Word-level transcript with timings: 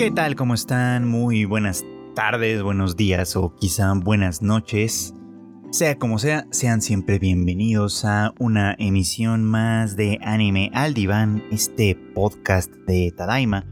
¿Qué 0.00 0.10
tal? 0.10 0.34
¿Cómo 0.34 0.54
están? 0.54 1.06
Muy 1.06 1.44
buenas 1.44 1.84
tardes, 2.14 2.62
buenos 2.62 2.96
días 2.96 3.36
o 3.36 3.54
quizá 3.54 3.92
buenas 3.92 4.40
noches. 4.40 5.12
Sea 5.72 5.98
como 5.98 6.18
sea, 6.18 6.46
sean 6.50 6.80
siempre 6.80 7.18
bienvenidos 7.18 8.06
a 8.06 8.32
una 8.38 8.74
emisión 8.78 9.44
más 9.44 9.96
de 9.96 10.18
Anime 10.22 10.70
al 10.72 10.94
Diván, 10.94 11.42
este 11.50 11.96
podcast 12.14 12.72
de 12.86 13.12
Tadaima, 13.14 13.66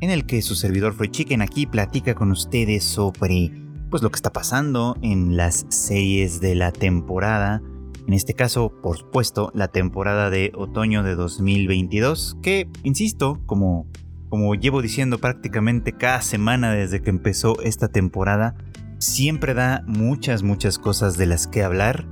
en 0.00 0.10
el 0.10 0.26
que 0.26 0.42
su 0.42 0.56
servidor 0.56 0.94
Free 0.94 1.12
Chicken 1.12 1.42
aquí 1.42 1.64
platica 1.64 2.16
con 2.16 2.32
ustedes 2.32 2.82
sobre 2.82 3.52
pues 3.88 4.02
lo 4.02 4.10
que 4.10 4.16
está 4.16 4.32
pasando 4.32 4.96
en 5.00 5.36
las 5.36 5.64
series 5.68 6.40
de 6.40 6.56
la 6.56 6.72
temporada. 6.72 7.62
En 8.08 8.14
este 8.14 8.34
caso, 8.34 8.72
por 8.82 8.98
supuesto, 8.98 9.52
la 9.54 9.68
temporada 9.68 10.28
de 10.28 10.50
otoño 10.56 11.04
de 11.04 11.14
2022, 11.14 12.36
que, 12.42 12.68
insisto, 12.82 13.40
como 13.46 13.86
como 14.28 14.54
llevo 14.54 14.82
diciendo 14.82 15.18
prácticamente 15.18 15.92
cada 15.92 16.22
semana 16.22 16.72
desde 16.72 17.00
que 17.00 17.10
empezó 17.10 17.60
esta 17.62 17.88
temporada, 17.88 18.54
siempre 18.98 19.54
da 19.54 19.82
muchas, 19.86 20.42
muchas 20.42 20.78
cosas 20.78 21.16
de 21.16 21.26
las 21.26 21.46
que 21.46 21.62
hablar. 21.62 22.06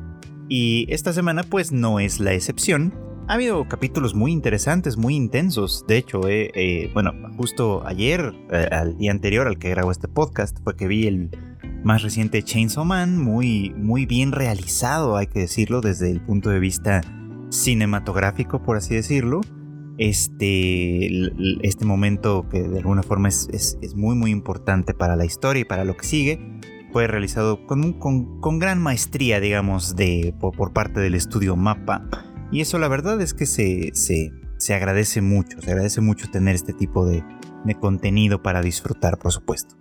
Y 0.49 0.87
esta 0.89 1.13
semana 1.13 1.43
pues 1.43 1.73
no 1.73 2.01
es 2.01 2.21
la 2.21 2.33
excepción. 2.33 2.95
Ha 3.29 3.35
habido 3.35 3.67
capítulos 3.69 4.15
muy 4.15 4.31
interesantes, 4.31 4.97
muy 4.97 5.17
intensos. 5.17 5.85
De 5.89 5.97
hecho, 5.97 6.29
eh, 6.29 6.53
eh, 6.55 6.91
bueno, 6.95 7.13
justo 7.37 7.85
ayer, 7.85 8.33
eh, 8.53 8.69
al 8.71 8.97
día 8.97 9.11
anterior 9.11 9.49
al 9.49 9.59
que 9.59 9.71
grabo 9.71 9.91
este 9.91 10.07
podcast, 10.07 10.59
fue 10.63 10.77
que 10.77 10.87
vi 10.87 11.09
el 11.09 11.31
más 11.83 12.03
reciente 12.03 12.43
Chainsaw 12.43 12.85
Man, 12.85 13.19
muy, 13.19 13.75
muy 13.77 14.07
bien 14.07 14.31
realizado, 14.33 15.17
hay 15.17 15.27
que 15.27 15.41
decirlo, 15.41 15.81
desde 15.81 16.11
el 16.11 16.21
punto 16.21 16.51
de 16.51 16.61
vista 16.61 17.01
cinematográfico, 17.51 18.63
por 18.63 18.77
así 18.77 18.95
decirlo 18.95 19.41
este, 19.99 21.09
este 21.63 21.85
momento 21.85 22.47
que 22.51 22.63
de 22.63 22.79
alguna 22.79 23.03
forma 23.03 23.29
es, 23.29 23.79
muy 23.95 24.15
muy 24.15 24.31
importante 24.31 24.95
para 24.95 25.17
la 25.17 25.25
historia 25.25 25.63
y 25.63 25.65
para 25.65 25.85
lo 25.85 25.97
que 25.97 26.07
sigue, 26.07 26.61
fue 26.93 27.07
realizado 27.07 27.67
con, 27.67 27.95
con, 27.95 28.59
gran 28.59 28.81
maestría, 28.81 29.41
digamos, 29.41 29.97
de, 29.97 30.35
por, 30.39 30.73
parte 30.73 31.01
del 31.01 31.15
estudio 31.15 31.57
Mapa. 31.57 32.09
Y 32.51 32.61
eso 32.61 32.79
la 32.79 32.89
verdad 32.89 33.21
es 33.21 33.35
que 33.35 33.45
se, 33.45 33.91
se, 33.95 34.75
agradece 34.75 35.21
mucho, 35.21 35.61
se 35.61 35.71
agradece 35.71 36.01
mucho 36.01 36.31
tener 36.31 36.55
este 36.55 36.73
tipo 36.73 37.05
de, 37.07 37.23
de 37.65 37.75
contenido 37.75 38.43
para 38.43 38.63
disfrutar, 38.63 39.19
por 39.19 39.33
supuesto. 39.33 39.77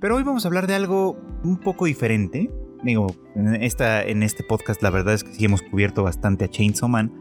Pero 0.00 0.16
hoy 0.16 0.22
vamos 0.24 0.44
a 0.44 0.48
hablar 0.48 0.66
de 0.66 0.74
algo 0.74 1.16
un 1.44 1.58
poco 1.58 1.86
diferente. 1.86 2.50
Digo, 2.84 3.06
en, 3.36 3.54
esta, 3.62 4.02
en 4.02 4.22
este 4.22 4.44
podcast 4.44 4.82
la 4.82 4.90
verdad 4.90 5.14
es 5.14 5.24
que 5.24 5.32
sí 5.32 5.44
hemos 5.44 5.62
cubierto 5.62 6.02
bastante 6.02 6.44
a 6.44 6.48
Chainsaw 6.48 6.88
Man, 6.88 7.12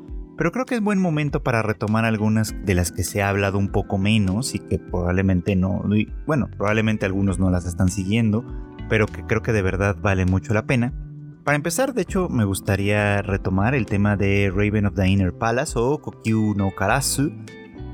pero 0.41 0.51
creo 0.51 0.65
que 0.65 0.73
es 0.73 0.81
buen 0.81 0.99
momento 0.99 1.43
para 1.43 1.61
retomar 1.61 2.03
algunas 2.03 2.55
de 2.65 2.73
las 2.73 2.91
que 2.91 3.03
se 3.03 3.21
ha 3.21 3.29
hablado 3.29 3.59
un 3.59 3.67
poco 3.67 3.99
menos 3.99 4.55
y 4.55 4.57
que 4.57 4.79
probablemente 4.79 5.55
no, 5.55 5.83
bueno, 6.25 6.49
probablemente 6.57 7.05
algunos 7.05 7.37
no 7.37 7.51
las 7.51 7.67
están 7.67 7.89
siguiendo, 7.89 8.43
pero 8.89 9.05
que 9.05 9.23
creo 9.27 9.43
que 9.43 9.51
de 9.53 9.61
verdad 9.61 9.95
vale 10.01 10.25
mucho 10.25 10.55
la 10.55 10.65
pena. 10.65 10.95
Para 11.43 11.57
empezar, 11.57 11.93
de 11.93 12.01
hecho, 12.01 12.27
me 12.27 12.43
gustaría 12.43 13.21
retomar 13.21 13.75
el 13.75 13.85
tema 13.85 14.17
de 14.17 14.51
Raven 14.51 14.87
of 14.87 14.95
the 14.95 15.07
Inner 15.07 15.31
Palace 15.31 15.73
o 15.75 16.01
Kokyu 16.01 16.55
no 16.55 16.71
Karasu, 16.71 17.31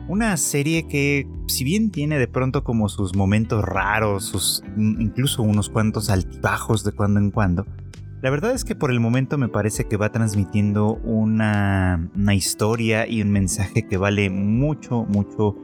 una 0.07 0.37
serie 0.37 0.87
que, 0.87 1.27
si 1.47 1.65
bien 1.65 1.91
tiene 1.91 2.17
de 2.17 2.29
pronto 2.29 2.63
como 2.63 2.87
sus 2.87 3.13
momentos 3.13 3.61
raros, 3.61 4.23
sus 4.23 4.63
incluso 4.77 5.43
unos 5.43 5.69
cuantos 5.69 6.09
altibajos 6.09 6.85
de 6.85 6.93
cuando 6.93 7.19
en 7.19 7.29
cuando, 7.29 7.65
la 8.21 8.29
verdad 8.29 8.51
es 8.53 8.63
que 8.63 8.75
por 8.75 8.91
el 8.91 8.99
momento 8.99 9.37
me 9.37 9.47
parece 9.47 9.85
que 9.85 9.97
va 9.97 10.11
transmitiendo 10.11 10.95
una, 11.03 12.09
historia 12.33 13.07
y 13.07 13.21
un 13.21 13.31
mensaje 13.31 13.87
que 13.87 13.97
vale 13.97 14.29
mucho, 14.29 15.05
mucho 15.05 15.55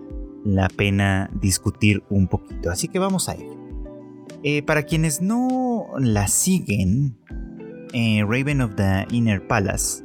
la 0.45 0.67
pena 0.67 1.29
discutir 1.33 2.03
un 2.09 2.27
poquito. 2.27 2.69
Así 2.69 2.87
que 2.87 2.99
vamos 2.99 3.29
a 3.29 3.33
ello. 3.33 3.57
Eh, 4.43 4.61
para 4.61 4.83
quienes 4.83 5.21
no 5.21 5.87
la 5.97 6.27
siguen, 6.27 7.17
eh, 7.93 8.23
Raven 8.27 8.61
of 8.61 8.75
the 8.75 9.07
Inner 9.09 9.45
Palace 9.47 10.03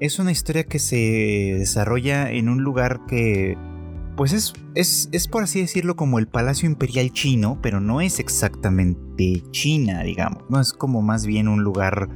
es 0.00 0.18
una 0.20 0.30
historia 0.30 0.64
que 0.64 0.78
se 0.78 1.56
desarrolla 1.58 2.30
en 2.30 2.48
un 2.48 2.62
lugar 2.62 3.06
que 3.06 3.56
pues 4.18 4.32
es, 4.32 5.08
es, 5.12 5.28
por 5.28 5.44
así 5.44 5.60
decirlo 5.60 5.94
como 5.94 6.18
el 6.18 6.26
Palacio 6.26 6.68
Imperial 6.68 7.12
chino, 7.12 7.60
pero 7.62 7.78
no 7.78 8.00
es 8.00 8.18
exactamente 8.18 9.44
China, 9.52 10.02
digamos, 10.02 10.42
no 10.50 10.58
es 10.60 10.72
como 10.72 11.02
más 11.02 11.24
bien 11.24 11.46
un 11.46 11.62
lugar 11.62 12.08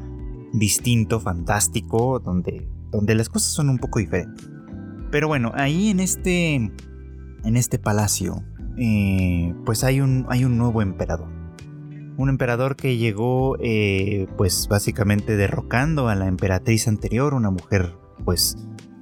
distinto, 0.53 1.21
fantástico, 1.21 2.19
donde, 2.19 2.69
donde 2.91 3.15
las 3.15 3.29
cosas 3.29 3.53
son 3.53 3.71
un 3.71 3.79
poco 3.79 4.01
diferentes. 4.01 4.51
Pero 5.13 5.29
bueno, 5.29 5.53
ahí 5.55 5.91
en 5.91 6.01
este, 6.01 6.57
en 6.57 7.57
este 7.57 7.79
palacio, 7.79 8.43
eh, 8.79 9.55
pues 9.65 9.85
hay 9.85 10.01
un, 10.01 10.27
hay 10.29 10.45
un 10.45 10.59
nuevo 10.59 10.83
emperador. 10.83 11.29
Un 12.17 12.29
emperador 12.29 12.75
que 12.75 12.97
llegó, 12.97 13.57
eh, 13.61 14.27
pues 14.37 14.67
básicamente 14.69 15.37
derrocando 15.37 16.09
a 16.09 16.17
la 16.17 16.27
emperatriz 16.27 16.89
anterior, 16.89 17.33
una 17.33 17.53
mujer, 17.53 17.95
pues, 18.25 18.57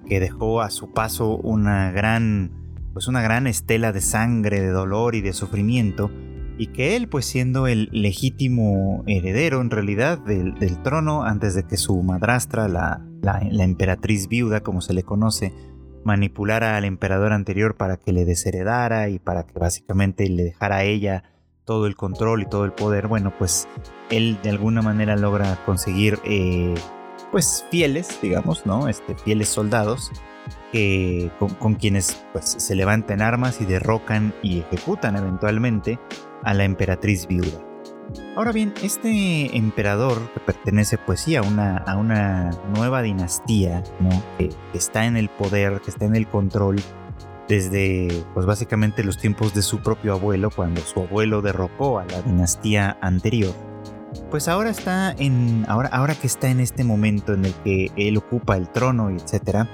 que 0.06 0.21
dejó 0.21 0.60
a 0.60 0.69
su 0.69 0.93
paso 0.93 1.39
una 1.39 1.93
gran 1.93 2.59
pues 2.93 3.09
una 3.09 3.23
gran 3.23 3.47
estela 3.47 3.93
de 3.93 4.01
sangre, 4.01 4.61
de 4.61 4.71
dolor 4.71 5.15
y 5.15 5.21
de 5.21 5.33
sufrimiento, 5.33 6.11
y 6.59 6.69
que 6.69 6.95
él, 6.95 7.09
pues 7.09 7.25
siendo 7.25 7.67
el 7.67 7.89
legítimo 7.91 9.03
heredero 9.06 9.62
en 9.62 9.71
realidad 9.71 10.19
del, 10.19 10.55
trono, 10.83 11.23
antes 11.23 11.55
de 11.55 11.62
que 11.62 11.78
su 11.78 12.03
madrastra, 12.03 12.69
la, 12.69 13.03
la, 13.23 13.65
emperatriz 13.65 14.28
viuda, 14.28 14.61
como 14.61 14.83
se 14.83 14.93
le 14.93 15.03
conoce, 15.03 15.55
manipulara 16.05 16.77
al 16.77 16.84
emperador 16.84 17.33
anterior 17.33 17.77
para 17.77 17.97
que 17.97 18.12
le 18.12 18.27
desheredara 18.27 19.09
y 19.09 19.19
para 19.19 19.47
que 19.47 19.59
básicamente 19.59 20.28
le 20.28 20.45
dejara 20.45 20.77
a 20.77 20.84
ella 20.84 21.25
todo 21.65 21.87
el 21.87 21.97
control 21.97 22.43
y 22.43 22.47
todo 22.47 22.67
el 22.67 22.72
poder, 22.72 23.07
bueno, 23.07 23.33
pues 23.39 23.67
él 24.11 24.39
de 24.43 24.51
alguna 24.51 24.83
manera 24.83 25.17
logra 25.17 25.57
conseguir, 25.65 26.19
eh, 26.25 26.75
pues 27.31 27.65
fieles, 27.71 28.19
digamos, 28.21 28.67
¿no? 28.67 28.89
Este, 28.89 29.15
fieles 29.15 29.49
soldados 29.49 30.11
con, 31.59 31.75
quienes 31.75 32.25
pues, 32.33 32.57
se 32.59 32.75
levantan 32.75 33.23
armas 33.23 33.61
y 33.61 33.65
derrocan 33.65 34.35
y 34.43 34.61
ejecutan 34.61 35.17
eventualmente 35.17 35.99
a 36.43 36.55
la 36.55 36.65
emperatriz 36.65 37.27
viuda. 37.27 37.61
Ahora 38.37 38.53
bien, 38.53 38.75
este 38.83 39.57
emperador 39.57 40.33
que 40.33 40.41
pertenece 40.41 40.99
pues 40.99 41.21
sí 41.21 41.37
a 41.37 41.43
una, 41.43 41.77
a 41.77 41.97
una 41.97 42.51
nueva 42.75 43.03
dinastía, 43.03 43.83
¿no? 44.01 44.11
que, 44.39 44.51
está 44.75 45.07
en 45.07 45.17
el 45.17 45.29
poder, 45.29 45.81
que 45.81 45.91
está 45.91 46.07
en 46.07 46.17
el 46.17 46.27
control 46.27 46.77
desde 47.49 48.25
pues 48.35 48.47
básicamente 48.47 49.03
los 49.03 49.19
tiempos 49.19 49.55
de 49.55 49.63
su 49.63 49.81
propio 49.81 50.13
abuelo, 50.13 50.51
cuando 50.51 50.81
su 50.83 51.01
abuelo 51.01 51.43
derrocó 51.43 51.99
a 51.99 52.05
la 52.05 52.23
dinastía 52.23 52.97
anterior 53.01 53.70
pues 54.31 54.48
ahora 54.48 54.71
está 54.71 55.12
en. 55.19 55.65
Ahora, 55.69 55.88
ahora 55.88 56.15
que 56.15 56.26
está 56.26 56.48
en 56.48 56.60
este 56.60 56.84
momento 56.84 57.32
en 57.32 57.44
el 57.44 57.54
que 57.65 57.91
él 57.97 58.16
ocupa 58.16 58.56
el 58.56 58.69
trono 58.69 59.10
etcétera, 59.10 59.69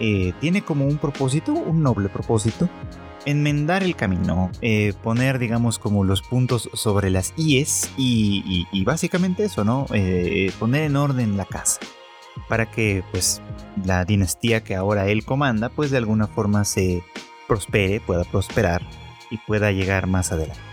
eh, 0.00 0.32
tiene 0.40 0.62
como 0.62 0.86
un 0.86 0.98
propósito, 0.98 1.52
un 1.52 1.82
noble 1.82 2.08
propósito, 2.08 2.68
enmendar 3.24 3.82
el 3.82 3.96
camino, 3.96 4.50
eh, 4.60 4.94
poner, 5.02 5.38
digamos, 5.38 5.78
como 5.78 6.04
los 6.04 6.22
puntos 6.22 6.70
sobre 6.74 7.10
las 7.10 7.32
IES 7.36 7.90
y, 7.96 8.84
básicamente 8.84 9.44
eso, 9.44 9.64
¿no? 9.64 9.86
Eh, 9.92 10.52
poner 10.58 10.82
en 10.82 10.96
orden 10.96 11.36
la 11.36 11.44
casa 11.44 11.80
para 12.48 12.70
que, 12.70 13.04
pues, 13.10 13.40
la 13.84 14.04
dinastía 14.04 14.64
que 14.64 14.74
ahora 14.74 15.06
él 15.06 15.24
comanda, 15.24 15.68
pues 15.68 15.90
de 15.90 15.98
alguna 15.98 16.26
forma 16.26 16.64
se 16.64 17.02
prospere, 17.46 18.00
pueda 18.00 18.24
prosperar 18.24 18.82
y 19.30 19.38
pueda 19.38 19.70
llegar 19.72 20.06
más 20.06 20.32
adelante. 20.32 20.71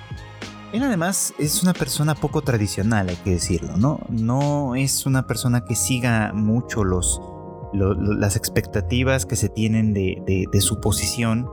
Él 0.72 0.84
además 0.84 1.34
es 1.40 1.64
una 1.64 1.74
persona 1.74 2.14
poco 2.14 2.42
tradicional, 2.42 3.10
hay 3.10 3.16
que 3.18 3.32
decirlo, 3.32 3.76
¿no? 3.78 4.02
No 4.10 4.76
es 4.76 5.08
una 5.08 5.26
persona 5.26 5.66
que 5.66 5.76
siga 5.76 6.32
mucho 6.34 6.84
los, 6.84 7.20
las 7.74 8.36
expectativas 8.36 9.26
que 9.26 9.36
se 9.36 9.50
tienen 9.50 9.94
de, 9.94 10.48
su 10.62 10.80
posición, 10.80 11.50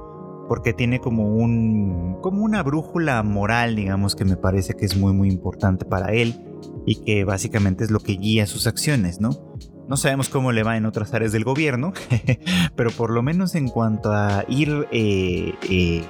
porque 0.49 0.75
tiene 0.75 1.01
como, 1.01 1.35
un, 1.35 2.19
como 2.21 2.43
una 2.43 2.63
brújula 2.63 3.23
moral, 3.23 3.77
digamos, 3.77 4.15
que 4.15 4.27
me 4.27 4.37
parece 4.37 4.75
que 4.75 4.85
es 4.85 4.97
muy, 4.97 5.15
muy 5.15 5.29
importante 5.29 5.87
para 5.87 6.13
él 6.13 6.35
y 6.85 6.97
que 6.97 7.25
básicamente 7.25 7.85
es 7.85 7.91
lo 7.91 8.01
que 8.01 8.13
guía 8.13 8.47
sus 8.47 8.67
acciones, 8.67 9.21
¿no? 9.21 9.31
No 9.89 9.97
sabemos 9.97 10.29
cómo 10.29 10.53
le 10.53 10.63
va 10.63 10.77
en 10.77 10.85
otras 10.85 11.15
áreas 11.15 11.33
del 11.33 11.45
gobierno, 11.45 11.93
pero 12.77 12.91
por 12.91 13.11
lo 13.11 13.23
menos 13.23 13.55
en 13.55 13.69
cuanto 13.69 14.13
a 14.13 14.45
ir 14.49 14.87
eh, 14.91 15.55
eh, 15.71 16.05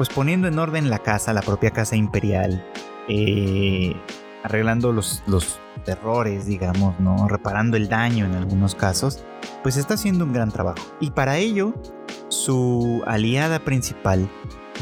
pues 0.00 0.08
poniendo 0.08 0.48
en 0.48 0.58
orden 0.58 0.88
la 0.88 1.00
casa, 1.00 1.34
la 1.34 1.42
propia 1.42 1.72
casa 1.72 1.94
imperial, 1.94 2.64
eh, 3.06 3.94
arreglando 4.42 4.94
los, 4.94 5.22
los 5.26 5.60
errores, 5.84 6.46
digamos, 6.46 6.98
¿no? 7.00 7.28
Reparando 7.28 7.76
el 7.76 7.90
daño 7.90 8.24
en 8.24 8.34
algunos 8.34 8.74
casos, 8.74 9.22
pues 9.62 9.76
está 9.76 9.92
haciendo 9.92 10.24
un 10.24 10.32
gran 10.32 10.50
trabajo. 10.52 10.80
Y 11.00 11.10
para 11.10 11.36
ello, 11.36 11.74
su 12.28 13.02
aliada 13.06 13.58
principal 13.58 14.26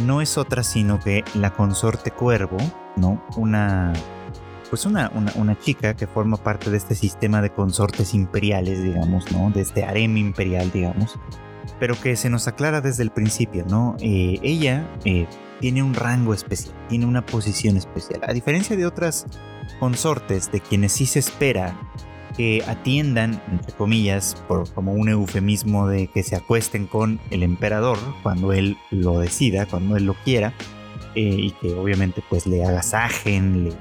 no 0.07 0.21
es 0.21 0.39
otra 0.39 0.63
sino 0.63 1.01
que 1.01 1.25
la 1.35 1.53
consorte 1.53 2.13
Cuervo, 2.13 2.59
¿no? 2.95 3.21
Una. 3.37 3.95
Pues 4.71 4.87
una, 4.87 5.11
una, 5.35 5.59
chica 5.59 5.97
que 5.97 6.07
forma 6.07 6.37
parte 6.37 6.71
de 6.71 6.77
este 6.77 6.95
sistema 6.95 7.43
de 7.43 7.51
consortes 7.51 8.15
imperiales, 8.15 8.85
digamos, 8.85 9.33
¿no? 9.33 9.51
De 9.51 9.63
este 9.63 9.83
harem 9.83 10.17
imperial, 10.17 10.71
digamos 10.71 11.19
pero 11.81 12.01
que 12.01 12.17
se 12.17 12.31
nos 12.31 12.49
aclara 12.49 12.81
desde 12.81 13.03
el 13.03 13.11
principio, 13.11 13.65
¿no? 13.69 13.97
Eh, 14.01 14.39
ella, 14.43 14.89
eh, 15.05 15.27
tiene 15.61 15.83
un 15.83 15.95
rango 15.95 16.35
especial, 16.35 16.75
tiene 16.89 17.07
una 17.07 17.25
posición 17.25 17.77
especial. 17.77 18.21
A 18.23 18.33
diferencia 18.33 18.77
de 18.77 18.87
otras 18.87 19.27
consortes 19.81 20.51
de 20.53 20.61
quienes 20.61 20.93
sí 20.93 21.07
se 21.07 21.19
espera 21.19 21.79
que 22.37 22.63
atiendan, 22.69 23.43
entre 23.51 23.73
comillas, 23.73 24.37
por, 24.47 24.73
como 24.73 24.93
un 24.93 25.09
eufemismo 25.09 25.89
de 25.89 26.07
que 26.07 26.23
se 26.23 26.37
acuesten 26.37 26.87
con 26.87 27.19
el 27.31 27.43
emperador 27.43 27.99
cuando 28.23 28.53
él 28.53 28.77
lo 28.91 29.19
decida, 29.19 29.67
cuando 29.67 29.97
él 29.97 30.05
lo 30.05 30.15
quiera, 30.15 30.55
eh, 31.17 31.23
y 31.23 31.51
que 31.53 31.75
obviamente 31.75 32.23
pues 32.29 32.47
le 32.47 32.65
agasajen, 32.65 33.65
le, 33.65 33.73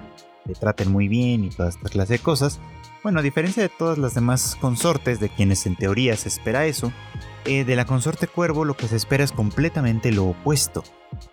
le 0.45 0.53
traten 0.55 0.91
muy 0.91 1.07
bien 1.07 1.43
y 1.43 1.49
toda 1.49 1.69
esta 1.69 1.87
clase 1.89 2.13
de 2.13 2.19
cosas. 2.19 2.59
Bueno, 3.03 3.19
a 3.19 3.23
diferencia 3.23 3.61
de 3.61 3.69
todas 3.69 3.99
las 3.99 4.15
demás 4.15 4.57
consortes 4.59 5.19
de 5.19 5.29
quienes 5.29 5.67
en 5.67 5.75
teoría 5.75 6.17
se 6.17 6.29
espera 6.29 6.65
eso, 6.65 6.91
eh, 7.47 7.63
de 7.63 7.75
la 7.77 7.85
consorte 7.85 8.27
cuervo 8.27 8.65
lo 8.65 8.75
que 8.75 8.87
se 8.87 8.97
espera 8.97 9.23
es 9.23 9.31
completamente 9.31 10.11
lo 10.11 10.25
opuesto. 10.25 10.83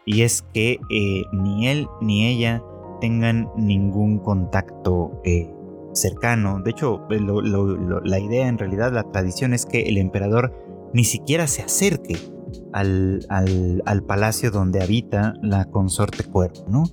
Y 0.07 0.23
es 0.23 0.43
que 0.55 0.79
eh, 0.89 1.23
ni 1.33 1.67
él 1.69 1.89
ni 2.01 2.27
ella 2.27 2.63
tengan 3.01 3.49
ningún 3.57 4.21
contacto 4.21 5.21
eh, 5.25 5.53
cercano. 5.93 6.61
De 6.61 6.71
hecho, 6.71 7.07
la 7.09 8.19
idea 8.21 8.47
en 8.47 8.59
realidad, 8.59 8.93
la 8.93 9.11
tradición 9.11 9.53
es 9.55 9.67
que 9.67 9.83
el 9.83 9.99
emperador 9.99 10.55
ni 10.95 11.05
siquiera 11.05 11.49
se 11.49 11.63
acerque 11.63 12.17
al, 12.73 13.27
al 13.29 14.03
palacio 14.05 14.53
donde 14.53 14.83
habita 14.83 15.35
la 15.43 15.65
consorte 15.67 16.23
cuervo, 16.23 16.65
¿no? 16.69 16.85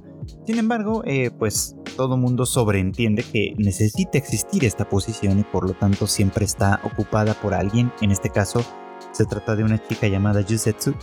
Sin 0.46 0.58
embargo, 0.58 1.04
pues 1.38 1.76
todo 1.96 2.18
mundo 2.18 2.46
sobreentiende 2.46 3.24
que 3.24 3.54
necesita 3.58 4.18
existir 4.18 4.66
esta 4.66 4.90
posición 4.90 5.40
y 5.40 5.44
por 5.44 5.68
lo 5.68 5.74
tanto 5.74 6.08
siempre 6.08 6.46
está 6.46 6.80
ocupada 6.84 7.34
por 7.36 7.54
alguien. 7.54 7.92
En 8.02 8.12
este 8.12 8.30
caso, 8.30 8.64
se 9.22 9.28
trata 9.28 9.56
de 9.56 9.64
una 9.64 9.78
chica 9.88 10.08
llamada 10.08 10.42
Yusetsu, 10.42 10.96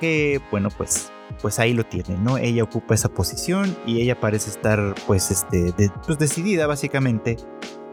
que 0.00 0.40
bueno, 0.50 0.68
pues 0.70 1.10
pues 1.42 1.58
ahí 1.58 1.74
lo 1.74 1.84
tiene, 1.84 2.16
¿no? 2.18 2.38
Ella 2.38 2.62
ocupa 2.62 2.94
esa 2.94 3.08
posición 3.08 3.76
y 3.84 4.00
ella 4.00 4.18
parece 4.18 4.50
estar 4.50 4.94
pues 5.06 5.30
este 5.30 5.72
pues 6.06 6.18
decidida 6.18 6.66
básicamente 6.66 7.36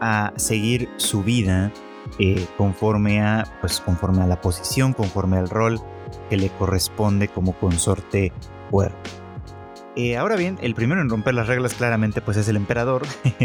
a 0.00 0.32
seguir 0.36 0.88
su 0.96 1.22
vida 1.22 1.72
eh, 2.18 2.46
conforme 2.56 3.20
a 3.20 3.44
pues 3.60 3.80
conforme 3.80 4.22
a 4.22 4.26
la 4.26 4.40
posición, 4.40 4.92
conforme 4.92 5.36
al 5.36 5.50
rol 5.50 5.80
que 6.30 6.36
le 6.36 6.48
corresponde 6.50 7.28
como 7.28 7.52
consorte 7.54 8.32
cuerpo. 8.70 8.96
Eh, 9.98 10.18
ahora 10.18 10.36
bien, 10.36 10.58
el 10.60 10.74
primero 10.74 11.00
en 11.00 11.08
romper 11.08 11.32
las 11.32 11.46
reglas 11.46 11.72
claramente 11.72 12.20
pues 12.20 12.36
es 12.36 12.46
el 12.48 12.56
emperador, 12.56 13.02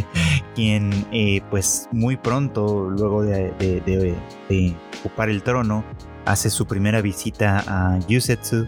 quien 0.55 0.91
eh, 1.13 1.41
pues 1.49 1.87
muy 1.93 2.17
pronto, 2.17 2.89
luego 2.89 3.23
de, 3.23 4.15
ocupar 4.99 5.29
el 5.29 5.43
trono, 5.43 5.85
hace 6.25 6.49
su 6.49 6.65
primera 6.65 7.01
visita 7.01 7.63
a 7.67 7.99
Yusetsu 8.07 8.65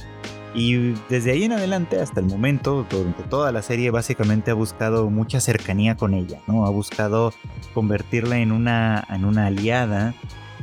y 0.55 0.93
desde 1.09 1.31
ahí 1.31 1.43
en 1.45 1.53
adelante 1.53 1.99
hasta 1.99 2.19
el 2.19 2.27
momento, 2.27 2.85
durante 2.89 3.23
toda 3.23 3.51
la 3.51 3.61
serie 3.61 3.89
básicamente 3.89 4.51
ha 4.51 4.53
buscado 4.53 5.09
mucha 5.09 5.39
cercanía 5.39 5.95
con 5.95 6.13
ella, 6.13 6.41
¿no? 6.47 6.65
Ha 6.65 6.69
buscado 6.69 7.33
convertirla 7.73 8.37
en 8.37 8.51
una, 8.51 9.05
en 9.09 9.25
una 9.25 9.47
aliada 9.47 10.13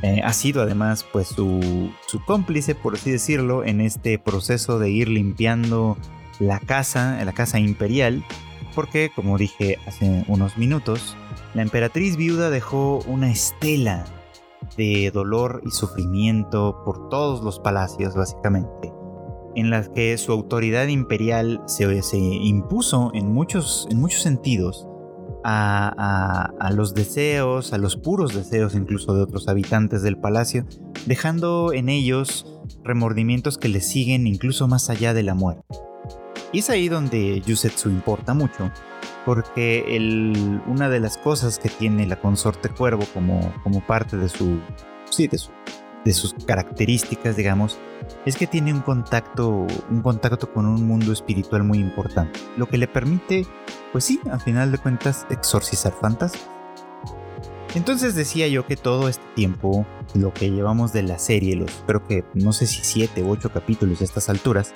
eh, 0.01 0.21
ha 0.23 0.33
sido 0.33 0.63
además 0.63 1.05
pues 1.11 1.27
su, 1.27 1.91
su, 2.07 2.23
cómplice, 2.25 2.73
por 2.73 2.95
así 2.95 3.11
decirlo, 3.11 3.63
en 3.63 3.81
este 3.81 4.17
proceso 4.17 4.79
de 4.79 4.89
ir 4.89 5.07
limpiando 5.07 5.95
la 6.39 6.59
casa, 6.59 7.23
la 7.23 7.33
casa 7.33 7.59
imperial, 7.59 8.25
porque, 8.73 9.11
como 9.15 9.37
dije 9.37 9.77
hace 9.85 10.25
unos 10.27 10.57
minutos, 10.57 11.15
la 11.53 11.61
emperatriz 11.61 12.17
viuda 12.17 12.49
dejó 12.49 12.99
una 13.05 13.29
estela 13.29 14.05
de 14.77 15.11
dolor 15.11 15.61
y 15.65 15.71
sufrimiento 15.71 16.81
por 16.85 17.09
todos 17.09 17.43
los 17.43 17.59
palacios, 17.59 18.15
básicamente, 18.15 18.91
en 19.55 19.69
las 19.69 19.89
que 19.89 20.17
su 20.17 20.31
autoridad 20.31 20.87
imperial 20.87 21.61
se, 21.67 21.85
impuso 22.17 23.11
en 23.13 23.31
muchos, 23.31 23.87
en 23.91 23.99
muchos 23.99 24.21
sentidos 24.21 24.87
a, 25.43 26.71
los 26.73 26.93
deseos, 26.93 27.73
a 27.73 27.77
los 27.77 27.97
puros 27.97 28.33
deseos 28.33 28.75
incluso 28.75 29.13
de 29.13 29.23
otros 29.23 29.47
habitantes 29.47 30.01
del 30.01 30.17
palacio, 30.17 30.65
dejando 31.05 31.73
en 31.73 31.89
ellos 31.89 32.45
remordimientos 32.83 33.57
que 33.57 33.69
le 33.69 33.81
siguen 33.81 34.27
incluso 34.27 34.67
más 34.67 34.89
allá 34.89 35.13
de 35.13 35.23
la 35.23 35.33
muerte. 35.33 35.63
Y 36.53 36.59
es 36.59 36.69
ahí 36.69 36.89
donde 36.89 37.41
Yusetsu 37.41 37.89
importa 37.89 38.33
mucho, 38.33 38.71
porque 39.25 39.95
el, 39.95 40.61
una 40.67 40.89
de 40.89 40.99
las 40.99 41.17
cosas 41.17 41.59
que 41.59 41.69
tiene 41.69 42.05
la 42.07 42.17
consorte 42.17 42.69
cuervo 42.69 43.05
como, 43.13 43.51
parte 43.87 44.17
de 44.17 44.29
su, 44.29 44.59
sí, 45.09 45.27
de 45.27 46.13
sus 46.13 46.33
características, 46.45 47.35
digamos, 47.35 47.79
es 48.25 48.35
que 48.35 48.47
tiene 48.47 48.73
un 48.73 48.81
contacto, 48.81 49.67
un 49.89 50.01
contacto 50.01 50.51
con 50.51 50.65
un 50.65 50.87
mundo 50.87 51.11
espiritual 51.11 51.63
muy 51.63 51.79
importante, 51.79 52.39
lo 52.57 52.67
que 52.67 52.77
le 52.77 52.87
permite, 52.87 53.45
pues 53.91 54.05
sí, 54.05 54.19
al 54.31 54.41
final 54.41 54.71
de 54.71 54.77
cuentas, 54.77 55.25
exorcizar 55.29 55.93
fantasmas. 55.93 56.47
Entonces 57.73 58.15
decía 58.15 58.47
yo 58.47 58.67
que 58.67 58.75
todo 58.75 59.07
este 59.07 59.23
tiempo, 59.33 59.85
lo 60.13 60.33
que 60.33 60.51
llevamos 60.51 60.91
de 60.91 61.03
la 61.03 61.17
serie, 61.17 61.55
los 61.55 61.71
creo 61.87 62.05
que 62.05 62.25
no 62.33 62.51
sé 62.51 62.67
si 62.67 62.81
siete 62.83 63.23
u 63.23 63.29
ocho 63.29 63.49
capítulos 63.51 64.01
a 64.01 64.03
estas 64.03 64.27
alturas, 64.29 64.73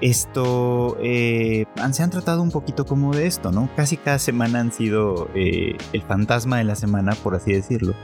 esto 0.00 0.96
eh, 1.02 1.66
se 1.92 2.02
han 2.02 2.10
tratado 2.10 2.42
un 2.42 2.50
poquito 2.50 2.86
como 2.86 3.14
de 3.14 3.26
esto, 3.26 3.52
¿no? 3.52 3.68
Casi 3.76 3.98
cada 3.98 4.18
semana 4.18 4.60
han 4.60 4.72
sido 4.72 5.28
eh, 5.34 5.76
el 5.92 6.02
fantasma 6.02 6.56
de 6.56 6.64
la 6.64 6.74
semana, 6.74 7.14
por 7.22 7.34
así 7.34 7.52
decirlo, 7.52 7.94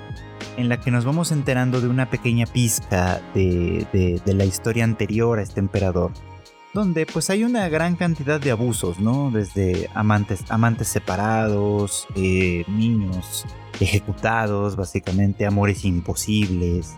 en 0.58 0.68
la 0.68 0.78
que 0.78 0.90
nos 0.90 1.06
vamos 1.06 1.32
enterando 1.32 1.80
de 1.80 1.88
una 1.88 2.10
pequeña 2.10 2.44
pizca 2.44 3.22
de, 3.34 4.20
de 4.24 4.34
la 4.34 4.44
historia 4.44 4.84
anterior 4.84 5.38
a 5.38 5.42
este 5.42 5.60
emperador 5.60 6.12
donde 6.74 7.06
pues 7.06 7.30
hay 7.30 7.44
una 7.44 7.68
gran 7.68 7.94
cantidad 7.94 8.40
de 8.40 8.50
abusos, 8.50 8.98
¿no? 8.98 9.30
Desde 9.30 9.88
amantes, 9.94 10.44
amantes 10.50 10.88
separados, 10.88 12.06
eh, 12.16 12.64
niños 12.68 13.46
ejecutados, 13.80 14.76
básicamente 14.76 15.46
amores 15.46 15.84
imposibles, 15.84 16.96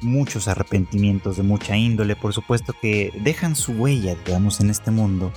muchos 0.00 0.48
arrepentimientos 0.48 1.36
de 1.36 1.42
mucha 1.42 1.76
índole, 1.76 2.16
por 2.16 2.32
supuesto 2.32 2.72
que 2.80 3.12
dejan 3.22 3.56
su 3.56 3.72
huella, 3.72 4.14
digamos, 4.24 4.60
en 4.60 4.70
este 4.70 4.90
mundo 4.90 5.32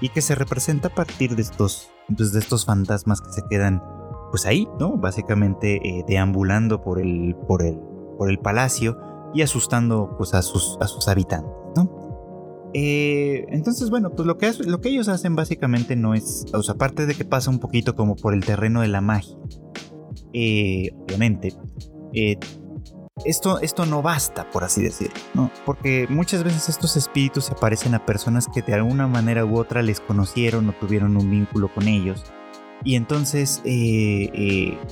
y 0.00 0.08
que 0.08 0.20
se 0.20 0.34
representa 0.34 0.88
a 0.88 0.94
partir 0.94 1.34
de 1.34 1.42
estos, 1.42 1.90
pues, 2.16 2.32
de 2.32 2.38
estos 2.38 2.64
fantasmas 2.64 3.20
que 3.20 3.32
se 3.32 3.42
quedan, 3.48 3.82
pues 4.30 4.46
ahí, 4.46 4.68
¿no? 4.78 4.96
Básicamente 4.96 5.76
eh, 5.76 6.04
deambulando 6.06 6.80
por 6.80 7.00
el, 7.00 7.36
por 7.48 7.62
el, 7.64 7.78
por 8.18 8.30
el 8.30 8.38
palacio 8.38 8.98
y 9.34 9.42
asustando, 9.42 10.14
pues, 10.16 10.34
a 10.34 10.42
sus, 10.42 10.76
a 10.80 10.86
sus 10.86 11.08
habitantes. 11.08 11.61
Eh, 12.74 13.44
entonces, 13.48 13.90
bueno, 13.90 14.10
pues 14.10 14.26
lo 14.26 14.38
que, 14.38 14.50
lo 14.66 14.80
que 14.80 14.88
ellos 14.88 15.08
hacen 15.08 15.36
básicamente 15.36 15.96
no 15.96 16.14
es, 16.14 16.46
o 16.52 16.62
sea, 16.62 16.74
aparte 16.74 17.06
de 17.06 17.14
que 17.14 17.24
pasa 17.24 17.50
un 17.50 17.58
poquito 17.58 17.94
como 17.94 18.16
por 18.16 18.34
el 18.34 18.44
terreno 18.44 18.80
de 18.80 18.88
la 18.88 19.00
magia, 19.00 19.36
eh, 20.32 20.90
obviamente, 21.04 21.54
eh, 22.14 22.38
esto, 23.26 23.60
esto 23.60 23.84
no 23.84 24.00
basta, 24.00 24.48
por 24.50 24.64
así 24.64 24.82
decirlo, 24.82 25.14
¿no? 25.34 25.50
Porque 25.66 26.06
muchas 26.08 26.44
veces 26.44 26.70
estos 26.70 26.96
espíritus 26.96 27.44
se 27.44 27.52
aparecen 27.52 27.94
a 27.94 28.04
personas 28.06 28.48
que 28.48 28.62
de 28.62 28.74
alguna 28.74 29.06
manera 29.06 29.44
u 29.44 29.58
otra 29.58 29.82
les 29.82 30.00
conocieron 30.00 30.68
o 30.68 30.72
tuvieron 30.72 31.16
un 31.16 31.30
vínculo 31.30 31.72
con 31.72 31.88
ellos. 31.88 32.24
Y 32.84 32.96
entonces, 32.96 33.62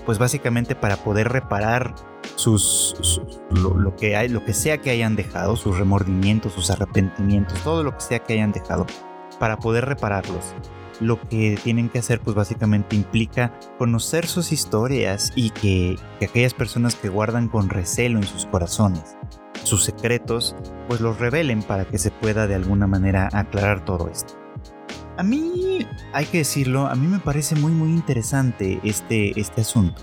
pues 0.07 0.19
básicamente 0.19 0.75
para 0.75 0.97
poder 0.97 1.29
reparar 1.29 1.95
sus, 2.37 3.21
lo, 3.51 3.97
que 3.97 4.29
lo 4.29 4.45
que 4.45 4.55
sea 4.55 4.79
que 4.79 4.91
hayan 4.91 5.17
dejado, 5.17 5.57
sus 5.57 5.79
remordimientos, 5.79 6.53
sus 6.53 6.71
arrepentimientos, 6.71 7.59
todo 7.63 7.83
lo 7.83 7.93
que 7.95 8.01
sea 8.01 8.19
que 8.21 8.35
hayan 8.35 8.53
dejado, 8.53 8.87
para 9.39 9.59
poder 9.59 9.87
repararlos. 9.87 10.55
Lo 11.01 11.19
que 11.29 11.59
tienen 11.63 11.89
que 11.89 11.99
hacer, 11.99 12.21
pues 12.21 12.37
básicamente 12.37 12.95
implica 12.95 13.59
conocer 13.79 14.27
sus 14.27 14.53
historias 14.53 15.33
y 15.35 15.49
que, 15.49 15.97
que 16.19 16.27
aquellas 16.27 16.53
personas 16.53 16.95
que 16.95 17.09
guardan 17.09 17.49
con 17.49 17.71
recelo 17.71 18.19
en 18.19 18.27
sus 18.27 18.45
corazones 18.47 19.17
sus 19.65 19.85
secretos, 19.85 20.57
pues 20.89 21.01
los 21.01 21.19
revelen 21.19 21.63
para 21.63 21.85
que 21.85 21.99
se 21.99 22.11
pueda 22.11 22.47
de 22.47 22.55
alguna 22.55 22.87
manera 22.87 23.29
aclarar 23.33 23.85
todo 23.85 24.09
esto. 24.09 24.40
A 25.21 25.23
mí, 25.23 25.87
hay 26.15 26.25
que 26.25 26.39
decirlo, 26.39 26.87
a 26.87 26.95
mí 26.95 27.07
me 27.07 27.19
parece 27.19 27.55
muy 27.55 27.73
muy 27.73 27.91
interesante 27.91 28.81
este, 28.83 29.39
este 29.39 29.61
asunto 29.61 30.01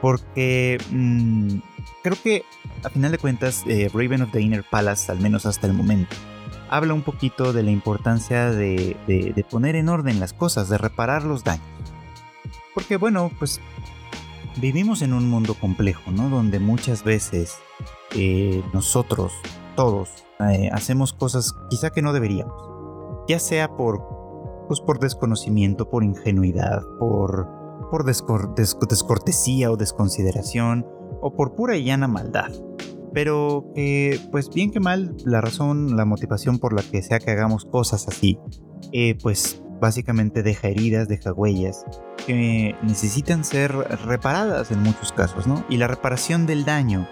porque 0.00 0.78
mm, 0.90 1.58
creo 2.02 2.16
que 2.20 2.44
a 2.82 2.90
final 2.90 3.12
de 3.12 3.18
cuentas 3.18 3.62
eh, 3.68 3.88
Raven 3.94 4.22
of 4.22 4.32
the 4.32 4.40
Inner 4.40 4.64
Palace, 4.68 5.12
al 5.12 5.20
menos 5.20 5.46
hasta 5.46 5.68
el 5.68 5.74
momento, 5.74 6.16
habla 6.68 6.92
un 6.92 7.02
poquito 7.02 7.52
de 7.52 7.62
la 7.62 7.70
importancia 7.70 8.50
de, 8.50 9.44
poner 9.48 9.76
en 9.76 9.88
orden 9.88 10.18
las 10.18 10.32
cosas, 10.32 10.68
de 10.68 10.76
reparar 10.76 11.22
los 11.22 11.44
daños. 11.44 11.64
Porque 12.74 12.96
bueno, 12.96 13.30
pues 13.38 13.60
vivimos 14.56 15.02
en 15.02 15.12
un 15.12 15.30
mundo 15.30 15.54
complejo, 15.54 16.10
¿no? 16.10 16.28
Donde 16.28 16.58
muchas 16.58 17.04
veces 17.04 17.58
eh, 18.16 18.60
nosotros, 18.72 19.32
todos, 19.76 20.10
eh, 20.40 20.68
hacemos 20.72 21.12
cosas 21.12 21.54
quizá 21.70 21.90
que 21.90 22.02
no 22.02 22.12
deberíamos. 22.12 22.72
Ya 23.28 23.38
sea 23.38 23.68
por, 23.68 24.11
pues, 24.72 24.86
por 24.86 25.00
desconocimiento, 25.00 25.90
por 25.90 26.02
ingenuidad, 26.02 26.82
por 26.98 27.46
por 27.90 28.06
descortesía 28.06 29.70
o 29.70 29.76
desconsideración 29.76 30.86
o 31.20 31.34
por 31.34 31.54
pura 31.54 31.76
y 31.76 31.84
llana 31.84 32.08
maldad. 32.08 32.50
Pero 33.12 33.70
que, 33.74 34.18
pues 34.30 34.48
bien 34.48 34.70
que 34.70 34.80
mal, 34.80 35.14
la 35.26 35.42
razón, 35.42 35.94
la 35.94 36.06
motivación 36.06 36.58
por 36.58 36.72
la 36.72 36.82
que 36.82 37.02
sea 37.02 37.18
que 37.18 37.30
hagamos 37.30 37.66
cosas 37.66 38.08
así, 38.08 38.38
eh, 38.92 39.18
pues 39.22 39.62
básicamente 39.78 40.42
deja 40.42 40.68
heridas, 40.68 41.06
deja 41.06 41.34
huellas 41.34 41.84
que 42.26 42.74
necesitan 42.82 43.44
ser 43.44 43.72
reparadas 44.06 44.70
en 44.70 44.82
muchos 44.82 45.12
casos, 45.12 45.46
¿no? 45.46 45.62
Y 45.68 45.76
la 45.76 45.88
reparación 45.88 46.46
del 46.46 46.64
daño 46.64 47.06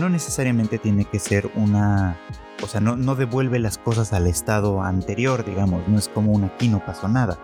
no 0.00 0.08
necesariamente 0.08 0.78
tiene 0.78 1.04
que 1.04 1.20
ser 1.20 1.48
una... 1.54 2.18
O 2.62 2.66
sea, 2.66 2.80
no, 2.80 2.96
no 2.96 3.14
devuelve 3.14 3.58
las 3.58 3.78
cosas 3.78 4.12
al 4.12 4.26
estado 4.26 4.82
anterior, 4.82 5.44
digamos, 5.44 5.86
no 5.88 5.98
es 5.98 6.08
como 6.08 6.32
un 6.32 6.44
aquí 6.44 6.68
no 6.68 6.84
pasó 6.84 7.08
nada. 7.08 7.38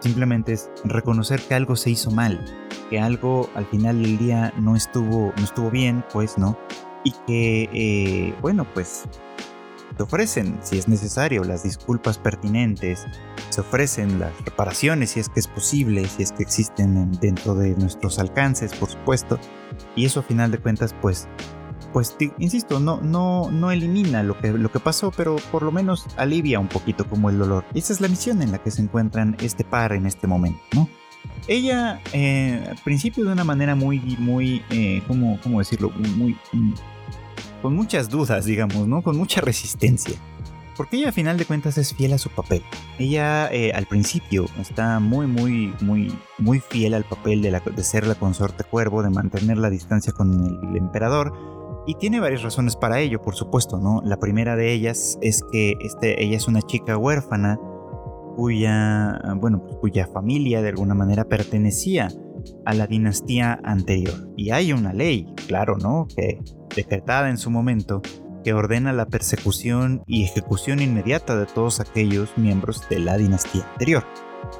Simplemente 0.00 0.52
es 0.52 0.70
reconocer 0.84 1.40
que 1.40 1.54
algo 1.54 1.76
se 1.76 1.90
hizo 1.90 2.10
mal, 2.10 2.44
que 2.90 3.00
algo 3.00 3.48
al 3.54 3.66
final 3.66 4.02
del 4.02 4.18
día 4.18 4.52
no 4.58 4.76
estuvo, 4.76 5.32
no 5.36 5.44
estuvo 5.44 5.70
bien, 5.70 6.04
pues, 6.12 6.36
¿no? 6.36 6.58
Y 7.04 7.12
que, 7.26 7.70
eh, 7.72 8.34
bueno, 8.42 8.66
pues 8.74 9.04
se 9.96 10.02
ofrecen, 10.02 10.58
si 10.62 10.78
es 10.78 10.88
necesario, 10.88 11.42
las 11.44 11.62
disculpas 11.62 12.18
pertinentes, 12.18 13.06
se 13.48 13.60
ofrecen 13.62 14.18
las 14.18 14.32
reparaciones 14.44 15.10
si 15.10 15.20
es 15.20 15.30
que 15.30 15.40
es 15.40 15.46
posible, 15.46 16.06
si 16.06 16.22
es 16.22 16.32
que 16.32 16.42
existen 16.42 17.12
dentro 17.12 17.54
de 17.54 17.74
nuestros 17.76 18.18
alcances, 18.18 18.74
por 18.74 18.90
supuesto. 18.90 19.38
Y 19.94 20.04
eso 20.04 20.20
a 20.20 20.22
final 20.22 20.50
de 20.50 20.58
cuentas, 20.58 20.94
pues, 21.00 21.28
pues 21.96 22.14
insisto, 22.38 22.78
no, 22.78 23.00
no, 23.00 23.50
no 23.50 23.70
elimina 23.70 24.22
lo 24.22 24.38
que, 24.38 24.52
lo 24.52 24.70
que 24.70 24.80
pasó, 24.80 25.10
pero 25.16 25.36
por 25.50 25.62
lo 25.62 25.72
menos 25.72 26.04
alivia 26.18 26.60
un 26.60 26.68
poquito 26.68 27.08
como 27.08 27.30
el 27.30 27.38
dolor. 27.38 27.64
esa 27.72 27.94
es 27.94 28.02
la 28.02 28.08
misión 28.08 28.42
en 28.42 28.52
la 28.52 28.58
que 28.58 28.70
se 28.70 28.82
encuentran 28.82 29.34
este 29.40 29.64
par 29.64 29.94
en 29.94 30.04
este 30.04 30.26
momento, 30.26 30.60
¿no? 30.74 30.90
Ella, 31.48 32.02
eh, 32.12 32.66
al 32.68 32.76
principio 32.84 33.24
de 33.24 33.32
una 33.32 33.44
manera 33.44 33.74
muy, 33.74 33.98
muy, 34.18 34.62
eh, 34.68 35.02
¿cómo, 35.08 35.40
¿cómo, 35.42 35.60
decirlo? 35.60 35.88
Muy, 35.88 36.36
con 37.62 37.74
muchas 37.74 38.10
dudas, 38.10 38.44
digamos, 38.44 38.86
¿no? 38.86 39.00
Con 39.00 39.16
mucha 39.16 39.40
resistencia. 39.40 40.16
Porque 40.76 40.98
ella 40.98 41.08
a 41.08 41.12
final 41.12 41.38
de 41.38 41.46
cuentas 41.46 41.78
es 41.78 41.94
fiel 41.94 42.12
a 42.12 42.18
su 42.18 42.28
papel. 42.28 42.62
Ella 42.98 43.48
eh, 43.50 43.72
al 43.72 43.86
principio 43.86 44.44
está 44.60 45.00
muy, 45.00 45.26
muy, 45.26 45.74
muy, 45.80 46.14
muy 46.36 46.60
fiel 46.60 46.92
al 46.92 47.04
papel 47.04 47.40
de, 47.40 47.50
de 47.50 47.82
ser 47.82 48.06
la 48.06 48.16
consorte 48.16 48.64
cuervo, 48.64 49.02
de 49.02 49.08
mantener 49.08 49.56
la 49.56 49.70
distancia 49.70 50.12
con 50.12 50.60
el, 50.70 50.76
emperador. 50.76 51.55
Y 51.86 51.94
tiene 51.94 52.18
varias 52.18 52.42
razones 52.42 52.74
para 52.74 52.98
ello, 53.00 53.22
por 53.22 53.36
supuesto, 53.36 53.78
¿no? 53.78 54.02
La 54.04 54.18
primera 54.18 54.56
de 54.56 54.72
ellas 54.72 55.18
es 55.22 55.42
que 55.52 55.74
este, 55.80 56.22
ella 56.22 56.36
es 56.36 56.48
una 56.48 56.62
chica 56.62 56.98
huérfana 56.98 57.58
cuya, 58.36 59.18
bueno, 59.36 59.62
cuya 59.80 60.06
familia 60.06 60.62
de 60.62 60.70
alguna 60.70 60.94
manera 60.94 61.24
pertenecía 61.24 62.08
a 62.64 62.74
la 62.74 62.86
dinastía 62.86 63.60
anterior. 63.64 64.28
Y 64.36 64.50
hay 64.50 64.72
una 64.72 64.92
ley, 64.92 65.32
claro, 65.46 65.76
¿no? 65.78 66.08
Que 66.14 66.40
decretada 66.74 67.30
en 67.30 67.38
su 67.38 67.50
momento, 67.50 68.02
que 68.44 68.52
ordena 68.52 68.92
la 68.92 69.06
persecución 69.06 70.02
y 70.06 70.24
ejecución 70.24 70.80
inmediata 70.80 71.36
de 71.36 71.46
todos 71.46 71.80
aquellos 71.80 72.36
miembros 72.36 72.88
de 72.88 72.98
la 72.98 73.16
dinastía 73.16 73.64
anterior. 73.72 74.04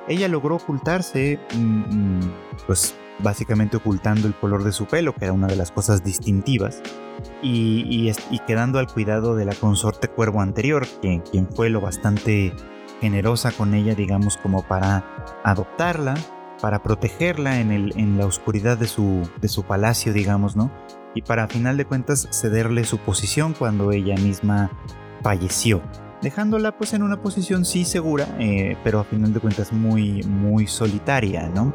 Ella 0.08 0.28
logró 0.28 0.56
ocultarse, 0.56 1.38
mm, 1.54 1.58
mm, 1.58 2.32
pues 2.66 2.96
básicamente 3.18 3.76
ocultando 3.76 4.26
el 4.26 4.34
color 4.34 4.64
de 4.64 4.72
su 4.72 4.86
pelo, 4.86 5.14
que 5.14 5.24
era 5.24 5.32
una 5.32 5.46
de 5.46 5.56
las 5.56 5.70
cosas 5.70 6.04
distintivas, 6.04 6.82
y, 7.42 8.12
quedando 8.46 8.78
al 8.78 8.86
cuidado 8.86 9.34
de 9.36 9.44
la 9.44 9.54
consorte 9.54 10.08
cuervo 10.08 10.40
anterior, 10.40 10.86
quien, 11.00 11.48
fue 11.54 11.70
lo 11.70 11.80
bastante 11.80 12.52
generosa 13.00 13.52
con 13.52 13.74
ella, 13.74 13.94
digamos, 13.94 14.36
como 14.36 14.62
para 14.62 15.04
adoptarla, 15.44 16.14
para 16.60 16.82
protegerla 16.82 17.60
en, 17.60 17.70
el, 17.70 17.92
en 17.96 18.16
la 18.18 18.26
oscuridad 18.26 18.78
de 18.78 18.86
su, 18.86 19.28
de 19.40 19.48
su 19.48 19.64
palacio, 19.64 20.12
digamos, 20.12 20.56
¿no? 20.56 20.70
y 21.16 21.22
para 21.22 21.44
a 21.44 21.48
final 21.48 21.78
de 21.78 21.86
cuentas 21.86 22.28
cederle 22.30 22.84
su 22.84 22.98
posición 22.98 23.54
cuando 23.54 23.90
ella 23.90 24.14
misma 24.16 24.70
falleció, 25.22 25.80
dejándola 26.20 26.76
pues 26.76 26.92
en 26.92 27.02
una 27.02 27.22
posición 27.22 27.64
sí 27.64 27.86
segura, 27.86 28.28
eh, 28.38 28.76
pero 28.84 29.00
a 29.00 29.04
final 29.04 29.32
de 29.32 29.40
cuentas 29.40 29.72
muy, 29.72 30.22
muy 30.24 30.66
solitaria, 30.66 31.48
¿no? 31.48 31.74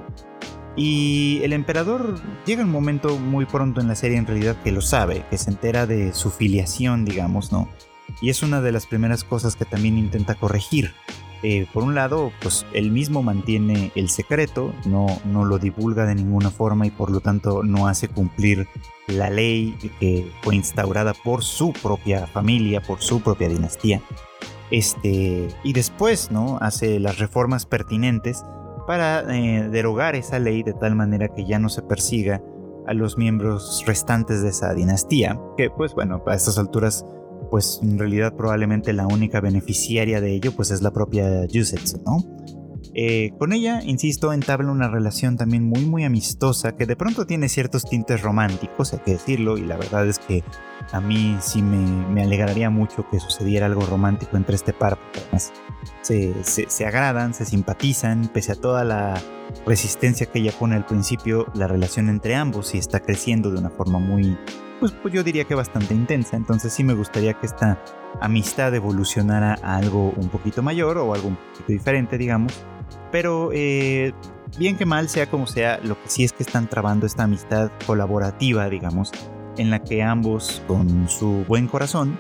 Y 0.76 1.42
el 1.44 1.54
emperador 1.54 2.16
llega 2.46 2.64
un 2.64 2.72
momento 2.72 3.18
muy 3.18 3.46
pronto 3.46 3.82
en 3.82 3.88
la 3.88 3.96
serie 3.96 4.18
en 4.18 4.26
realidad 4.26 4.56
que 4.64 4.72
lo 4.72 4.82
sabe, 4.82 5.26
que 5.30 5.38
se 5.38 5.50
entera 5.50 5.86
de 5.86 6.14
su 6.14 6.32
filiación, 6.32 7.04
digamos, 7.04 7.52
¿no? 7.52 7.68
Y 8.22 8.30
es 8.30 8.44
una 8.44 8.62
de 8.62 8.72
las 8.72 8.86
primeras 8.86 9.24
cosas 9.24 9.56
que 9.56 9.66
también 9.66 9.98
intenta 9.98 10.36
corregir. 10.36 10.94
Eh, 11.44 11.66
por 11.74 11.84
un 11.84 11.96
lado, 11.96 12.32
pues 12.42 12.66
él 12.72 12.92
mismo 12.92 13.24
mantiene 13.24 13.92
el 13.96 14.10
secreto, 14.10 14.74
no, 14.86 15.08
no 15.26 15.44
lo 15.44 15.58
divulga 15.58 16.06
de 16.06 16.16
ninguna 16.16 16.52
forma 16.52 16.86
y 16.86 16.92
por 16.92 17.10
lo 17.10 17.20
tanto 17.20 17.64
no 17.64 17.88
hace 17.88 18.08
cumplir 18.08 18.68
la 19.08 19.30
ley 19.30 19.76
que 20.00 20.32
fue 20.44 20.56
instaurada 20.56 21.14
por 21.14 21.44
su 21.44 21.74
propia 21.74 22.28
familia, 22.28 22.82
por 22.82 23.02
su 23.02 23.22
propia 23.22 23.50
dinastía. 23.50 24.02
Este, 24.70 25.50
y 25.64 25.74
después, 25.74 26.32
¿no? 26.32 26.58
Hace 26.62 27.00
las 27.00 27.18
reformas 27.18 27.66
pertinentes 27.66 28.46
para 28.86 29.22
eh, 29.36 29.70
derogar 29.70 30.16
esa 30.16 30.40
ley 30.40 30.64
de 30.64 30.74
tal 30.74 30.96
manera 30.96 31.28
que 31.30 31.46
ya 31.46 31.60
no 31.60 31.70
se 31.70 31.82
persiga 31.82 32.42
a 32.88 32.94
los 32.94 33.18
miembros 33.18 33.84
restantes 33.86 34.42
de 34.42 34.50
esa 34.50 34.74
dinastía, 34.74 35.40
que 35.58 35.70
pues 35.70 35.94
bueno, 35.94 36.22
a 36.26 36.36
estas 36.36 36.58
alturas 36.58 37.06
pues 37.50 37.80
en 37.84 37.98
realidad 37.98 38.36
probablemente 38.36 38.94
la 38.94 39.08
única 39.08 39.42
beneficiaria 39.42 40.22
de 40.22 40.34
ello 40.34 40.52
pues 40.56 40.72
es 40.72 40.82
la 40.82 40.92
propia 40.92 41.46
Yusetsu, 41.46 42.02
¿no? 42.06 42.18
Eh, 42.94 43.32
con 43.38 43.54
ella, 43.54 43.82
insisto, 43.84 44.34
entabla 44.34 44.70
una 44.72 44.90
relación 44.90 45.38
también 45.38 45.64
muy 45.64 45.86
muy 45.86 46.04
amistosa 46.04 46.76
que 46.76 46.86
de 46.86 46.98
pronto 46.98 47.26
tiene 47.26 47.48
ciertos 47.48 47.86
tintes 47.86 48.22
románticos, 48.22 48.94
hay 48.94 49.00
que 49.00 49.12
decirlo, 49.12 49.58
y 49.58 49.62
la 49.62 49.78
verdad 49.78 50.08
es 50.08 50.20
que 50.20 50.44
a 50.92 51.00
mí 51.00 51.38
sí 51.40 51.62
me, 51.62 52.22
alegraría 52.22 52.70
mucho 52.70 53.06
que 53.10 53.20
sucediera 53.20 53.68
algo 53.68 53.82
romántico 53.82 54.36
entre 54.36 54.56
este 54.56 54.74
par, 54.74 54.98
porque 54.98 55.20
además 55.20 55.54
se, 56.44 56.86
agradan, 56.86 57.34
se 57.34 57.46
simpatizan, 57.46 58.28
pese 58.28 58.54
a 58.54 58.56
toda 58.56 58.84
la 58.84 59.22
resistencia 59.66 60.26
que 60.26 60.40
ella 60.40 60.52
pone 60.58 60.76
al 60.76 60.86
principio, 60.86 61.48
la 61.54 61.68
relación 61.68 62.10
entre 62.10 62.36
ambos 62.36 62.68
sí 62.68 62.78
está 62.78 63.00
creciendo 63.00 63.52
de 63.52 63.60
una 63.60 63.70
forma 63.70 64.00
muy, 64.00 64.38
pues, 64.80 64.92
pues, 64.92 65.14
yo 65.14 65.24
diría 65.24 65.46
que 65.46 65.56
bastante 65.56 65.94
intensa, 65.94 66.38
entonces 66.38 66.74
sí 66.74 66.84
me 66.84 66.94
gustaría 66.94 67.34
que 67.34 67.46
esta 67.46 67.84
amistad 68.20 68.74
evolucionara 68.74 69.58
a 69.62 69.78
algo 69.78 70.14
un 70.18 70.30
poquito 70.30 70.62
mayor 70.62 70.98
o 70.98 71.14
algo 71.14 71.30
un 71.30 71.36
poquito 71.36 71.72
diferente, 71.72 72.18
digamos, 72.18 72.54
pero 73.12 73.52
eh, 73.54 74.14
bien 74.58 74.78
que 74.78 74.86
mal, 74.86 75.10
sea 75.10 75.30
como 75.30 75.48
sea, 75.48 75.80
lo 75.84 76.02
que 76.02 76.10
sí 76.10 76.24
es 76.24 76.34
que 76.34 76.44
están 76.44 76.68
trabando 76.68 77.06
esta 77.06 77.24
amistad 77.24 77.72
colaborativa, 77.86 78.70
digamos, 78.70 79.12
en 79.58 79.70
la 79.70 79.80
que 79.80 80.02
ambos, 80.02 80.62
con 80.68 81.10
su 81.10 81.46
buen 81.48 81.68
corazón, 81.68 82.18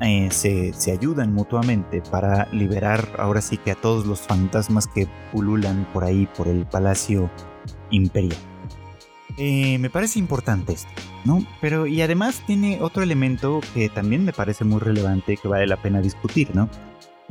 eh, 0.00 0.28
se, 0.30 0.72
se, 0.72 0.92
ayudan 0.92 1.32
mutuamente 1.32 2.02
para 2.10 2.48
liberar 2.52 3.08
ahora 3.18 3.40
sí 3.40 3.56
que 3.56 3.70
a 3.70 3.74
todos 3.74 4.06
los 4.06 4.20
fantasmas 4.20 4.86
que 4.86 5.08
pululan 5.32 5.86
por 5.92 6.04
ahí, 6.04 6.28
por 6.36 6.48
el 6.48 6.66
palacio 6.66 7.30
imperial. 7.90 8.36
Eh, 9.38 9.78
me 9.78 9.90
parece 9.90 10.18
importante 10.18 10.72
esto, 10.72 10.88
¿no? 11.24 11.44
Pero 11.60 11.86
y 11.86 12.00
además 12.00 12.42
tiene 12.46 12.78
otro 12.80 13.02
elemento 13.02 13.60
que 13.74 13.88
también 13.90 14.24
me 14.24 14.32
parece 14.32 14.64
muy 14.64 14.80
relevante 14.80 15.36
que 15.36 15.48
vale 15.48 15.66
la 15.66 15.76
pena 15.76 16.00
discutir, 16.00 16.54
¿no? 16.54 16.70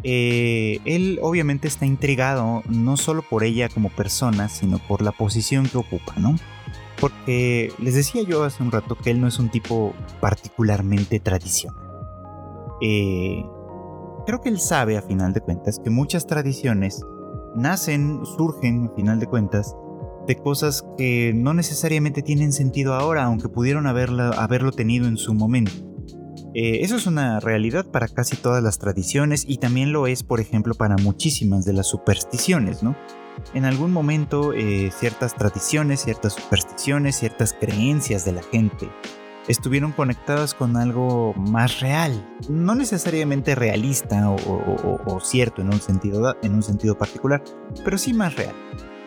Eh, 0.03 0.79
él 0.86 1.19
obviamente 1.22 1.67
está 1.67 1.86
intrigado 1.86 2.62
no 2.67 2.98
solo 2.98 3.24
por 3.24 3.43
ella 3.43 3.69
como 3.69 3.89
persona, 3.89 4.50
sino 4.50 4.77
por 4.77 5.01
la 5.01 5.12
posición 5.12 5.67
que 5.67 5.77
ocupa, 5.77 6.13
¿no? 6.17 6.36
Porque 7.00 7.74
les 7.79 7.95
decía 7.95 8.22
yo 8.22 8.43
hace 8.43 8.62
un 8.62 8.72
rato 8.72 8.95
que 8.95 9.10
él 9.10 9.19
no 9.19 9.27
es 9.27 9.39
un 9.39 9.50
tipo 9.50 9.93
particularmente 10.19 11.19
tradicional. 11.19 11.84
Eh, 12.82 13.44
creo 14.25 14.41
que 14.41 14.50
él 14.50 14.60
sabe 14.60 14.98
a 14.98 15.01
final 15.01 15.34
de 15.34 15.41
cuentas 15.41 15.79
que 15.84 15.89
muchas 15.89 16.27
tradiciones 16.27 17.03
nacen, 17.55 18.25
surgen 18.25 18.88
a 18.88 18.96
final 18.96 19.20
de 19.20 19.27
cuentas 19.27 19.75
de 20.27 20.36
cosas 20.38 20.84
que 20.98 21.34
no 21.36 21.53
necesariamente 21.53 22.22
tienen 22.22 22.51
sentido 22.51 22.96
ahora, 22.96 23.24
aunque 23.25 23.48
pudieron 23.48 23.86
haberlo 23.88 24.72
tenido 24.72 25.08
en 25.08 25.17
su 25.17 25.34
momento. 25.34 25.72
Eh, 26.53 26.84
eso 26.84 26.96
es 26.96 27.05
una 27.05 27.39
realidad 27.39 27.86
para 27.86 28.08
casi 28.08 28.38
todas 28.38 28.63
las 28.63 28.79
tradiciones 28.79 29.44
y 29.48 29.58
también 29.58 29.91
lo 29.91 30.08
es, 30.08 30.24
por 30.24 30.39
ejemplo, 30.39 30.74
para 30.74 30.96
muchísimas 30.96 31.65
de 31.65 31.74
las 31.74 31.88
supersticiones, 31.88 32.82
¿no? 32.82 32.96
En 33.53 33.65
algún 33.65 33.91
momento 33.91 34.53
eh, 34.53 34.89
ciertas 34.98 35.36
tradiciones, 35.36 36.01
ciertas 36.01 36.34
supersticiones, 36.34 37.17
ciertas 37.17 37.53
creencias 37.53 38.24
de 38.24 38.32
la 38.32 38.41
gente 38.41 38.89
estuvieron 39.47 39.91
conectadas 39.91 40.53
con 40.53 40.77
algo 40.77 41.33
más 41.35 41.79
real, 41.79 42.27
no 42.49 42.75
necesariamente 42.75 43.55
realista 43.55 44.29
o, 44.29 45.19
cierto 45.21 45.61
en 45.61 45.67
un, 45.67 45.79
sentido, 45.79 46.35
en 46.41 46.55
un 46.55 46.63
sentido 46.63 46.97
particular, 46.97 47.43
pero 47.83 47.97
sí 47.97 48.13
más 48.13 48.35
real. 48.35 48.55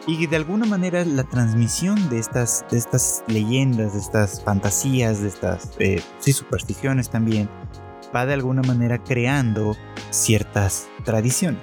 Y 0.07 0.27
de 0.27 0.37
alguna 0.37 0.65
manera 0.65 1.05
la 1.05 1.25
transmisión 1.25 2.09
de 2.09 2.19
estas, 2.19 2.65
de 2.71 2.79
estas 2.79 3.25
leyendas, 3.27 3.93
de 3.93 3.99
estas 3.99 4.43
fantasías, 4.43 5.21
de 5.21 5.29
estas 5.29 5.73
eh, 5.79 6.03
sí, 6.19 6.33
supersticiones 6.33 7.11
también, 7.11 7.51
va 8.15 8.25
de 8.25 8.35
alguna 8.35 8.63
manera 8.63 9.03
creando 9.03 9.77
ciertas 10.11 10.89
tradiciones. 11.05 11.63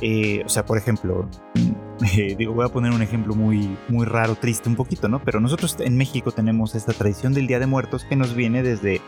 Eh, 0.00 0.42
o 0.44 0.48
sea, 0.48 0.64
por 0.64 0.78
ejemplo, 0.78 1.28
digo, 2.38 2.54
voy 2.54 2.64
a 2.64 2.68
poner 2.68 2.92
un 2.92 3.02
ejemplo 3.02 3.34
muy, 3.34 3.76
muy 3.88 4.06
raro, 4.06 4.36
triste 4.36 4.68
un 4.68 4.76
poquito, 4.76 5.08
¿no? 5.08 5.22
Pero 5.22 5.40
nosotros 5.40 5.76
en 5.80 5.96
México 5.96 6.32
tenemos 6.32 6.74
esta 6.74 6.92
tradición 6.92 7.34
del 7.34 7.46
Día 7.46 7.58
de 7.58 7.66
Muertos 7.66 8.04
que 8.04 8.16
nos 8.16 8.34
viene 8.34 8.62
desde, 8.62 9.00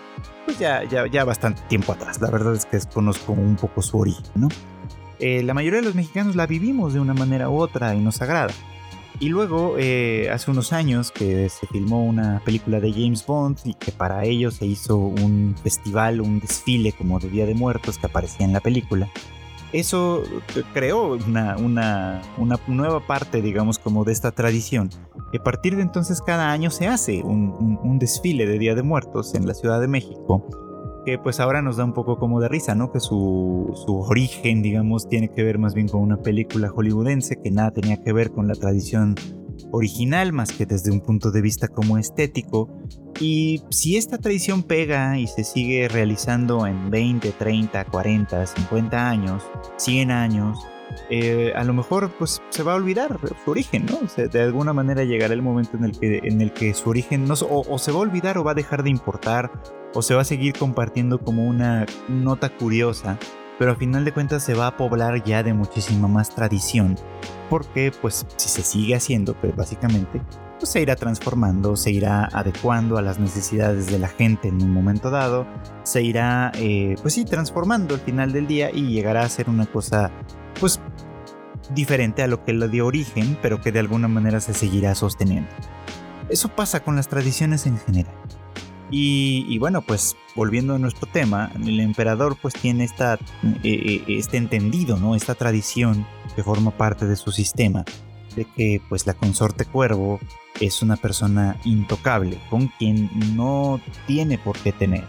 pues 0.44 0.59
ya, 0.59 0.85
ya, 0.85 1.06
ya 1.06 1.25
bastante 1.25 1.62
tiempo 1.68 1.92
atrás. 1.92 2.20
La 2.20 2.30
verdad 2.30 2.54
es 2.54 2.66
que 2.66 2.78
conozco 2.92 3.32
un 3.32 3.56
poco 3.56 3.82
su 3.82 3.99
origen, 3.99 4.25
¿no? 4.35 4.49
eh, 5.20 5.42
la 5.42 5.54
mayoría 5.54 5.80
de 5.80 5.87
los 5.87 5.94
mexicanos 5.94 6.35
la 6.35 6.47
vivimos 6.47 6.94
de 6.94 7.00
una 7.00 7.14
manera 7.14 7.50
u 7.50 7.59
otra 7.59 7.94
y 7.94 8.00
nos 8.00 8.20
agrada. 8.23 8.52
Y 9.20 9.28
luego, 9.28 9.76
eh, 9.78 10.30
hace 10.32 10.50
unos 10.50 10.73
años 10.73 11.11
que 11.11 11.50
se 11.50 11.66
filmó 11.66 12.02
una 12.04 12.40
película 12.42 12.80
de 12.80 12.90
James 12.90 13.26
Bond 13.26 13.59
y 13.64 13.75
que 13.75 13.92
para 13.92 14.25
ello 14.25 14.50
se 14.50 14.64
hizo 14.64 14.97
un 14.97 15.54
festival, 15.62 16.23
un 16.23 16.40
desfile 16.40 16.92
como 16.92 17.20
de 17.20 17.28
Día 17.28 17.44
de 17.44 17.54
Muertos 17.54 17.99
que 17.99 18.06
aparecía 18.06 18.47
en 18.47 18.54
la 18.54 18.61
película. 18.61 19.11
Eso 19.73 20.23
creó 20.75 21.15
una, 21.15 21.57
una, 21.57 22.23
una 22.39 22.59
nueva 22.67 23.07
parte, 23.07 23.41
digamos, 23.41 23.79
como 23.79 24.05
de 24.05 24.12
esta 24.12 24.33
tradición. 24.33 24.91
A 25.39 25.43
partir 25.43 25.77
de 25.77 25.83
entonces 25.83 26.21
cada 26.23 26.50
año 26.50 26.71
se 26.71 26.89
hace 26.89 27.23
un, 27.23 27.79
un 27.83 27.99
desfile 27.99 28.47
de 28.47 28.59
Día 28.59 28.75
de 28.75 28.83
Muertos 28.83 29.35
en 29.35 29.47
la 29.47 29.55
Ciudad 29.55 29.81
de 29.81 29.89
México 29.89 30.45
que 31.05 31.19
pues 31.19 31.41
ahora 31.41 31.62
nos 31.62 31.77
da 31.77 31.85
un 31.85 31.93
poco 31.93 32.19
como 32.19 32.41
de 32.41 32.49
risa, 32.49 32.75
¿no? 32.75 32.93
Que 32.93 33.00
su, 33.00 33.73
su, 33.87 34.00
origen, 34.00 34.62
digamos, 34.62 35.09
tiene 35.09 35.29
que 35.29 35.43
ver 35.43 35.59
más 35.59 35.75
bien 35.75 35.89
con 35.89 36.03
una 36.03 36.19
película 36.19 36.69
hollywoodense 36.69 37.41
que 37.41 37.50
nada 37.50 37.71
tenía 37.71 38.03
que 38.03 38.12
ver 38.12 38.31
con 38.31 38.49
la 38.49 38.55
tradición 38.55 39.15
original, 39.71 40.33
más 40.33 40.52
que 40.52 40.67
desde 40.67 40.90
un 40.90 41.00
punto 41.00 41.31
de 41.31 41.40
vista 41.40 41.69
como 41.69 41.99
estético. 41.99 42.69
Y 43.21 43.62
si 43.71 43.97
esta 43.97 44.19
tradición 44.19 44.62
pega 44.62 45.19
y 45.19 45.26
se 45.26 45.45
sigue 45.45 45.88
realizando 45.88 46.67
en 46.67 46.90
20, 46.90 47.33
30, 47.33 47.85
40, 47.85 48.47
50 48.47 49.09
años, 49.11 49.43
100 49.76 50.11
años, 50.11 50.59
eh, 51.09 51.52
a 51.55 51.64
lo 51.64 51.73
mejor 51.73 52.11
pues 52.19 52.40
se 52.50 52.62
va 52.62 52.73
a 52.73 52.76
olvidar 52.76 53.19
su 53.45 53.50
origen, 53.50 53.87
¿no? 53.87 53.99
de 54.17 54.43
alguna 54.43 54.73
manera 54.73 55.05
llegará 55.05 55.35
el 55.35 55.43
momento 55.43 55.76
en 55.76 55.85
el 55.85 55.99
que, 55.99 56.19
en 56.25 56.40
el 56.40 56.52
que 56.52 56.75
su 56.75 56.90
origen 56.90 57.26
no, 57.26 57.35
o, 57.49 57.79
se 57.79 57.93
va 57.93 57.99
a 57.99 58.00
olvidar 58.00 58.38
o 58.38 58.45
va 58.45 58.52
a 58.52 58.55
dejar 58.55 58.83
de 58.83 58.90
importar 58.90 59.50
o 59.95 60.02
se 60.02 60.14
va 60.14 60.23
a 60.23 60.25
seguir 60.25 60.55
compartiendo 60.57 61.19
como 61.19 61.47
una 61.47 61.87
nota 62.09 62.49
curiosa, 62.49 63.19
pero 63.61 63.73
a 63.73 63.76
final 63.76 64.07
de 64.07 64.12
cuentas 64.12 64.43
se 64.43 64.55
va 64.55 64.69
a 64.69 64.76
poblar 64.79 65.23
ya 65.23 65.43
de 65.43 65.52
muchísima 65.52 66.09
más 66.09 66.35
tradición, 66.35 66.97
porque 67.50 67.93
pues 67.93 68.25
si 68.37 68.49
se 68.49 68.62
sigue 68.62 68.95
haciendo, 68.95 69.35
pues 69.35 69.55
básicamente, 69.55 70.23
pues 70.59 70.71
se 70.73 70.81
irá 70.81 70.97
transformando, 70.97 71.76
se 71.76 71.90
irá 71.90 72.25
adecuando 72.33 72.97
a 72.97 73.02
las 73.02 73.19
necesidades 73.19 73.88
de 73.88 73.99
la 73.99 74.09
gente 74.09 74.49
en 74.49 74.62
un 74.62 74.73
momento 74.73 75.11
dado, 75.11 75.47
se 75.83 76.00
irá, 76.00 76.52
eh, 76.55 76.97
pues 77.02 77.12
sí, 77.12 77.26
transformando 77.26 77.97
al 77.97 78.00
final 78.00 78.33
del 78.33 78.47
día 78.47 78.71
y 78.73 78.95
llegará 78.95 79.25
a 79.25 79.29
ser 79.29 79.50
una 79.50 79.67
cosa, 79.67 80.11
pues 80.59 80.81
diferente 81.75 82.23
a 82.23 82.29
lo 82.29 82.43
que 82.43 82.55
lo 82.55 82.67
dio 82.67 82.87
origen, 82.87 83.37
pero 83.43 83.61
que 83.61 83.73
de 83.73 83.81
alguna 83.81 84.09
manera 84.09 84.40
se 84.40 84.55
seguirá 84.55 84.95
sosteniendo. 84.95 85.50
Eso 86.31 86.49
pasa 86.49 86.81
con 86.81 86.97
las 86.97 87.09
tradiciones 87.09 87.67
en 87.67 87.76
general. 87.76 88.20
Y, 88.90 89.59
bueno, 89.59 89.82
pues 89.82 90.16
volviendo 90.35 90.75
a 90.75 90.78
nuestro 90.78 91.06
tema, 91.11 91.52
el 91.64 91.80
emperador 91.80 92.37
pues 92.40 92.54
tiene 92.54 92.85
esta, 92.85 93.14
eh, 93.14 93.59
eh, 93.62 94.04
este 94.09 94.37
entendido, 94.37 94.97
¿no? 94.97 95.14
Esta 95.14 95.35
tradición 95.35 96.06
que 96.35 96.42
forma 96.42 96.70
parte 96.70 97.06
de 97.06 97.16
su 97.16 97.30
sistema, 97.30 97.85
de 98.37 98.44
que 98.44 98.80
pues 98.88 99.06
la 99.06 99.14
consorte 99.14 99.64
cuervo 99.64 100.18
es 100.61 100.82
una 100.82 100.97
persona 100.97 101.56
intocable, 101.64 102.40
con 102.50 102.68
quien 102.78 103.11
no 103.37 103.80
tiene 104.06 104.38
por 104.38 104.59
qué 104.59 104.73
tener 104.73 105.04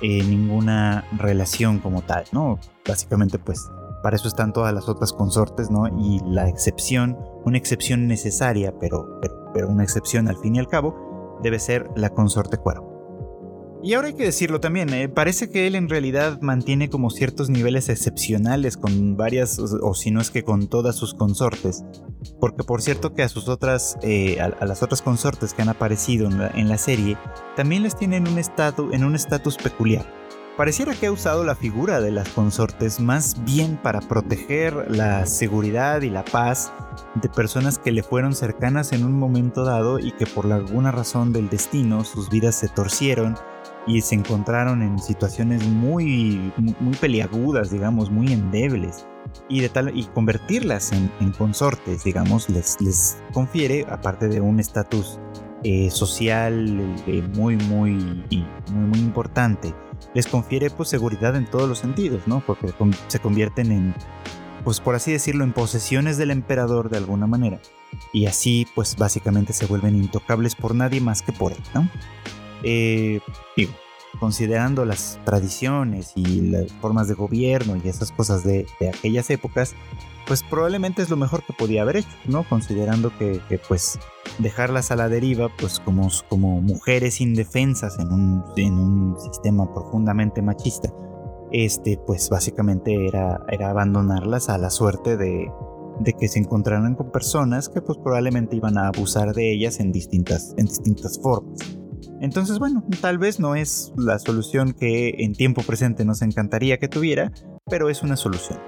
eh, 0.00 0.22
ninguna 0.24 1.04
relación 1.18 1.78
como 1.78 2.02
tal, 2.02 2.24
¿no? 2.32 2.58
Básicamente 2.86 3.38
pues 3.38 3.68
para 4.02 4.16
eso 4.16 4.26
están 4.26 4.52
todas 4.52 4.74
las 4.74 4.88
otras 4.88 5.12
consortes, 5.12 5.70
¿no? 5.70 5.86
Y 5.86 6.20
la 6.26 6.48
excepción, 6.48 7.16
una 7.44 7.56
excepción 7.56 8.08
necesaria, 8.08 8.74
pero, 8.80 9.18
pero, 9.20 9.50
pero 9.54 9.68
una 9.68 9.84
excepción 9.84 10.28
al 10.28 10.36
fin 10.38 10.56
y 10.56 10.58
al 10.58 10.66
cabo, 10.66 11.38
debe 11.42 11.58
ser 11.58 11.88
la 11.94 12.10
consorte 12.10 12.56
cuervo. 12.56 12.91
Y 13.84 13.94
ahora 13.94 14.08
hay 14.08 14.14
que 14.14 14.24
decirlo 14.24 14.60
también, 14.60 14.94
eh, 14.94 15.08
parece 15.08 15.50
que 15.50 15.66
él 15.66 15.74
en 15.74 15.88
realidad 15.88 16.40
mantiene 16.40 16.88
como 16.88 17.10
ciertos 17.10 17.50
niveles 17.50 17.88
excepcionales 17.88 18.76
con 18.76 19.16
varias, 19.16 19.58
o, 19.58 19.94
si 19.94 20.12
no 20.12 20.20
es 20.20 20.30
que 20.30 20.44
con 20.44 20.68
todas 20.68 20.94
sus 20.94 21.14
consortes. 21.14 21.84
Porque 22.40 22.62
por 22.62 22.80
cierto 22.80 23.12
que 23.12 23.24
a 23.24 23.28
sus 23.28 23.48
otras, 23.48 23.98
eh, 24.02 24.40
a, 24.40 24.64
las 24.64 24.84
otras 24.84 25.02
consortes 25.02 25.52
que 25.52 25.62
han 25.62 25.68
aparecido 25.68 26.28
en 26.30 26.68
la, 26.68 26.78
serie, 26.78 27.16
también 27.56 27.82
les 27.82 27.96
tienen 27.96 28.28
un 28.28 28.40
en 28.92 29.04
un 29.04 29.14
estatus 29.16 29.56
peculiar. 29.56 30.06
Pareciera 30.56 30.94
que 30.94 31.06
ha 31.06 31.12
usado 31.12 31.44
la 31.44 31.56
figura 31.56 32.00
de 32.00 32.12
las 32.12 32.28
consortes 32.28 33.00
más 33.00 33.42
bien 33.44 33.78
para 33.82 34.00
proteger 34.00 34.94
la 34.94 35.26
seguridad 35.26 36.02
y 36.02 36.10
la 36.10 36.24
paz 36.24 36.72
de 37.14 37.28
personas 37.30 37.78
que 37.78 37.90
le 37.90 38.02
fueron 38.02 38.34
cercanas 38.34 38.92
en 38.92 39.04
un 39.04 39.18
momento 39.18 39.64
dado 39.64 39.98
y 39.98 40.12
que 40.12 40.26
por 40.26 40.52
alguna 40.52 40.92
razón 40.92 41.32
del 41.32 41.48
destino 41.48 42.04
sus 42.04 42.28
vidas 42.28 42.54
se 42.54 42.68
torcieron 42.68 43.34
y 43.86 44.00
se 44.00 44.14
encontraron 44.14 44.82
en 44.82 44.98
situaciones 44.98 45.66
muy, 45.66 46.52
muy, 46.56 46.94
peliagudas, 46.94 47.70
digamos, 47.70 48.10
muy 48.10 48.32
endebles. 48.32 49.06
Y, 49.48 49.60
de 49.60 49.68
tal, 49.68 49.96
y 49.96 50.04
convertirlas 50.04 50.92
en, 50.92 51.32
consortes, 51.32 52.04
digamos, 52.04 52.50
les, 52.50 52.80
les 52.80 53.22
confiere, 53.32 53.86
aparte 53.88 54.28
de 54.28 54.40
un 54.40 54.60
estatus 54.60 55.18
eh, 55.64 55.90
social 55.90 56.80
eh, 57.06 57.22
muy, 57.34 57.56
muy, 57.56 57.92
muy, 57.94 58.46
muy 58.72 58.98
importante, 58.98 59.72
les 60.12 60.26
confiere 60.26 60.70
pues 60.70 60.88
seguridad 60.88 61.36
en 61.36 61.46
todos 61.46 61.68
los 61.68 61.78
sentidos, 61.78 62.26
¿no? 62.26 62.42
Porque 62.44 62.72
se 63.06 63.20
convierten 63.20 63.72
en, 63.72 63.94
pues 64.64 64.80
por 64.80 64.94
así 64.96 65.12
decirlo, 65.12 65.44
en 65.44 65.52
posesiones 65.52 66.18
del 66.18 66.30
emperador 66.30 66.90
de 66.90 66.98
alguna 66.98 67.26
manera. 67.26 67.60
Y 68.12 68.26
así 68.26 68.66
pues 68.74 68.96
básicamente 68.96 69.52
se 69.52 69.66
vuelven 69.66 69.96
intocables 69.96 70.54
por 70.56 70.74
nadie 70.74 71.00
más 71.00 71.22
que 71.22 71.32
por 71.32 71.52
él, 71.52 71.62
¿no? 71.74 71.88
Eh, 72.62 73.20
considerando 74.20 74.84
las 74.84 75.18
tradiciones 75.24 76.12
y 76.14 76.42
las 76.42 76.72
formas 76.74 77.08
de 77.08 77.14
gobierno 77.14 77.76
y 77.82 77.88
esas 77.88 78.12
cosas 78.12 78.44
de, 78.44 78.66
aquellas 78.96 79.30
épocas, 79.30 79.74
pues 80.26 80.42
probablemente 80.42 81.02
es 81.02 81.10
lo 81.10 81.16
mejor 81.16 81.42
que 81.44 81.52
podía 81.52 81.82
haber 81.82 81.96
hecho, 81.96 82.08
¿no? 82.26 82.44
Considerando 82.48 83.10
que, 83.18 83.40
pues 83.68 83.98
dejarlas 84.38 84.90
a 84.90 84.96
la 84.96 85.08
deriva, 85.08 85.48
pues 85.58 85.80
como, 85.80 86.08
como 86.28 86.60
mujeres 86.60 87.20
indefensas 87.20 87.98
en 87.98 88.12
un, 88.12 88.44
en 88.56 88.74
un 88.74 89.20
sistema 89.20 89.72
profundamente 89.72 90.42
machista, 90.42 90.92
este, 91.50 91.98
pues 92.06 92.30
básicamente 92.30 93.06
era, 93.06 93.40
era 93.48 93.70
abandonarlas 93.70 94.48
a 94.48 94.58
la 94.58 94.70
suerte 94.70 95.16
de, 95.16 95.50
de 96.00 96.12
que 96.14 96.28
se 96.28 96.38
encontraran 96.38 96.94
con 96.94 97.10
personas 97.10 97.68
que 97.68 97.82
pues 97.82 97.98
probablemente 97.98 98.56
iban 98.56 98.78
a 98.78 98.88
abusar 98.88 99.34
de 99.34 99.52
ellas 99.52 99.80
en 99.80 99.92
distintas, 99.92 100.54
en 100.56 100.66
distintas 100.66 101.18
formas. 101.20 101.81
Entonces, 102.22 102.60
bueno, 102.60 102.84
tal 103.00 103.18
vez 103.18 103.40
no 103.40 103.56
es 103.56 103.92
la 103.96 104.16
solución 104.20 104.74
que 104.74 105.16
en 105.18 105.34
tiempo 105.34 105.62
presente 105.62 106.04
nos 106.04 106.22
encantaría 106.22 106.78
que 106.78 106.86
tuviera, 106.86 107.32
pero 107.68 107.90
es 107.90 108.04
una 108.04 108.16
solución. 108.16 108.60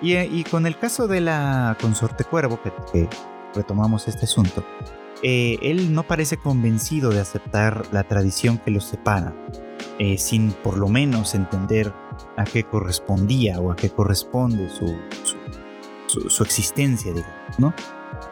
Y, 0.00 0.44
con 0.44 0.66
el 0.66 0.78
caso 0.78 1.08
de 1.08 1.20
la 1.20 1.76
consorte 1.80 2.22
cuervo, 2.24 2.60
que, 2.62 3.08
retomamos 3.54 4.06
este 4.06 4.24
asunto, 4.26 4.64
eh, 5.24 5.58
él 5.62 5.92
no 5.92 6.04
parece 6.04 6.36
convencido 6.36 7.10
de 7.10 7.20
aceptar 7.20 7.86
la 7.92 8.04
tradición 8.04 8.58
que 8.58 8.70
los 8.70 8.84
separa, 8.84 9.34
eh, 9.98 10.16
sin 10.16 10.52
por 10.52 10.78
lo 10.78 10.88
menos 10.88 11.34
entender 11.34 11.92
a 12.36 12.44
qué 12.44 12.62
correspondía 12.62 13.58
o 13.58 13.72
a 13.72 13.76
qué 13.76 13.90
corresponde 13.90 14.68
su, 14.70 14.96
su, 16.06 16.30
su 16.30 16.42
existencia, 16.44 17.12
digamos, 17.12 17.58
¿no? 17.58 17.74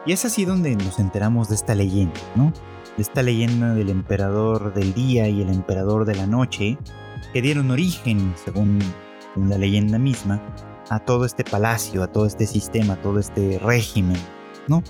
Y 0.05 0.13
es 0.13 0.23
así 0.23 0.45
donde 0.45 0.75
nos 0.77 0.97
enteramos 0.99 1.49
de 1.49 1.55
esta 1.55 1.75
leyenda, 1.75 2.19
¿no? 2.35 2.53
Esta 2.97 3.21
leyenda 3.23 3.73
del 3.73 3.89
emperador 3.89 4.73
del 4.73 4.93
día 4.93 5.27
y 5.27 5.41
el 5.41 5.49
emperador 5.49 6.05
de 6.05 6.15
la 6.15 6.27
noche, 6.27 6.77
que 7.33 7.41
dieron 7.41 7.71
origen, 7.71 8.33
según 8.43 8.79
la 9.35 9.57
leyenda 9.57 9.97
misma, 9.97 10.41
a 10.89 10.99
todo 10.99 11.25
este 11.25 11.43
palacio, 11.43 12.03
a 12.03 12.07
todo 12.07 12.25
este 12.25 12.45
sistema, 12.45 12.93
a 12.93 13.01
todo 13.01 13.19
este 13.19 13.59
régimen, 13.59 14.17
¿no? 14.67 14.83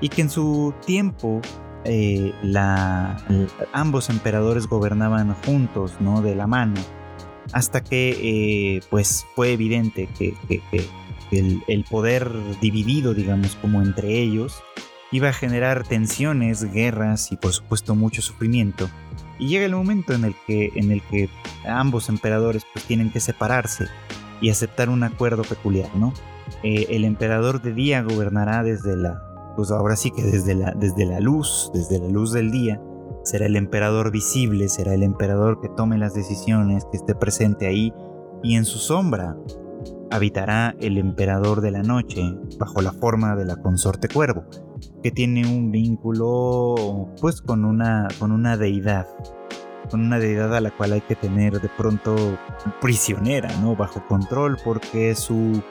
Y 0.00 0.08
que 0.08 0.22
en 0.22 0.30
su 0.30 0.74
tiempo 0.84 1.40
eh, 1.84 2.32
ambos 3.72 4.10
emperadores 4.10 4.66
gobernaban 4.66 5.34
juntos, 5.44 5.92
¿no? 6.00 6.22
De 6.22 6.34
la 6.34 6.46
mano, 6.46 6.74
hasta 7.52 7.84
que 7.84 8.76
eh, 8.76 8.80
pues 8.90 9.26
fue 9.34 9.52
evidente 9.52 10.08
que, 10.18 10.34
el, 11.30 11.62
el, 11.68 11.84
poder 11.84 12.30
dividido, 12.60 13.14
digamos, 13.14 13.56
como 13.56 13.82
entre 13.82 14.18
ellos, 14.20 14.62
iba 15.14 15.28
a 15.28 15.32
generar 15.32 15.86
tensiones, 15.86 16.72
guerras 16.72 17.30
y 17.30 17.36
por 17.36 17.52
supuesto 17.52 17.94
mucho 17.94 18.20
sufrimiento. 18.20 18.88
Y 19.38 19.46
llega 19.46 19.64
el 19.64 19.76
momento 19.76 20.12
en 20.12 20.24
el 20.24 20.34
que, 20.44 20.72
en 20.74 20.90
el 20.90 21.02
que 21.02 21.28
ambos 21.68 22.08
emperadores 22.08 22.64
pues 22.72 22.84
tienen 22.84 23.12
que 23.12 23.20
separarse 23.20 23.86
y 24.40 24.50
aceptar 24.50 24.88
un 24.88 25.04
acuerdo 25.04 25.42
peculiar, 25.42 25.94
¿no? 25.94 26.12
Eh, 26.64 26.86
el 26.90 27.04
emperador 27.04 27.62
de 27.62 27.72
día 27.72 28.02
gobernará 28.02 28.64
desde 28.64 28.96
la, 28.96 29.22
pues 29.56 29.70
ahora 29.70 29.94
sí 29.94 30.10
que 30.10 30.22
desde 30.22 30.56
la, 30.56 30.72
desde 30.72 31.06
la 31.06 31.20
luz, 31.20 31.70
desde 31.72 32.00
la 32.00 32.08
luz 32.08 32.32
del 32.32 32.50
día, 32.50 32.80
será 33.22 33.46
el 33.46 33.54
emperador 33.54 34.10
visible, 34.10 34.68
será 34.68 34.94
el 34.94 35.04
emperador 35.04 35.60
que 35.60 35.68
tome 35.68 35.96
las 35.96 36.14
decisiones, 36.14 36.84
que 36.90 36.96
esté 36.96 37.14
presente 37.14 37.68
ahí, 37.68 37.92
y 38.42 38.56
en 38.56 38.64
su 38.64 38.78
sombra 38.78 39.36
habitará 40.10 40.74
el 40.80 40.98
emperador 40.98 41.60
de 41.60 41.70
la 41.70 41.82
noche 41.82 42.36
bajo 42.58 42.82
la 42.82 42.92
forma 42.92 43.36
de 43.36 43.44
la 43.44 43.56
consorte 43.56 44.08
cuervo, 44.08 44.44
que 45.02 45.10
tiene 45.10 45.46
un 45.46 45.70
vínculo 45.70 47.08
pues 47.20 47.40
con 47.40 47.64
una, 47.64 48.08
con 48.18 48.32
una 48.32 48.56
deidad, 48.56 49.06
con 49.90 50.00
una 50.00 50.18
deidad 50.18 50.54
a 50.54 50.60
la 50.60 50.70
cual 50.70 50.92
hay 50.92 51.00
que 51.00 51.14
tener 51.14 51.60
de 51.60 51.68
pronto 51.68 52.38
prisionera, 52.80 53.48
¿no? 53.60 53.76
Bajo 53.76 54.06
control 54.06 54.56
porque 54.64 55.14
su, 55.14 55.62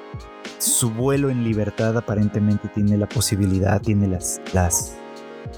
su 0.57 0.91
vuelo 0.91 1.29
en 1.29 1.43
libertad 1.43 1.97
aparentemente 1.97 2.67
tiene 2.69 2.97
la 2.97 3.07
posibilidad, 3.07 3.81
tiene 3.81 4.07
las, 4.07 4.41
las 4.53 4.97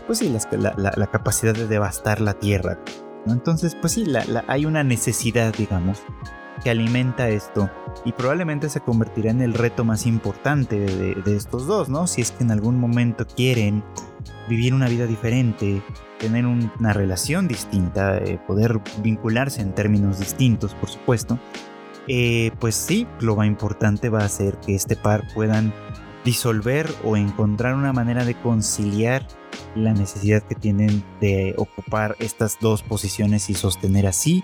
pues 0.06 0.20
sí, 0.20 0.36
la, 0.52 1.08
capacidad 1.12 1.54
de 1.54 1.68
devastar 1.68 2.22
la 2.22 2.34
tierra. 2.34 2.80
Entonces, 3.28 3.76
pues 3.76 3.94
sí, 3.94 4.06
hay 4.48 4.66
una 4.66 4.84
necesidad, 4.84 5.54
digamos, 5.56 6.04
que 6.64 6.70
alimenta 6.70 7.30
esto 7.30 7.70
y 8.04 8.12
probablemente 8.12 8.70
se 8.70 8.82
convertirá 8.82 9.32
en 9.32 9.42
el 9.42 9.54
reto 9.54 9.84
más 9.84 10.06
importante 10.06 10.80
de, 10.80 11.36
estos 11.36 11.68
dos, 11.68 11.90
¿no? 11.90 12.08
Si 12.08 12.22
es 12.22 12.32
que 12.32 12.44
en 12.44 12.52
algún 12.52 12.80
momento 12.80 13.26
quieren 13.26 13.84
vivir 14.48 14.74
una 14.74 14.88
vida 14.88 15.06
diferente, 15.06 15.82
tener 16.20 16.46
una 16.46 16.94
relación 16.94 17.48
distinta, 17.48 18.18
eh, 18.18 18.40
poder 18.48 18.80
vincularse 19.02 19.62
en 19.62 19.74
términos 19.74 20.20
distintos, 20.20 20.74
por 20.76 20.90
supuesto, 20.90 21.40
eh, 22.08 22.52
pues 22.60 22.76
sí, 22.76 23.08
lo 23.20 23.36
más 23.36 23.48
importante 23.48 24.10
va 24.10 24.20
a 24.20 24.30
ser 24.30 24.58
que 24.60 24.76
este 24.76 24.96
par 24.96 25.24
puedan 25.34 25.74
disolver 26.24 26.90
o 27.04 27.18
encontrar 27.18 27.76
una 27.76 27.94
manera 27.94 28.26
de 28.26 28.36
conciliar 28.36 29.28
la 29.76 29.94
necesidad 29.94 30.44
que 30.44 30.56
tienen 30.56 31.04
de 31.22 31.54
ocupar 31.58 32.16
estas 32.20 32.58
dos 32.60 32.82
posiciones 32.82 33.50
y 33.50 33.54
sostener 33.54 34.08
así 34.08 34.44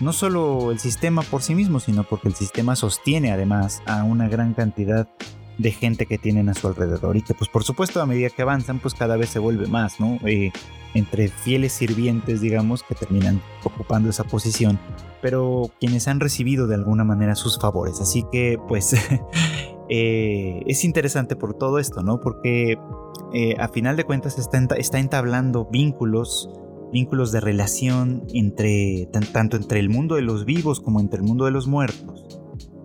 no 0.00 0.12
solo 0.12 0.70
el 0.72 0.78
sistema 0.78 1.22
por 1.22 1.42
sí 1.42 1.54
mismo, 1.54 1.80
sino 1.80 2.04
porque 2.04 2.28
el 2.28 2.34
sistema 2.34 2.76
sostiene 2.76 3.32
además 3.32 3.82
a 3.86 4.04
una 4.04 4.28
gran 4.28 4.54
cantidad 4.54 5.08
de 5.58 5.72
gente 5.72 6.06
que 6.06 6.18
tienen 6.18 6.48
a 6.48 6.54
su 6.54 6.68
alrededor 6.68 7.16
y 7.16 7.22
que 7.22 7.34
pues 7.34 7.48
por 7.48 7.64
supuesto 7.64 8.00
a 8.02 8.06
medida 8.06 8.28
que 8.28 8.42
avanzan 8.42 8.78
pues 8.78 8.94
cada 8.94 9.16
vez 9.16 9.30
se 9.30 9.38
vuelve 9.38 9.66
más, 9.66 10.00
¿no? 10.00 10.18
Eh, 10.26 10.52
entre 10.94 11.28
fieles 11.28 11.72
sirvientes 11.72 12.40
digamos 12.40 12.82
que 12.82 12.94
terminan 12.94 13.40
ocupando 13.64 14.10
esa 14.10 14.24
posición, 14.24 14.78
pero 15.22 15.70
quienes 15.80 16.08
han 16.08 16.20
recibido 16.20 16.66
de 16.66 16.74
alguna 16.74 17.04
manera 17.04 17.34
sus 17.34 17.58
favores, 17.58 18.00
así 18.00 18.24
que 18.30 18.58
pues 18.68 18.94
eh, 19.88 20.62
es 20.66 20.84
interesante 20.84 21.36
por 21.36 21.54
todo 21.54 21.78
esto, 21.78 22.02
¿no? 22.02 22.20
Porque 22.20 22.78
eh, 23.32 23.56
a 23.58 23.68
final 23.68 23.96
de 23.96 24.04
cuentas 24.04 24.38
está, 24.38 24.58
está 24.76 24.98
entablando 24.98 25.66
vínculos 25.70 26.50
vínculos 26.92 27.32
de 27.32 27.40
relación 27.40 28.24
entre 28.32 29.08
tanto 29.32 29.56
entre 29.56 29.80
el 29.80 29.88
mundo 29.88 30.14
de 30.14 30.22
los 30.22 30.44
vivos 30.44 30.80
como 30.80 31.00
entre 31.00 31.20
el 31.20 31.26
mundo 31.26 31.44
de 31.44 31.50
los 31.50 31.66
muertos, 31.66 32.40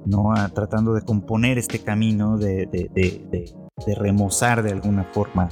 ¿no? 0.06 0.32
Ah, 0.34 0.50
tratando 0.54 0.94
de 0.94 1.02
componer 1.02 1.58
este 1.58 1.80
camino, 1.80 2.38
de, 2.38 2.68
de, 2.72 3.96
remozar 3.96 4.62
de 4.62 4.72
alguna 4.72 5.04
forma 5.06 5.50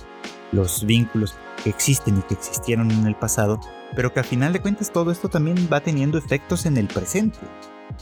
los 0.52 0.86
vínculos 0.86 1.36
que 1.64 1.70
existen 1.70 2.18
y 2.18 2.22
que 2.22 2.36
existieron 2.36 2.92
en 2.92 3.08
el 3.08 3.16
pasado, 3.16 3.60
pero 3.96 4.14
que 4.14 4.20
a 4.20 4.24
final 4.24 4.54
de 4.54 4.62
cuentas 4.62 4.92
todo 4.92 5.12
esto 5.12 5.30
también 5.30 5.58
va 5.72 5.82
teniendo 5.82 6.18
efectos 6.18 6.66
en 6.66 6.78
el 6.78 6.88
presente, 6.88 7.40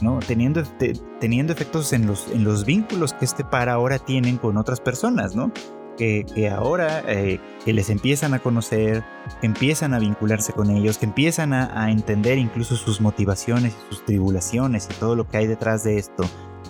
¿no? 0.00 0.18
Teniendo, 0.18 0.62
teniendo 1.18 1.52
efectos 1.52 1.92
en 1.92 2.06
los, 2.06 2.28
en 2.30 2.44
los 2.44 2.64
vínculos 2.64 3.14
que 3.14 3.24
este 3.24 3.44
par 3.44 3.68
ahora 3.68 3.98
tienen 3.98 4.36
con 4.36 4.56
otras 4.56 4.80
personas, 4.80 5.34
¿no? 5.34 5.50
Que, 5.98 6.50
ahora 6.50 7.02
eh, 7.06 7.40
que 7.64 7.72
les 7.72 7.90
empiezan 7.90 8.32
a 8.32 8.38
conocer, 8.38 9.04
que 9.40 9.46
empiezan 9.46 9.92
a 9.92 9.98
vincularse 9.98 10.52
con 10.52 10.70
ellos, 10.70 10.96
que 10.96 11.06
empiezan 11.06 11.52
a, 11.52 11.90
entender 11.90 12.38
incluso 12.38 12.76
sus 12.76 13.00
motivaciones 13.00 13.74
y 13.74 13.94
sus 13.94 14.04
tribulaciones 14.04 14.88
y 14.90 14.94
todo 14.94 15.16
lo 15.16 15.28
que 15.28 15.38
hay 15.38 15.46
detrás 15.46 15.84
de 15.84 15.98
esto, 15.98 16.24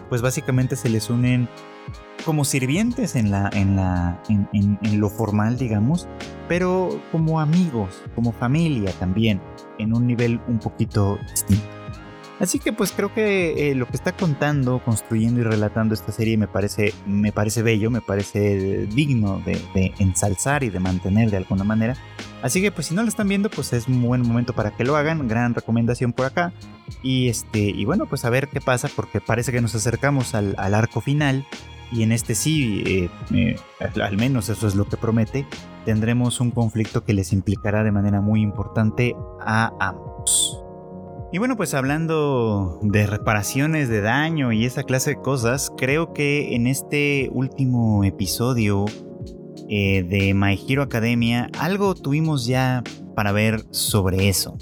pues 0.08 0.22
básicamente 0.22 0.74
se 0.74 0.88
les 0.88 1.10
unen 1.10 1.48
como 2.24 2.44
sirvientes 2.44 3.14
en, 3.14 3.30
la, 3.30 3.50
en, 3.52 3.76
la, 3.76 4.20
en 4.28 5.00
lo 5.00 5.08
formal, 5.08 5.58
digamos, 5.58 6.08
pero 6.48 7.00
como 7.12 7.40
amigos, 7.40 8.02
como 8.14 8.32
familia 8.32 8.92
también, 8.98 9.40
en 9.78 9.94
un 9.94 10.06
nivel 10.06 10.40
un 10.48 10.58
poquito 10.58 11.18
distinto. 11.30 11.77
Así 12.40 12.60
que 12.60 12.72
pues 12.72 12.92
creo 12.92 13.12
que 13.12 13.70
eh, 13.70 13.74
lo 13.74 13.86
que 13.86 13.96
está 13.96 14.12
contando, 14.12 14.80
construyendo 14.84 15.40
y 15.40 15.42
relatando 15.42 15.94
esta 15.94 16.12
serie 16.12 16.36
me 16.36 16.46
parece, 16.46 16.94
me 17.04 17.32
parece 17.32 17.62
bello, 17.62 17.90
me 17.90 18.00
parece 18.00 18.86
digno 18.86 19.42
de, 19.44 19.92
ensalzar 19.98 20.62
y 20.62 20.70
de 20.70 20.78
mantener 20.78 21.30
de 21.30 21.38
alguna 21.38 21.64
manera. 21.64 21.96
Así 22.40 22.62
que 22.62 22.70
pues 22.70 22.86
si 22.86 22.94
no 22.94 23.02
lo 23.02 23.08
están 23.08 23.28
viendo 23.28 23.50
pues 23.50 23.72
es 23.72 23.88
un 23.88 24.00
buen 24.02 24.22
momento 24.22 24.52
para 24.52 24.70
que 24.70 24.84
lo 24.84 24.96
hagan, 24.96 25.26
gran 25.26 25.54
recomendación 25.54 26.12
por 26.12 26.26
acá. 26.26 26.52
Y 27.02 27.28
este 27.28 27.58
y 27.58 27.84
bueno 27.84 28.06
pues 28.06 28.24
a 28.24 28.30
ver 28.30 28.48
qué 28.48 28.60
pasa 28.60 28.88
porque 28.94 29.20
parece 29.20 29.50
que 29.50 29.60
nos 29.60 29.74
acercamos 29.74 30.34
al, 30.34 30.54
arco 30.56 31.00
final 31.00 31.44
y 31.90 32.02
en 32.02 32.12
este 32.12 32.36
sí, 32.36 32.84
eh, 32.86 33.10
eh, 33.34 33.56
al 34.00 34.16
menos 34.16 34.48
eso 34.48 34.68
es 34.68 34.76
lo 34.76 34.86
que 34.86 34.96
promete, 34.96 35.46
tendremos 35.84 36.38
un 36.38 36.50
conflicto 36.50 37.02
que 37.02 37.14
les 37.14 37.32
implicará 37.32 37.82
de 37.82 37.90
manera 37.90 38.20
muy 38.20 38.42
importante 38.42 39.16
a 39.40 39.72
ambos. 39.80 40.57
Y 41.30 41.36
bueno, 41.36 41.56
pues 41.58 41.74
hablando 41.74 42.78
de 42.82 43.06
reparaciones 43.06 43.90
de 43.90 44.00
daño 44.00 44.50
y 44.50 44.64
esa 44.64 44.82
clase 44.82 45.10
de 45.10 45.16
cosas, 45.16 45.70
creo 45.76 46.14
que 46.14 46.54
en 46.54 46.66
este 46.66 47.28
último 47.32 48.02
episodio 48.02 48.86
eh, 49.68 50.04
de 50.04 50.32
My 50.32 50.58
Hero 50.66 50.82
Academia 50.82 51.50
algo 51.58 51.94
tuvimos 51.94 52.46
ya 52.46 52.82
para 53.14 53.32
ver 53.32 53.62
sobre 53.70 54.30
eso. 54.30 54.56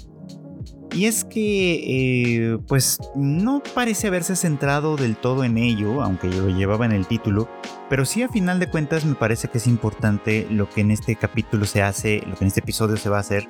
Y 0.93 1.05
es 1.05 1.23
que, 1.23 1.83
eh, 1.85 2.57
pues, 2.67 2.97
no 3.15 3.61
parece 3.75 4.07
haberse 4.07 4.35
centrado 4.35 4.97
del 4.97 5.15
todo 5.15 5.43
en 5.43 5.57
ello, 5.57 6.01
aunque 6.01 6.29
yo 6.29 6.41
lo 6.41 6.49
llevaba 6.49 6.85
en 6.85 6.91
el 6.91 7.05
título, 7.07 7.47
pero 7.89 8.03
sí 8.03 8.23
a 8.23 8.29
final 8.29 8.59
de 8.59 8.69
cuentas 8.69 9.05
me 9.05 9.15
parece 9.15 9.47
que 9.47 9.59
es 9.59 9.67
importante 9.67 10.47
lo 10.49 10.69
que 10.69 10.81
en 10.81 10.91
este 10.91 11.15
capítulo 11.15 11.65
se 11.65 11.81
hace, 11.81 12.23
lo 12.27 12.35
que 12.35 12.45
en 12.45 12.47
este 12.47 12.61
episodio 12.61 12.97
se 12.97 13.09
va 13.09 13.17
a 13.17 13.21
hacer 13.21 13.47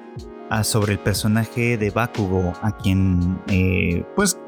sobre 0.63 0.93
el 0.93 0.99
personaje 0.99 1.77
de 1.77 1.89
Bakugo, 1.89 2.53
a 2.61 2.75
quien, 2.77 3.39
eh, 3.47 4.03
pues, 4.15 4.39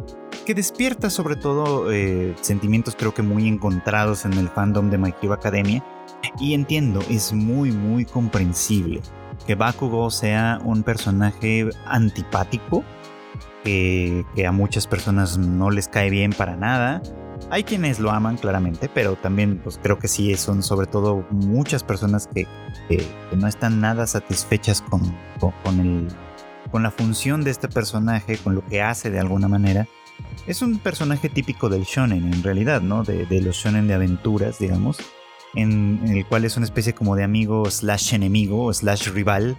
que 0.45 0.53
despierta 0.53 1.09
sobre 1.09 1.35
todo 1.35 1.91
eh, 1.91 2.35
sentimientos 2.41 2.95
creo 2.97 3.13
que 3.13 3.21
muy 3.21 3.47
encontrados 3.47 4.25
en 4.25 4.33
el 4.33 4.49
fandom 4.49 4.89
de 4.89 4.97
My 4.97 5.13
Hero 5.21 5.33
Academia. 5.33 5.83
Y 6.39 6.53
entiendo, 6.53 7.01
es 7.09 7.33
muy, 7.33 7.71
muy 7.71 8.05
comprensible 8.05 9.01
que 9.45 9.55
Bakugo 9.55 10.09
sea 10.09 10.59
un 10.63 10.83
personaje 10.83 11.69
antipático, 11.85 12.83
que 13.63 14.25
a 14.47 14.51
muchas 14.51 14.87
personas 14.87 15.37
no 15.37 15.69
les 15.69 15.87
cae 15.87 16.09
bien 16.09 16.31
para 16.31 16.55
nada, 16.55 17.01
hay 17.49 17.63
quienes 17.63 17.99
lo 17.99 18.11
aman 18.11 18.37
claramente, 18.37 18.89
pero 18.93 19.15
también 19.15 19.59
pues 19.63 19.79
creo 19.81 19.97
que 19.97 20.07
sí 20.07 20.35
son 20.35 20.63
sobre 20.63 20.87
todo 20.87 21.25
muchas 21.31 21.83
personas 21.83 22.27
que, 22.27 22.47
no 23.35 23.47
están 23.47 23.79
nada 23.79 24.07
satisfechas 24.07 24.81
con, 24.81 25.01
con, 25.63 25.79
el, 25.79 26.07
con 26.71 26.83
la 26.83 26.91
función 26.91 27.43
de 27.43 27.51
este 27.51 27.67
personaje, 27.67 28.37
con 28.37 28.55
lo 28.55 28.65
que 28.65 28.81
hace 28.81 29.09
de 29.09 29.19
alguna 29.19 29.47
manera. 29.47 29.87
Es 30.47 30.61
un 30.61 30.79
personaje 30.79 31.29
típico 31.29 31.69
del 31.69 31.83
shonen 31.83 32.33
en 32.33 32.43
realidad, 32.43 32.81
¿no? 32.81 33.03
De, 33.03 33.41
los 33.41 33.55
shonen 33.55 33.87
de 33.87 33.93
aventuras, 33.93 34.59
digamos, 34.59 34.97
en, 35.55 36.01
en, 36.03 36.17
el 36.17 36.25
cual 36.25 36.45
es 36.45 36.57
una 36.57 36.65
especie 36.65 36.93
como 36.93 37.15
de 37.15 37.23
amigo 37.23 37.69
slash 37.69 38.13
enemigo 38.13 38.73
slash 38.73 39.09
rival 39.09 39.57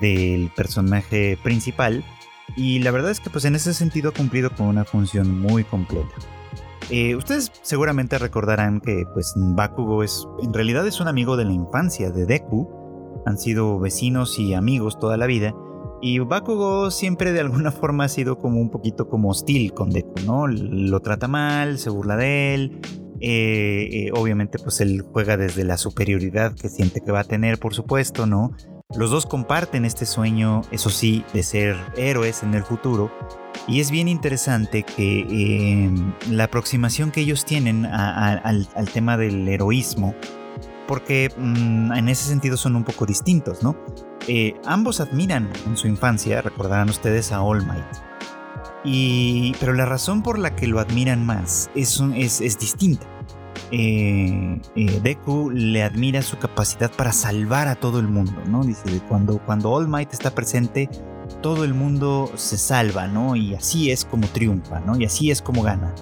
del 0.00 0.50
personaje 0.56 1.38
principal. 1.42 2.04
Y 2.56 2.80
la 2.80 2.90
verdad 2.90 3.10
es 3.10 3.20
que 3.20 3.30
pues 3.30 3.44
en 3.44 3.54
ese 3.54 3.72
sentido 3.74 4.10
ha 4.10 4.14
cumplido 4.14 4.50
con 4.50 4.66
una 4.66 4.84
función 4.84 5.40
muy 5.40 5.64
completa. 5.64 6.14
Eh, 6.90 7.16
ustedes 7.16 7.52
seguramente 7.62 8.18
recordarán 8.18 8.80
que 8.80 9.04
pues 9.12 9.32
Bakugo 9.36 10.02
es 10.02 10.26
en 10.42 10.52
realidad 10.52 10.86
es 10.86 11.00
un 11.00 11.08
amigo 11.08 11.36
de 11.36 11.44
la 11.44 11.52
infancia 11.52 12.10
de 12.10 12.26
Deku. 12.26 13.22
Han 13.24 13.38
sido 13.38 13.78
vecinos 13.78 14.38
y 14.38 14.54
amigos 14.54 14.98
toda 14.98 15.16
la 15.16 15.26
vida. 15.26 15.54
Y 16.00 16.18
Bakugo 16.18 16.90
siempre 16.90 17.32
de 17.32 17.40
alguna 17.40 17.70
forma 17.72 18.04
ha 18.04 18.08
sido 18.08 18.38
como 18.38 18.60
un 18.60 18.70
poquito 18.70 19.08
como 19.08 19.30
hostil 19.30 19.72
con 19.72 19.90
Deku, 19.90 20.20
¿no? 20.26 20.46
Lo 20.46 21.00
trata 21.00 21.28
mal, 21.28 21.78
se 21.78 21.90
burla 21.90 22.16
de 22.16 22.54
él. 22.54 22.80
Eh, 23.24 23.88
eh, 23.92 24.10
obviamente 24.16 24.58
pues 24.58 24.80
él 24.80 25.02
juega 25.12 25.36
desde 25.36 25.62
la 25.62 25.76
superioridad 25.76 26.56
que 26.56 26.68
siente 26.68 27.00
que 27.00 27.12
va 27.12 27.20
a 27.20 27.24
tener, 27.24 27.58
por 27.58 27.72
supuesto, 27.72 28.26
¿no? 28.26 28.50
Los 28.94 29.10
dos 29.10 29.24
comparten 29.24 29.86
este 29.86 30.04
sueño, 30.04 30.62
eso 30.70 30.90
sí, 30.90 31.24
de 31.32 31.42
ser 31.42 31.76
héroes 31.96 32.42
en 32.42 32.54
el 32.54 32.62
futuro. 32.62 33.10
Y 33.66 33.80
es 33.80 33.90
bien 33.90 34.06
interesante 34.06 34.82
que 34.82 35.84
em, 35.84 36.12
la 36.30 36.44
aproximación 36.44 37.10
que 37.10 37.20
ellos 37.20 37.44
tienen 37.44 37.86
al, 37.86 38.68
tema 38.92 39.16
del 39.16 39.48
heroísmo, 39.48 40.14
porque 40.86 41.32
mm, 41.36 41.92
en 41.92 42.08
ese 42.08 42.28
sentido 42.28 42.56
son 42.56 42.76
un 42.76 42.84
poco 42.84 43.06
distintos, 43.06 43.62
¿no? 43.62 43.76
Eh, 44.28 44.54
ambos 44.66 45.00
admiran 45.00 45.50
en 45.66 45.76
su 45.76 45.88
infancia, 45.88 46.42
recordarán 46.42 46.90
ustedes 46.90 47.32
a 47.32 47.42
All 47.42 47.64
Might. 47.64 47.84
Y, 48.84 49.54
pero 49.58 49.72
la 49.72 49.86
razón 49.86 50.22
por 50.22 50.38
la 50.38 50.54
que 50.54 50.66
lo 50.66 50.80
admiran 50.80 51.24
más 51.24 51.70
es, 51.74 52.02
es, 52.14 52.40
es 52.40 52.58
distinta. 52.58 53.06
Eh, 53.74 54.60
eh, 54.76 55.00
Deku 55.02 55.50
le 55.50 55.82
admira 55.82 56.20
su 56.20 56.38
capacidad 56.38 56.92
para 56.92 57.10
salvar 57.10 57.68
a 57.68 57.74
todo 57.74 58.00
el 58.00 58.06
mundo, 58.06 58.34
¿no? 58.46 58.64
Dice, 58.64 59.00
cuando, 59.08 59.38
cuando 59.38 59.70
All 59.70 59.88
Might 59.88 60.12
está 60.12 60.34
presente, 60.34 60.90
todo 61.40 61.64
el 61.64 61.72
mundo 61.72 62.30
se 62.36 62.58
salva, 62.58 63.08
¿no? 63.08 63.34
Y 63.34 63.54
así 63.54 63.90
es 63.90 64.04
como 64.04 64.26
triunfa, 64.28 64.80
¿no? 64.80 65.00
Y 65.00 65.06
así 65.06 65.30
es 65.30 65.40
como 65.40 65.62
gana. 65.62 65.94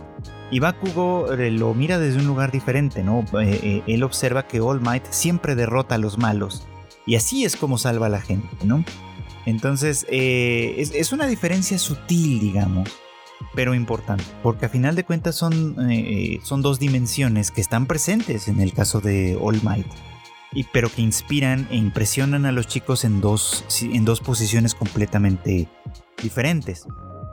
Y 0.50 0.58
Bakugo 0.58 1.32
eh, 1.32 1.52
lo 1.52 1.72
mira 1.72 2.00
desde 2.00 2.18
un 2.18 2.26
lugar 2.26 2.50
diferente, 2.50 3.04
¿no? 3.04 3.24
él 3.40 4.02
observa 4.02 4.48
que 4.48 4.60
All 4.60 4.80
Might 4.80 5.04
siempre 5.10 5.54
derrota 5.54 5.94
a 5.94 5.98
los 5.98 6.18
malos. 6.18 6.66
Y 7.06 7.14
así 7.14 7.44
es 7.44 7.54
como 7.54 7.78
salva 7.78 8.06
a 8.06 8.10
la 8.10 8.20
gente, 8.20 8.48
¿no? 8.64 8.84
Entonces, 9.46 10.06
es, 10.10 10.92
es, 10.92 11.12
una 11.12 11.26
diferencia 11.26 11.78
sutil, 11.78 12.40
digamos 12.40 12.99
pero 13.54 13.74
importante, 13.74 14.24
porque 14.42 14.66
a 14.66 14.68
final 14.68 14.94
de 14.94 15.04
cuentas 15.04 15.34
son, 15.34 15.90
eh, 15.90 16.38
son 16.42 16.62
dos 16.62 16.78
dimensiones 16.78 17.50
que 17.50 17.60
están 17.60 17.86
presentes 17.86 18.48
en 18.48 18.60
el 18.60 18.72
caso 18.72 19.00
de 19.00 19.36
All 19.40 19.60
Might, 19.62 19.86
y, 20.52 20.64
pero 20.64 20.88
que 20.88 21.02
inspiran 21.02 21.68
e 21.70 21.76
impresionan 21.76 22.46
a 22.46 22.52
los 22.52 22.66
chicos 22.66 23.04
en 23.04 23.20
dos, 23.20 23.64
en 23.82 24.04
dos 24.04 24.20
posiciones 24.20 24.74
completamente 24.74 25.68
diferentes. 26.22 26.86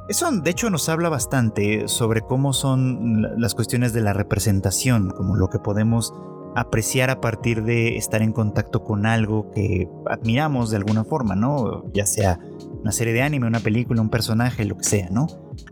Eso 0.08 0.32
de 0.32 0.50
hecho 0.52 0.70
nos 0.70 0.88
habla 0.88 1.10
bastante 1.10 1.88
sobre 1.88 2.22
cómo 2.22 2.54
son 2.54 3.24
las 3.40 3.56
cuestiones 3.56 3.92
de 3.92 4.02
la 4.02 4.14
representación, 4.14 5.10
como 5.10 5.36
lo 5.36 5.50
que 5.50 5.60
podemos 5.60 6.14
apreciar 6.56 7.10
a 7.10 7.22
partir 7.22 7.64
de 7.64 7.98
estar 7.98 8.22
en 8.22 8.32
contacto 8.32 8.84
con 8.84 9.06
algo 9.06 9.52
que 9.52 9.88
admiramos 10.08 10.72
de 10.72 10.78
alguna 10.78 11.04
forma, 11.04 11.36
¿no? 11.36 11.92
Ya 11.94 12.06
sea 12.06 12.40
una 12.82 12.92
serie 12.92 13.14
de 13.14 13.22
anime, 13.22 13.48
una 13.48 13.60
película, 13.60 14.02
un 14.02 14.10
personaje, 14.10 14.66
lo 14.66 14.78
que 14.78 14.84
sea, 14.84 15.10
¿no? 15.12 15.28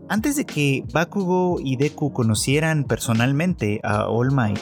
Antes 0.08 0.36
de 0.36 0.46
que 0.46 0.84
Bakugo 0.92 1.58
y 1.60 1.76
Deku 1.76 2.12
conocieran 2.12 2.84
personalmente 2.84 3.80
a 3.82 4.06
All 4.06 4.30
Might, 4.30 4.60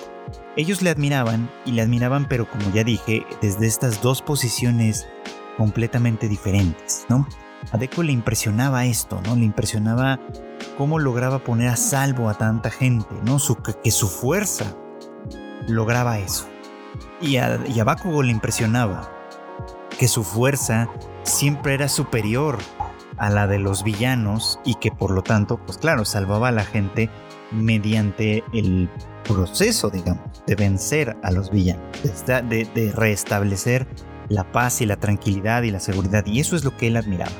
ellos 0.56 0.80
le 0.80 0.88
admiraban 0.88 1.50
y 1.66 1.72
le 1.72 1.82
admiraban, 1.82 2.26
pero 2.28 2.48
como 2.48 2.72
ya 2.72 2.82
dije, 2.82 3.26
desde 3.42 3.66
estas 3.66 4.00
dos 4.00 4.22
posiciones 4.22 5.06
completamente 5.58 6.28
diferentes, 6.28 7.04
¿no? 7.10 7.28
A 7.72 7.76
Deku 7.76 8.02
le 8.02 8.12
impresionaba 8.12 8.86
esto, 8.86 9.20
¿no? 9.26 9.36
Le 9.36 9.44
impresionaba 9.44 10.18
cómo 10.78 10.98
lograba 10.98 11.40
poner 11.40 11.68
a 11.68 11.76
salvo 11.76 12.30
a 12.30 12.38
tanta 12.38 12.70
gente, 12.70 13.14
¿no? 13.26 13.38
Su, 13.38 13.56
que 13.56 13.90
su 13.90 14.08
fuerza 14.08 14.74
lograba 15.68 16.18
eso. 16.18 16.48
Y 17.20 17.36
a, 17.36 17.60
y 17.66 17.80
a 17.80 17.84
Bakugo 17.84 18.22
le 18.22 18.32
impresionaba 18.32 19.10
que 19.98 20.08
su 20.08 20.24
fuerza 20.24 20.88
siempre 21.22 21.74
era 21.74 21.88
superior 21.88 22.58
a 23.18 23.30
la 23.30 23.46
de 23.46 23.58
los 23.58 23.84
villanos 23.84 24.58
y 24.64 24.74
que 24.76 24.90
por 24.90 25.10
lo 25.10 25.22
tanto, 25.22 25.58
pues 25.58 25.78
claro, 25.78 26.04
salvaba 26.04 26.48
a 26.48 26.52
la 26.52 26.64
gente 26.64 27.10
mediante 27.52 28.42
el 28.52 28.88
proceso, 29.24 29.90
digamos, 29.90 30.24
de 30.46 30.54
vencer 30.54 31.16
a 31.22 31.30
los 31.30 31.50
villanos, 31.50 31.82
de, 32.26 32.68
de, 32.74 32.92
restablecer 32.92 33.86
la 34.28 34.50
paz 34.50 34.80
y 34.80 34.86
la 34.86 34.96
tranquilidad 34.96 35.62
y 35.62 35.70
la 35.70 35.80
seguridad. 35.80 36.24
Y 36.26 36.40
eso 36.40 36.56
es 36.56 36.64
lo 36.64 36.76
que 36.76 36.88
él 36.88 36.96
admiraba. 36.96 37.32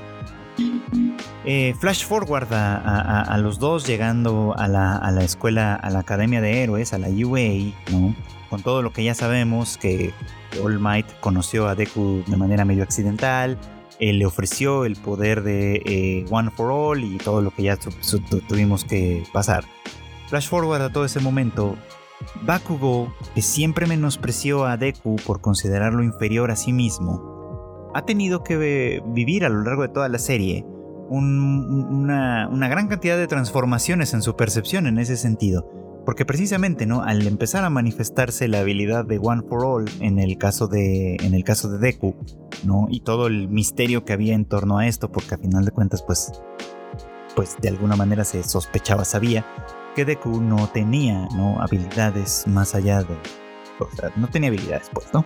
Eh, 1.46 1.74
flash 1.78 2.06
forward 2.06 2.48
a, 2.52 3.36
los 3.38 3.58
dos 3.58 3.86
llegando 3.86 4.54
a 4.56 4.66
la, 4.66 4.96
a 4.96 5.10
la, 5.10 5.24
escuela, 5.24 5.74
a 5.74 5.90
la 5.90 5.98
Academia 5.98 6.40
de 6.40 6.62
Héroes, 6.62 6.94
a 6.94 6.98
la 6.98 7.08
UA, 7.08 7.74
¿no? 7.90 8.14
con 8.48 8.62
todo 8.62 8.82
lo 8.82 8.92
que 8.92 9.04
ya 9.04 9.14
sabemos, 9.14 9.76
que 9.76 10.14
All 10.62 10.78
Might 10.78 11.06
conoció 11.20 11.68
a 11.68 11.74
Deku 11.74 12.22
de 12.26 12.36
manera 12.36 12.64
medio 12.64 12.82
accidental, 12.82 13.58
él 13.98 14.18
le 14.18 14.26
ofreció 14.26 14.84
el 14.84 14.96
poder 14.96 15.42
de 15.42 15.82
eh, 15.84 16.24
One 16.30 16.50
for 16.50 16.70
All 16.70 17.04
y 17.04 17.18
todo 17.18 17.42
lo 17.42 17.50
que 17.50 17.64
ya 17.64 17.78
tuvimos 18.48 18.84
que 18.84 19.24
pasar. 19.32 19.64
Flash 20.28 20.48
forward 20.48 20.82
a 20.82 20.92
todo 20.92 21.04
ese 21.04 21.20
momento, 21.20 21.76
Bakugo, 22.42 23.14
que 23.34 23.42
siempre 23.42 23.86
menospreció 23.86 24.64
a 24.64 24.76
Deku 24.76 25.16
por 25.26 25.40
considerarlo 25.40 26.02
inferior 26.02 26.50
a 26.50 26.56
sí 26.56 26.72
mismo, 26.72 27.92
ha 27.94 28.04
tenido 28.04 28.42
que 28.42 29.02
vivir 29.06 29.44
a 29.44 29.48
lo 29.48 29.62
largo 29.62 29.82
de 29.82 29.88
toda 29.88 30.08
la 30.08 30.18
serie 30.18 30.64
una, 31.08 32.68
gran 32.68 32.88
cantidad 32.88 33.16
de 33.16 33.26
transformaciones 33.26 34.14
en 34.14 34.22
su 34.22 34.36
percepción 34.36 34.86
en 34.86 34.98
ese 34.98 35.16
sentido. 35.16 35.68
Porque 36.04 36.26
precisamente, 36.26 36.86
¿no? 36.86 37.02
Al 37.02 37.26
empezar 37.26 37.64
a 37.64 37.70
manifestarse 37.70 38.48
la 38.48 38.60
habilidad 38.60 39.04
de 39.04 39.18
One 39.18 39.42
for 39.48 39.64
All 39.64 39.84
en 40.00 40.18
el 40.18 40.36
caso 40.36 40.66
de, 40.66 41.16
en 41.16 41.34
el 41.34 41.44
caso 41.44 41.68
de 41.70 41.78
Deku, 41.78 42.14
¿no? 42.64 42.86
Y 42.90 43.00
todo 43.00 43.26
el 43.26 43.48
misterio 43.48 44.04
que 44.04 44.12
había 44.12 44.34
en 44.34 44.44
torno 44.44 44.78
a 44.78 44.86
esto, 44.86 45.10
porque 45.10 45.34
a 45.34 45.38
final 45.38 45.64
de 45.64 45.70
cuentas, 45.70 46.02
pues, 46.02 46.32
pues 47.34 47.56
de 47.60 47.68
alguna 47.68 47.96
manera 47.96 48.24
se 48.24 48.42
sospechaba, 48.42 49.04
sabía 49.04 49.46
que 49.94 50.04
Deku 50.04 50.40
no 50.40 50.68
tenía, 50.68 51.26
¿no? 51.34 51.60
Habilidades 51.60 52.44
más 52.46 52.74
allá 52.74 53.02
de, 53.02 53.16
no 54.16 54.28
tenía 54.28 54.48
habilidades, 54.48 54.90
pues, 54.92 55.12
¿no? 55.12 55.24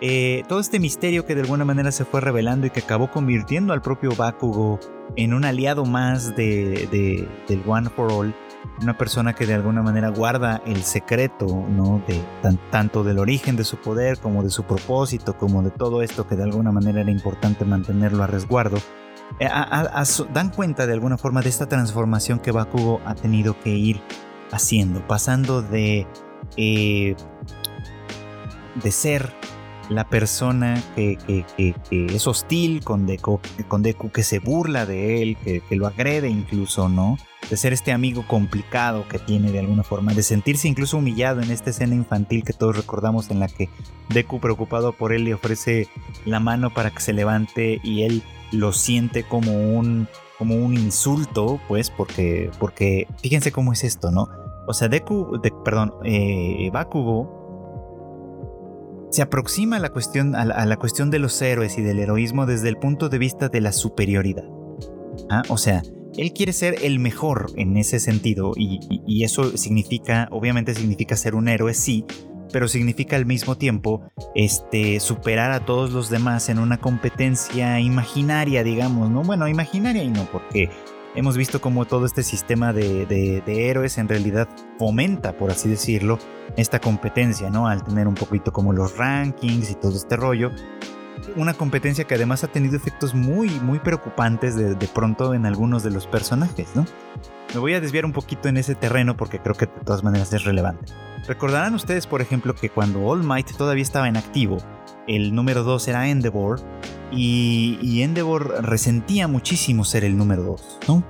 Eh, 0.00 0.42
todo 0.48 0.60
este 0.60 0.78
misterio 0.78 1.26
que 1.26 1.34
de 1.34 1.42
alguna 1.42 1.64
manera 1.64 1.92
se 1.92 2.04
fue 2.04 2.20
revelando 2.20 2.66
y 2.66 2.70
que 2.70 2.80
acabó 2.80 3.10
convirtiendo 3.10 3.72
al 3.72 3.82
propio 3.82 4.14
Bakugo 4.14 4.78
en 5.16 5.34
un 5.34 5.44
aliado 5.44 5.84
más 5.84 6.34
de, 6.36 7.26
del 7.48 7.62
One 7.66 7.90
for 7.90 8.12
All, 8.12 8.34
una 8.80 8.96
persona 8.96 9.34
que 9.34 9.46
de 9.46 9.54
alguna 9.54 9.82
manera 9.82 10.08
guarda 10.08 10.62
el 10.66 10.82
secreto, 10.82 11.46
¿no? 11.46 12.02
De, 12.06 12.20
tanto 12.70 13.04
del 13.04 13.18
origen 13.18 13.56
de 13.56 13.64
su 13.64 13.76
poder 13.76 14.18
como 14.18 14.42
de 14.42 14.50
su 14.50 14.64
propósito, 14.64 15.36
como 15.36 15.62
de 15.62 15.70
todo 15.70 16.02
esto 16.02 16.26
que 16.26 16.36
de 16.36 16.44
alguna 16.44 16.72
manera 16.72 17.00
era 17.00 17.10
importante 17.10 17.64
mantenerlo 17.64 18.22
a 18.22 18.26
resguardo. 18.26 18.78
Eh, 19.38 19.48
dan 20.32 20.50
cuenta 20.50 20.86
de 20.86 20.92
alguna 20.92 21.16
forma 21.16 21.42
de 21.42 21.48
esta 21.48 21.66
transformación 21.66 22.38
que 22.38 22.52
Bakugo 22.52 23.00
ha 23.06 23.14
tenido 23.14 23.58
que 23.60 23.70
ir 23.70 24.00
haciendo, 24.50 25.06
pasando 25.06 25.62
de 25.62 26.06
eh, 26.56 27.16
de 28.82 28.90
ser 28.90 29.32
la 29.88 30.08
persona 30.08 30.82
que, 30.94 31.18
es 31.90 32.26
hostil 32.26 32.82
con 32.82 33.06
Deku, 33.06 33.40
con 33.68 33.82
Deku, 33.82 34.10
que 34.10 34.22
se 34.22 34.38
burla 34.38 34.86
de 34.86 35.22
él, 35.22 35.36
que, 35.36 35.62
lo 35.76 35.86
agrede 35.86 36.28
incluso, 36.28 36.88
¿no? 36.88 37.18
De 37.50 37.56
ser 37.56 37.72
este 37.72 37.92
amigo 37.92 38.24
complicado 38.26 39.06
que 39.08 39.18
tiene 39.18 39.52
de 39.52 39.58
alguna 39.58 39.82
forma, 39.82 40.14
de 40.14 40.22
sentirse 40.22 40.68
incluso 40.68 40.96
humillado 40.96 41.42
en 41.42 41.50
esta 41.50 41.70
escena 41.70 41.94
infantil 41.94 42.44
que 42.44 42.52
todos 42.52 42.76
recordamos 42.76 43.30
en 43.30 43.40
la 43.40 43.48
que 43.48 43.68
Deku 44.08 44.40
preocupado 44.40 44.92
por 44.92 45.12
él 45.12 45.24
le 45.24 45.34
ofrece 45.34 45.88
la 46.24 46.40
mano 46.40 46.72
para 46.72 46.90
que 46.90 47.00
se 47.00 47.12
levante 47.12 47.80
y 47.82 48.04
él 48.04 48.22
lo 48.52 48.72
siente 48.72 49.24
como 49.24 49.52
un, 49.52 50.08
como 50.38 50.56
un 50.56 50.74
insulto, 50.74 51.60
pues, 51.68 51.90
porque, 51.90 52.50
porque 52.58 53.06
fíjense 53.20 53.52
cómo 53.52 53.72
es 53.72 53.84
esto, 53.84 54.10
¿no? 54.10 54.28
O 54.66 54.72
sea, 54.72 54.88
Deku, 54.88 55.40
perdón, 55.64 55.94
eh, 56.04 56.70
Bakugo 56.72 57.42
se 59.10 59.20
aproxima 59.20 59.76
a 59.76 59.78
la, 59.78 59.90
cuestión, 59.90 60.34
a 60.34 60.44
la, 60.44 60.76
cuestión 60.78 61.10
de 61.10 61.18
los 61.18 61.40
héroes 61.42 61.76
y 61.76 61.82
del 61.82 61.98
heroísmo 61.98 62.46
desde 62.46 62.70
el 62.70 62.76
punto 62.76 63.10
de 63.10 63.18
vista 63.18 63.50
de 63.50 63.60
la 63.60 63.72
superioridad. 63.72 64.44
¿Ah? 65.28 65.42
O 65.48 65.58
sea, 65.58 65.82
él 66.16 66.32
quiere 66.32 66.52
ser 66.52 66.76
el 66.82 66.98
mejor 66.98 67.52
en 67.56 67.76
ese 67.76 68.00
sentido 68.00 68.52
y, 68.56 69.24
eso 69.24 69.56
significa, 69.56 70.28
obviamente 70.32 70.74
significa 70.74 71.16
ser 71.16 71.34
un 71.34 71.48
héroe, 71.48 71.74
sí, 71.74 72.04
pero 72.52 72.66
significa 72.68 73.16
al 73.16 73.24
mismo 73.24 73.56
tiempo 73.56 74.02
este, 74.34 75.00
superar 75.00 75.52
a 75.52 75.64
todos 75.64 75.92
los 75.92 76.10
demás 76.10 76.48
en 76.48 76.58
una 76.58 76.78
competencia 76.78 77.78
imaginaria, 77.80 78.64
digamos, 78.64 79.10
¿no? 79.10 79.22
Bueno, 79.22 79.48
imaginaria 79.48 80.02
y 80.02 80.10
no, 80.10 80.28
porque 80.30 80.68
hemos 81.14 81.36
visto 81.36 81.60
cómo 81.60 81.84
todo 81.84 82.06
este 82.06 82.22
sistema 82.22 82.72
de, 82.72 83.42
héroes 83.46 83.98
en 83.98 84.08
realidad 84.08 84.48
fomenta, 84.78 85.36
por 85.36 85.50
así 85.50 85.68
decirlo, 85.68 86.18
esta 86.56 86.80
competencia, 86.80 87.50
¿no? 87.50 87.68
Al 87.68 87.84
tener 87.84 88.06
un 88.06 88.14
poquito 88.14 88.52
como 88.52 88.72
los 88.72 88.96
rankings 88.96 89.70
y 89.70 89.74
todo 89.74 89.96
este 89.96 90.16
rollo. 90.16 90.50
Una 91.36 91.54
competencia 91.54 92.04
que 92.04 92.14
además 92.14 92.44
ha 92.44 92.48
tenido 92.48 92.76
efectos 92.76 93.14
muy, 93.14 93.48
muy 93.60 93.78
preocupantes 93.78 94.56
de, 94.56 94.88
pronto 94.88 95.34
en 95.34 95.46
algunos 95.46 95.82
de 95.82 95.90
los 95.90 96.06
personajes, 96.06 96.68
¿no? 96.74 96.84
Me 97.54 97.60
voy 97.60 97.74
a 97.74 97.80
desviar 97.80 98.04
un 98.04 98.12
poquito 98.12 98.48
en 98.48 98.56
ese 98.56 98.74
terreno 98.74 99.16
porque 99.16 99.38
creo 99.38 99.54
que 99.54 99.66
de 99.66 99.72
todas 99.84 100.02
maneras 100.02 100.32
es 100.32 100.44
relevante. 100.44 100.92
Recordarán 101.26 101.74
ustedes, 101.74 102.06
por 102.06 102.20
ejemplo, 102.20 102.54
que 102.54 102.70
cuando 102.70 103.04
All 103.04 103.22
Might 103.22 103.56
todavía 103.56 103.82
estaba 103.82 104.08
en 104.08 104.16
activo, 104.16 104.58
el 105.06 105.34
número 105.34 105.62
2 105.62 105.88
era 105.88 106.08
Endeavor, 106.08 106.60
y, 107.14 108.00
Endeavor 108.02 108.64
resentía 108.64 109.28
muchísimo 109.28 109.84
ser 109.84 110.04
el 110.04 110.16
número 110.16 110.42
2, 110.42 110.78
¿no? 110.88 111.04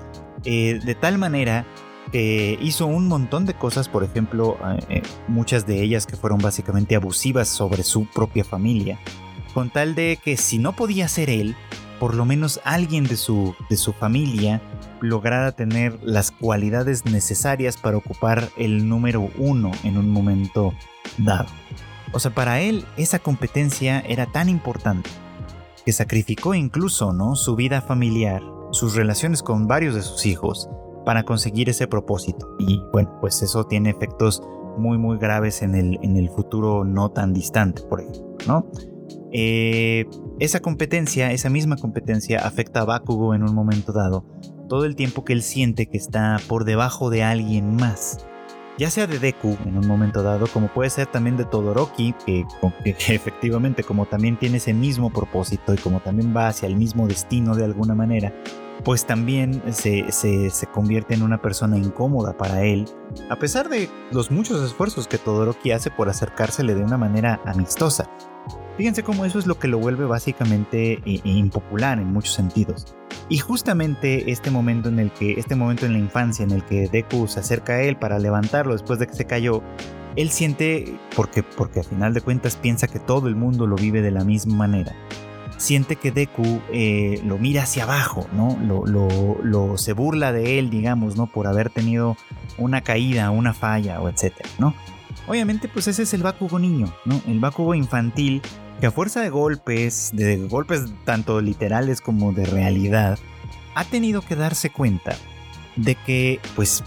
Eh, 0.45 0.81
de 0.85 0.95
tal 0.97 1.19
manera 1.19 1.65
que 2.11 2.59
hizo 2.61 2.87
un 2.87 3.07
montón 3.07 3.47
de 3.47 3.55
cosas, 3.55 3.89
por 3.89 4.03
ejemplo, 4.03 4.59
eh, 4.65 4.81
eh, 4.89 5.03
muchas 5.29 5.67
de 5.67 5.83
ellas 5.83 6.07
que 6.07 6.17
fueron 6.17 6.39
básicamente 6.39 6.97
abusivas 6.97 7.49
sobre 7.49 7.85
su 7.85 8.07
propia 8.07 8.45
familia, 8.45 8.99
con 9.53 9.71
tal 9.71 9.95
de 9.95 10.19
que 10.23 10.37
si 10.37 10.59
no 10.59 10.73
podía 10.73 11.09
ser 11.09 11.31
él, 11.31 11.57
por 11.99 12.15
lo 12.15 12.25
menos 12.25 12.61
alguien 12.65 13.05
de 13.05 13.17
su, 13.17 13.55
de 13.71 13.77
su 13.77 13.93
familia 13.93 14.61
lograra 15.01 15.53
tener 15.53 15.99
las 16.03 16.31
cualidades 16.31 17.05
necesarias 17.05 17.77
para 17.77 17.97
ocupar 17.97 18.49
el 18.57 18.89
número 18.89 19.31
uno 19.39 19.71
en 19.85 19.97
un 19.99 20.11
momento 20.11 20.73
dado. 21.19 21.49
O 22.13 22.19
sea, 22.19 22.35
para 22.35 22.61
él 22.61 22.85
esa 22.97 23.19
competencia 23.19 24.01
era 24.01 24.27
tan 24.27 24.49
importante 24.49 25.11
que 25.85 25.93
sacrificó 25.93 26.55
incluso, 26.55 27.13
¿no? 27.13 27.37
su 27.37 27.57
vida 27.57 27.81
familiar, 27.81 28.43
sus 28.71 28.95
relaciones 28.95 29.43
con 29.43 29.67
varios 29.67 29.95
de 29.95 30.03
sus 30.03 30.27
hijos 30.27 30.69
para 31.05 31.25
conseguir 31.25 31.69
ese 31.69 31.87
propósito. 31.87 32.55
Y 32.59 32.81
bueno, 32.93 33.17
pues 33.21 33.43
eso 33.43 33.65
tiene 33.65 33.91
efectos 33.91 34.43
muy 34.77 34.99
muy 34.99 35.19
graves 35.19 35.63
en 35.63 35.75
el, 35.75 35.99
en 36.03 36.17
el 36.17 36.31
futuro 36.31 36.85
no 36.85 37.11
tan 37.11 37.33
distante, 37.33 37.83
por 37.83 38.01
ejemplo, 38.01 38.37
¿no? 38.47 38.67
Eh, 39.33 40.07
esa 40.41 40.61
competencia, 40.61 41.33
esa 41.33 41.49
misma 41.49 41.77
competencia 41.77 42.47
afecta 42.47 42.81
a 42.81 42.85
Bakugo 42.85 43.35
en 43.35 43.43
un 43.43 43.55
momento 43.55 43.93
dado, 43.93 44.27
todo 44.69 44.85
el 44.85 44.95
tiempo 44.95 45.25
que 45.25 45.33
él 45.33 45.43
siente 45.43 45.87
que 45.87 45.97
está 45.97 46.37
por 46.49 46.65
debajo 46.65 47.11
de 47.11 47.23
alguien 47.23 47.77
más. 47.77 48.27
Ya 48.79 48.91
sea 48.91 49.07
de 49.07 49.19
Deku 49.19 49.57
en 49.67 49.77
un 49.77 49.87
momento 49.87 50.23
dado, 50.23 50.47
como 50.47 50.69
puede 50.69 50.89
ser 50.91 51.07
también 51.07 51.37
de 51.37 51.45
Todoroki, 51.45 52.15
que, 52.25 52.45
efectivamente 52.85 53.85
como 53.85 54.07
también 54.07 54.39
tiene 54.39 54.57
ese 54.57 54.73
mismo 54.73 55.11
propósito 55.11 55.75
y 55.75 55.77
como 55.77 56.01
también 56.01 56.35
va 56.35 56.49
hacia 56.49 56.69
el 56.69 56.77
mismo 56.77 57.07
destino 57.07 57.55
de 57.55 57.65
alguna 57.65 57.95
manera, 57.95 58.33
pues 58.85 59.07
también 59.07 59.63
se, 59.73 60.05
convierte 60.73 61.15
en 61.15 61.23
una 61.23 61.41
persona 61.41 61.79
incómoda 61.79 62.37
para 62.37 62.63
él, 62.65 62.87
a 63.31 63.37
pesar 63.37 63.69
de 63.69 63.89
los 64.11 64.31
muchos 64.31 64.63
esfuerzos 64.65 65.07
que 65.07 65.19
Todoroki 65.19 65.71
hace 65.71 65.91
por 65.91 66.09
acercársele 66.09 66.75
de 66.75 66.83
una 66.83 66.99
manera 66.99 67.41
amistosa. 67.47 68.11
Fíjense 68.77 69.03
cómo 69.03 69.25
eso 69.25 69.39
es 69.39 69.47
lo 69.47 69.59
que 69.59 69.69
lo 69.69 69.79
vuelve 69.79 70.07
básicamente 70.07 70.95
eh, 71.05 71.21
impopular 71.25 71.99
en 71.99 72.13
muchos 72.13 72.35
sentidos. 72.35 72.97
Y 73.29 73.39
justamente 73.39 74.31
este 74.31 74.51
momento 74.51 74.89
en 74.89 74.99
el 74.99 75.13
que, 75.13 75.35
este 75.35 75.55
momento 75.55 75.87
en 75.87 75.93
la 75.93 75.99
infancia 75.99 76.43
en 76.43 76.51
el 76.51 76.65
que 76.65 76.89
Deku 76.89 77.29
se 77.29 77.41
acerca 77.41 77.75
a 77.75 77.83
él 77.83 77.97
para 77.97 78.19
levantarlo 78.19 78.73
después 78.73 78.99
de 78.99 79.07
que 79.07 79.15
se 79.15 79.27
cayó, 79.27 79.63
él 80.17 80.31
siente, 80.31 80.99
porque, 81.17 81.43
porque 81.43 81.81
a 81.81 81.83
final 81.83 82.15
de 82.15 82.21
cuentas 82.21 82.57
piensa 82.57 82.87
que 82.89 82.99
todo 82.99 83.29
el 83.29 83.37
mundo 83.37 83.67
lo 83.67 83.77
vive 83.77 84.03
de 84.03 84.11
la 84.11 84.25
misma 84.25 84.57
manera, 84.57 84.95
siente 85.63 85.95
que 85.95 86.11
Deku 86.11 86.61
eh, 86.73 87.23
lo 87.25 87.39
mira 87.39 87.63
hacia 87.63 87.85
abajo, 87.85 88.27
¿no? 88.33 88.59
Lo, 88.61 88.85
lo, 88.85 89.79
se 89.79 89.93
burla 89.93 90.33
de 90.33 90.59
él, 90.59 90.71
digamos, 90.71 91.17
¿no? 91.17 91.29
Por 91.29 91.47
haber 91.47 91.71
tenido 91.71 92.17
una 92.59 92.81
caída, 92.81 93.31
una 93.31 93.55
falla 93.55 94.01
o 94.01 94.09
etcétera, 94.09 94.49
¿no? 94.59 94.75
Obviamente, 95.29 95.69
pues 95.69 95.87
ese 95.87 96.03
es 96.03 96.15
el 96.15 96.25
Bakugo 96.25 96.59
niño, 96.59 96.93
¿no? 97.05 97.21
El 97.29 97.39
Bakugo 97.39 97.77
infantil 97.77 98.43
que 98.81 98.87
a 98.87 98.91
fuerza 98.91 99.21
de 99.21 99.31
golpes, 99.31 100.11
de 100.13 100.37
golpes 100.49 100.87
tanto 101.05 101.41
literales 101.41 102.01
como 102.01 102.33
de 102.33 102.45
realidad, 102.45 103.17
ha 103.77 103.85
tenido 103.85 104.21
que 104.21 104.35
darse 104.35 104.71
cuenta 104.71 105.17
de 105.77 105.95
que, 105.95 106.41
pues, 106.57 106.83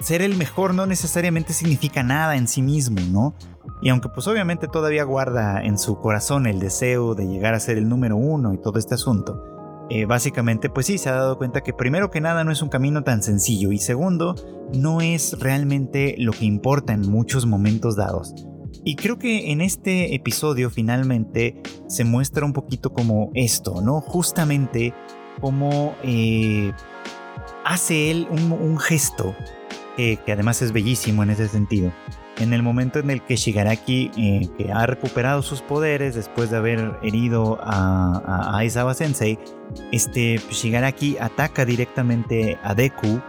ser 0.00 0.22
el 0.22 0.36
mejor 0.36 0.72
no 0.72 0.86
necesariamente 0.86 1.52
significa 1.52 2.02
nada 2.02 2.36
en 2.36 2.48
sí 2.48 2.62
mismo, 2.62 2.98
¿no? 3.10 3.34
Y 3.80 3.90
aunque 3.90 4.08
pues 4.08 4.26
obviamente 4.26 4.68
todavía 4.68 5.04
guarda 5.04 5.62
en 5.62 5.78
su 5.78 5.98
corazón 5.98 6.46
el 6.46 6.60
deseo 6.60 7.14
de 7.14 7.26
llegar 7.26 7.54
a 7.54 7.60
ser 7.60 7.76
el 7.76 7.88
número 7.88 8.16
uno 8.16 8.54
y 8.54 8.58
todo 8.58 8.78
este 8.78 8.94
asunto, 8.94 9.42
eh, 9.90 10.06
básicamente 10.06 10.70
pues 10.70 10.86
sí 10.86 10.98
se 10.98 11.10
ha 11.10 11.14
dado 11.14 11.38
cuenta 11.38 11.62
que 11.62 11.72
primero 11.72 12.10
que 12.10 12.20
nada 12.20 12.42
no 12.42 12.50
es 12.50 12.62
un 12.62 12.68
camino 12.68 13.04
tan 13.04 13.22
sencillo 13.22 13.70
y 13.70 13.78
segundo 13.78 14.34
no 14.74 15.00
es 15.00 15.38
realmente 15.38 16.16
lo 16.18 16.32
que 16.32 16.44
importa 16.44 16.92
en 16.92 17.02
muchos 17.02 17.46
momentos 17.46 17.96
dados. 17.96 18.34
Y 18.84 18.96
creo 18.96 19.18
que 19.18 19.52
en 19.52 19.60
este 19.60 20.14
episodio 20.14 20.70
finalmente 20.70 21.60
se 21.88 22.04
muestra 22.04 22.44
un 22.44 22.52
poquito 22.52 22.92
como 22.92 23.30
esto, 23.34 23.80
¿no? 23.80 24.00
Justamente 24.00 24.94
como 25.40 25.94
eh, 26.02 26.72
hace 27.64 28.10
él 28.10 28.28
un 28.30 28.78
gesto 28.78 29.34
que 29.96 30.30
además 30.30 30.60
es 30.60 30.72
bellísimo 30.72 31.22
en 31.22 31.30
ese 31.30 31.48
sentido. 31.48 31.90
En 32.38 32.52
el 32.52 32.62
momento 32.62 32.98
en 32.98 33.10
el 33.10 33.22
que 33.22 33.36
Shigaraki, 33.36 34.10
eh, 34.16 34.48
que 34.58 34.70
ha 34.70 34.84
recuperado 34.86 35.42
sus 35.42 35.62
poderes 35.62 36.14
después 36.14 36.50
de 36.50 36.58
haber 36.58 36.98
herido 37.02 37.58
a, 37.62 38.20
a 38.26 38.58
Aizawa 38.58 38.92
Sensei, 38.94 39.38
este, 39.90 40.38
Shigaraki 40.50 41.16
ataca 41.18 41.64
directamente 41.64 42.58
a 42.62 42.74
Deku. 42.74 43.20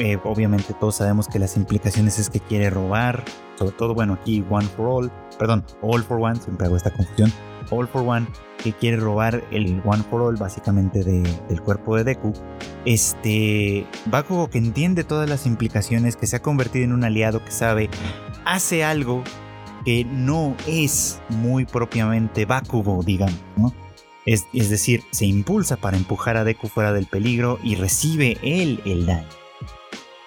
Eh, 0.00 0.18
obviamente 0.24 0.74
todos 0.78 0.96
sabemos 0.96 1.28
que 1.28 1.38
las 1.38 1.56
implicaciones 1.56 2.18
es 2.18 2.30
que 2.30 2.40
quiere 2.40 2.70
robar, 2.70 3.24
sobre 3.56 3.72
todo, 3.72 3.94
bueno, 3.94 4.14
aquí 4.14 4.44
One 4.48 4.66
for 4.66 4.86
All, 4.86 5.12
perdón, 5.38 5.64
All 5.82 6.02
for 6.02 6.20
One, 6.20 6.36
siempre 6.36 6.66
hago 6.66 6.76
esta 6.76 6.90
confusión, 6.90 7.32
All 7.70 7.88
for 7.88 8.02
One, 8.02 8.28
que 8.62 8.72
quiere 8.72 8.96
robar 8.96 9.42
el 9.50 9.82
One 9.84 10.04
for 10.08 10.22
All 10.22 10.36
básicamente 10.36 11.02
del 11.02 11.62
cuerpo 11.62 11.96
de 11.96 12.04
Deku. 12.04 12.32
Este 12.84 13.86
Bakugo 14.06 14.48
que 14.48 14.58
entiende 14.58 15.02
todas 15.02 15.28
las 15.28 15.46
implicaciones, 15.46 16.16
que 16.16 16.28
se 16.28 16.36
ha 16.36 16.42
convertido 16.42 16.84
en 16.84 16.92
un 16.92 17.02
aliado 17.02 17.44
que 17.44 17.50
sabe, 17.50 17.90
hace 18.48 18.82
algo 18.82 19.22
que 19.84 20.04
no 20.04 20.56
es 20.66 21.20
muy 21.28 21.66
propiamente 21.66 22.46
Bakugo, 22.46 23.02
digamos, 23.02 23.38
¿no? 23.56 23.74
Es, 24.24 24.46
es, 24.52 24.68
decir, 24.68 25.04
se 25.10 25.26
impulsa 25.26 25.76
para 25.76 25.96
empujar 25.96 26.36
a 26.36 26.44
Deku 26.44 26.68
fuera 26.68 26.92
del 26.92 27.06
peligro 27.06 27.58
y 27.62 27.76
recibe 27.76 28.38
él 28.42 28.80
el 28.84 29.06
daño. 29.06 29.28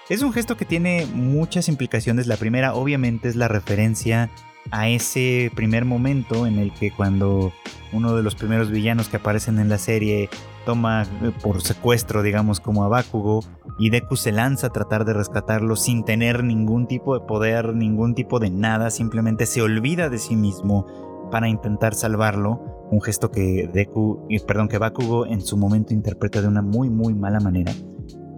Es 0.10 0.22
un 0.22 0.34
gesto 0.34 0.58
que 0.58 0.66
tiene 0.66 1.08
muchas 1.14 1.68
implicaciones. 1.68 2.28
La 2.28 2.38
primera, 2.38 2.74
obviamente, 2.74 3.28
es 3.28 3.36
la 3.36 3.48
referencia 3.48 4.30
a 4.70 4.88
ese 4.88 5.52
primer 5.56 5.86
momento 5.86 6.46
en 6.46 6.60
el 6.60 6.72
que 6.74 6.92
cuando 6.92 7.54
uno 7.92 8.16
de 8.16 8.24
los 8.24 8.36
primeros 8.36 8.72
villanos 8.72 9.08
que 9.08 9.18
aparecen 9.18 9.60
en 9.60 9.70
la 9.70 9.78
serie 9.78 10.30
toma 10.66 11.04
eh, 11.04 11.32
por 11.42 11.62
secuestro, 11.62 12.24
digamos, 12.24 12.60
como 12.60 12.84
a 12.84 12.88
Bakugo, 12.88 13.44
y 13.80 13.90
Deku 13.90 14.16
se 14.16 14.32
lanza 14.32 14.68
a 14.68 14.70
tratar 14.72 15.06
de 15.06 15.14
rescatarlo 15.14 15.76
sin 15.76 16.04
tener 16.04 16.44
ningún 16.44 16.88
tipo 16.88 17.18
de 17.18 17.26
poder, 17.26 17.76
ningún 17.76 18.16
tipo 18.16 18.40
de 18.40 18.50
nada, 18.50 18.90
simplemente 18.90 19.46
se 19.46 19.62
olvida 19.62 20.10
de 20.10 20.18
sí 20.18 20.36
mismo 20.36 20.86
para 21.32 21.48
intentar 21.48 21.94
salvarlo, 21.94 22.88
un 22.92 23.02
gesto 23.02 23.32
que 23.32 23.70
Deku, 23.74 24.26
eh, 24.30 24.40
perdón, 24.46 24.68
que 24.68 24.78
Bakugo 24.78 25.26
en 25.26 25.42
su 25.42 25.58
momento 25.58 25.94
interpreta 25.94 26.42
de 26.42 26.48
una 26.48 26.62
muy 26.62 26.90
muy 26.90 27.14
mala 27.14 27.40
manera. 27.40 27.72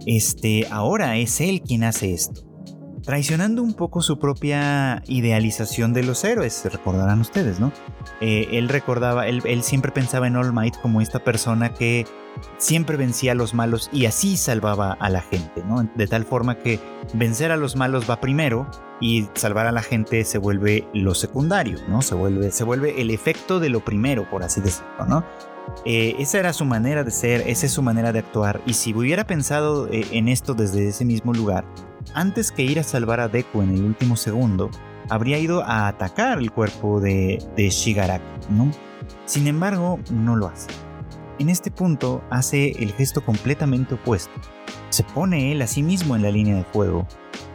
Este, 0.06 0.66
ahora 0.70 1.16
es 1.16 1.40
él 1.40 1.62
quien 1.62 1.82
hace 1.84 2.12
esto 2.12 2.53
traicionando 3.04 3.62
un 3.62 3.74
poco 3.74 4.02
su 4.02 4.18
propia 4.18 5.02
idealización 5.06 5.92
de 5.92 6.02
los 6.02 6.24
héroes, 6.24 6.64
recordarán 6.70 7.20
ustedes, 7.20 7.60
¿no? 7.60 7.72
Eh, 8.20 8.48
él 8.52 8.68
recordaba, 8.68 9.26
él, 9.28 9.62
siempre 9.62 9.92
pensaba 9.92 10.26
en 10.26 10.36
All 10.36 10.52
Might 10.52 10.76
como 10.80 11.00
esta 11.00 11.18
persona 11.18 11.74
que 11.74 12.06
siempre 12.58 12.96
vencía 12.96 13.32
a 13.32 13.34
los 13.34 13.54
malos 13.54 13.88
y 13.92 14.06
así 14.06 14.36
salvaba 14.36 14.92
a 14.92 15.10
la 15.10 15.20
gente, 15.20 15.62
¿no? 15.64 15.88
De 15.94 16.06
tal 16.06 16.24
forma 16.24 16.58
que 16.58 16.80
vencer 17.12 17.52
a 17.52 17.56
los 17.56 17.76
malos 17.76 18.08
va 18.08 18.20
primero 18.20 18.66
y 19.00 19.28
salvar 19.34 19.66
a 19.66 19.72
la 19.72 19.82
gente 19.82 20.24
se 20.24 20.38
vuelve 20.38 20.88
lo 20.94 21.14
secundario, 21.14 21.78
¿no? 21.88 22.02
Se 22.02 22.14
vuelve, 22.14 22.50
se 22.50 22.64
vuelve 22.64 23.00
el 23.00 23.10
efecto 23.10 23.60
de 23.60 23.68
lo 23.68 23.84
primero, 23.84 24.28
por 24.30 24.42
así 24.42 24.60
decirlo, 24.60 25.06
¿no? 25.06 25.24
Eh, 25.84 26.16
esa 26.18 26.38
era 26.38 26.52
su 26.52 26.64
manera 26.64 27.04
de 27.04 27.10
ser, 27.10 27.42
esa 27.46 27.66
es 27.66 27.72
su 27.72 27.82
manera 27.82 28.12
de 28.12 28.20
actuar. 28.20 28.60
Y 28.66 28.74
si 28.74 28.94
hubiera 28.94 29.26
pensado 29.26 29.88
eh, 29.88 30.06
en 30.12 30.28
esto 30.28 30.54
desde 30.54 30.88
ese 30.88 31.04
mismo 31.04 31.32
lugar, 31.32 31.64
antes 32.12 32.52
que 32.52 32.62
ir 32.62 32.78
a 32.78 32.82
salvar 32.82 33.20
a 33.20 33.28
Deku 33.28 33.62
en 33.62 33.70
el 33.70 33.84
último 33.84 34.16
segundo, 34.16 34.70
habría 35.08 35.38
ido 35.38 35.62
a 35.64 35.88
atacar 35.88 36.38
el 36.38 36.50
cuerpo 36.50 37.00
de, 37.00 37.38
Shigaraki, 37.56 38.24
¿no? 38.50 38.70
Sin 39.24 39.46
embargo, 39.46 39.98
no 40.10 40.36
lo 40.36 40.48
hace. 40.48 40.68
En 41.38 41.48
este 41.48 41.70
punto 41.70 42.22
hace 42.30 42.70
el 42.82 42.92
gesto 42.92 43.24
completamente 43.24 43.94
opuesto. 43.94 44.32
Se 44.90 45.02
pone 45.02 45.52
él 45.52 45.62
a 45.62 45.66
sí 45.66 45.82
mismo 45.82 46.14
en 46.14 46.22
la 46.22 46.30
línea 46.30 46.56
de 46.56 46.64
fuego 46.64 47.06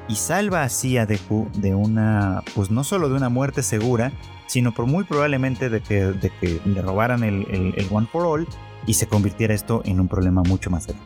y 0.07 0.15
salva 0.15 0.63
así 0.63 0.97
a 0.97 1.05
Deku 1.05 1.47
de 1.55 1.75
una, 1.75 2.43
pues 2.55 2.71
no 2.71 2.83
solo 2.83 3.07
de 3.07 3.15
una 3.15 3.29
muerte 3.29 3.63
segura, 3.63 4.12
sino 4.47 4.73
por 4.73 4.88
muy 4.88 5.03
probablemente 5.03 5.69
de 5.69 5.81
que, 5.81 6.05
de 6.05 6.31
que 6.41 6.59
le 6.65 6.81
robaran 6.81 7.23
el, 7.23 7.88
One 7.91 8.07
for 8.12 8.25
All 8.25 8.47
y 8.85 8.95
se 8.95 9.07
convirtiera 9.07 9.53
esto 9.53 9.81
en 9.85 9.99
un 9.99 10.07
problema 10.07 10.41
mucho 10.41 10.69
más 10.69 10.88
grande. 10.88 11.05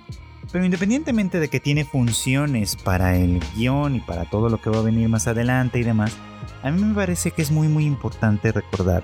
Pero 0.53 0.65
independientemente 0.65 1.39
de 1.39 1.49
que 1.49 1.59
tiene 1.59 1.83
funciones 1.83 2.75
para 2.75 3.17
el 3.17 3.41
guion 3.55 3.95
y 3.95 3.99
para 4.01 4.29
todo 4.29 4.49
lo 4.49 4.61
que 4.61 4.69
va 4.69 4.77
a 4.77 4.83
venir 4.83 5.09
más 5.09 5.27
adelante 5.27 5.79
y 5.79 5.83
demás, 5.83 6.15
a 6.61 6.69
mí 6.69 6.79
me 6.79 6.93
parece 6.93 7.31
que 7.31 7.41
es 7.41 7.51
muy 7.51 7.67
muy 7.67 7.85
importante 7.85 8.51
recordar 8.51 9.03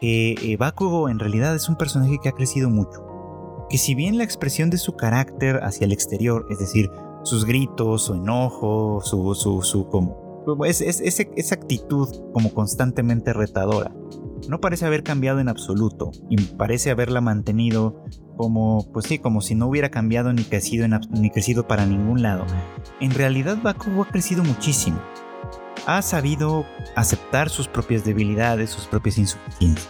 que 0.00 0.32
eh, 0.32 0.56
Bakugo 0.58 1.08
en 1.08 1.18
realidad 1.18 1.54
es 1.54 1.70
un 1.70 1.76
personaje 1.76 2.18
que 2.22 2.28
ha 2.28 2.32
crecido 2.32 2.68
mucho. 2.68 3.02
Que 3.70 3.78
si 3.78 3.94
bien 3.94 4.18
la 4.18 4.24
expresión 4.24 4.68
de 4.68 4.76
su 4.76 4.94
carácter 4.94 5.60
hacia 5.62 5.86
el 5.86 5.92
exterior, 5.92 6.46
es 6.50 6.58
decir, 6.58 6.90
sus 7.22 7.46
gritos, 7.46 8.02
su 8.02 8.12
enojo, 8.12 9.00
su, 9.02 9.34
su, 9.34 9.62
su, 9.62 10.64
es, 10.66 10.82
esa 10.82 11.54
actitud 11.54 12.08
como 12.34 12.52
constantemente 12.52 13.32
retadora. 13.32 13.90
No 14.48 14.60
parece 14.60 14.86
haber 14.86 15.02
cambiado 15.02 15.40
en 15.40 15.48
absoluto 15.48 16.12
y 16.28 16.36
parece 16.36 16.90
haberla 16.90 17.20
mantenido 17.20 18.04
como, 18.36 18.90
pues 18.92 19.06
sí, 19.06 19.18
como 19.18 19.40
si 19.40 19.54
no 19.54 19.66
hubiera 19.66 19.90
cambiado 19.90 20.32
ni 20.32 20.44
crecido, 20.44 20.86
ni 21.10 21.30
crecido 21.30 21.66
para 21.66 21.86
ningún 21.86 22.22
lado. 22.22 22.44
En 23.00 23.12
realidad 23.12 23.58
Bakugo 23.62 24.02
ha 24.02 24.08
crecido 24.08 24.42
muchísimo. 24.42 25.00
Ha 25.86 26.02
sabido 26.02 26.64
aceptar 26.96 27.48
sus 27.48 27.68
propias 27.68 28.04
debilidades, 28.04 28.70
sus 28.70 28.86
propias 28.86 29.18
insuficiencias. 29.18 29.88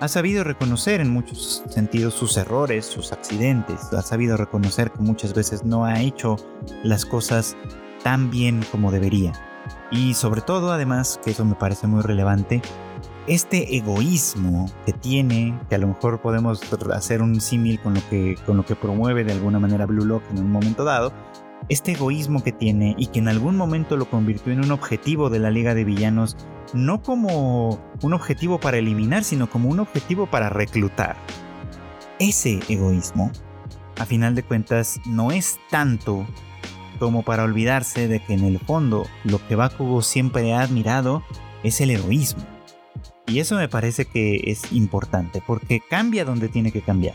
Ha 0.00 0.08
sabido 0.08 0.44
reconocer 0.44 1.00
en 1.00 1.10
muchos 1.10 1.62
sentidos 1.70 2.12
sus 2.14 2.36
errores, 2.36 2.84
sus 2.84 3.12
accidentes. 3.12 3.92
Ha 3.94 4.02
sabido 4.02 4.36
reconocer 4.36 4.90
que 4.90 5.00
muchas 5.00 5.32
veces 5.32 5.64
no 5.64 5.86
ha 5.86 6.02
hecho 6.02 6.36
las 6.82 7.06
cosas 7.06 7.56
tan 8.02 8.30
bien 8.30 8.62
como 8.70 8.92
debería. 8.92 9.32
Y 9.90 10.14
sobre 10.14 10.42
todo, 10.42 10.72
además, 10.72 11.18
que 11.24 11.30
eso 11.30 11.44
me 11.44 11.54
parece 11.54 11.86
muy 11.86 12.02
relevante, 12.02 12.60
este 13.26 13.76
egoísmo 13.76 14.70
que 14.84 14.92
tiene, 14.92 15.58
que 15.68 15.74
a 15.74 15.78
lo 15.78 15.88
mejor 15.88 16.20
podemos 16.20 16.60
hacer 16.92 17.22
un 17.22 17.40
símil 17.40 17.80
con, 17.80 17.94
lo 17.94 18.08
que, 18.08 18.36
con 18.46 18.56
lo 18.56 18.64
que 18.64 18.76
promueve 18.76 19.24
de 19.24 19.32
alguna 19.32 19.58
manera 19.58 19.86
Blue 19.86 20.04
Lock 20.04 20.22
en 20.30 20.38
un 20.38 20.52
momento 20.52 20.84
dado, 20.84 21.12
este 21.68 21.92
egoísmo 21.92 22.42
que 22.42 22.52
tiene 22.52 22.94
y 22.98 23.08
que 23.08 23.18
en 23.18 23.28
algún 23.28 23.56
momento 23.56 23.96
lo 23.96 24.08
convirtió 24.08 24.52
en 24.52 24.64
un 24.64 24.70
objetivo 24.70 25.30
de 25.30 25.40
la 25.40 25.50
Liga 25.50 25.74
de 25.74 25.84
Villanos, 25.84 26.36
no 26.72 27.02
como 27.02 27.80
un 28.02 28.12
objetivo 28.12 28.60
para 28.60 28.78
eliminar, 28.78 29.24
sino 29.24 29.48
como 29.48 29.68
un 29.68 29.80
objetivo 29.80 30.26
para 30.26 30.48
reclutar. 30.48 31.16
Ese 32.18 32.60
egoísmo, 32.68 33.32
a 33.98 34.06
final 34.06 34.34
de 34.34 34.44
cuentas, 34.44 35.00
no 35.06 35.32
es 35.32 35.58
tanto 35.70 36.26
como 36.98 37.24
para 37.24 37.44
olvidarse 37.44 38.08
de 38.08 38.20
que 38.20 38.34
en 38.34 38.44
el 38.44 38.58
fondo 38.58 39.06
lo 39.24 39.44
que 39.46 39.56
Bakugo 39.56 40.02
siempre 40.02 40.54
ha 40.54 40.60
admirado 40.60 41.22
es 41.62 41.80
el 41.80 41.90
heroísmo. 41.90 42.55
Y 43.26 43.40
eso 43.40 43.56
me 43.56 43.68
parece 43.68 44.04
que 44.04 44.40
es 44.44 44.72
importante 44.72 45.42
porque 45.46 45.80
cambia 45.80 46.24
donde 46.24 46.48
tiene 46.48 46.72
que 46.72 46.82
cambiar. 46.82 47.14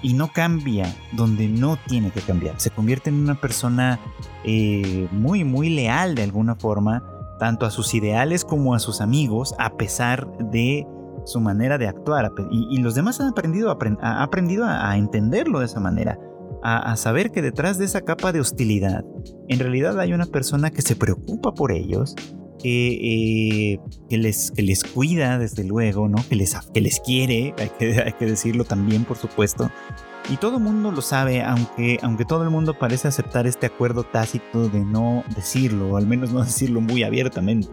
y 0.00 0.12
no 0.14 0.32
cambia 0.32 0.94
donde 1.12 1.48
no 1.48 1.76
tiene 1.88 2.12
que 2.12 2.20
cambiar. 2.20 2.60
Se 2.60 2.70
convierte 2.70 3.10
en 3.10 3.16
una 3.16 3.40
persona 3.40 3.98
eh, 4.44 5.08
muy, 5.10 5.42
muy 5.42 5.70
leal 5.70 6.14
de 6.14 6.22
alguna 6.22 6.54
forma, 6.54 7.02
tanto 7.40 7.66
a 7.66 7.70
sus 7.70 7.94
ideales 7.94 8.44
como 8.44 8.74
a 8.74 8.78
sus 8.78 9.00
amigos, 9.00 9.56
a 9.58 9.76
pesar 9.76 10.28
de 10.38 10.86
su 11.24 11.40
manera 11.40 11.78
de 11.78 11.88
actuar. 11.88 12.32
Y, 12.50 12.78
los 12.78 12.94
demás 12.94 13.20
han 13.20 13.28
aprendido, 13.28 13.70
a, 13.70 14.22
aprendido 14.22 14.64
a, 14.66 14.96
entenderlo 14.96 15.60
de 15.60 15.66
esa 15.66 15.80
manera. 15.80 16.18
A, 16.62 16.96
saber 16.96 17.30
que 17.30 17.42
detrás 17.42 17.78
de 17.78 17.84
esa 17.84 18.00
capa 18.00 18.32
de 18.32 18.40
hostilidad, 18.40 19.04
en 19.48 19.58
realidad 19.58 19.98
hay 20.00 20.12
una 20.12 20.26
persona 20.26 20.70
que 20.70 20.82
se 20.82 20.96
preocupa 20.96 21.52
por 21.52 21.72
ellos, 21.72 22.16
que, 22.58 23.72
eh, 23.72 23.80
que, 24.08 24.18
les, 24.18 24.50
que 24.50 24.62
les 24.62 24.84
cuida, 24.84 25.38
desde 25.38 25.64
luego, 25.64 26.08
¿no? 26.08 26.18
que, 26.28 26.36
les, 26.36 26.56
que 26.72 26.80
les 26.80 27.00
quiere, 27.00 27.54
hay 27.58 27.70
que, 27.78 28.02
hay 28.02 28.12
que 28.12 28.26
decirlo 28.26 28.64
también, 28.64 29.04
por 29.04 29.16
supuesto. 29.16 29.70
Y 30.30 30.36
todo 30.36 30.58
el 30.58 30.62
mundo 30.62 30.92
lo 30.92 31.00
sabe, 31.00 31.42
aunque, 31.42 31.98
aunque 32.02 32.24
todo 32.26 32.42
el 32.42 32.50
mundo 32.50 32.74
parece 32.78 33.08
aceptar 33.08 33.46
este 33.46 33.66
acuerdo 33.66 34.04
tácito 34.04 34.68
de 34.68 34.80
no 34.80 35.24
decirlo, 35.34 35.92
o 35.92 35.96
al 35.96 36.06
menos 36.06 36.32
no 36.32 36.40
decirlo 36.44 36.80
muy 36.80 37.02
abiertamente. 37.02 37.68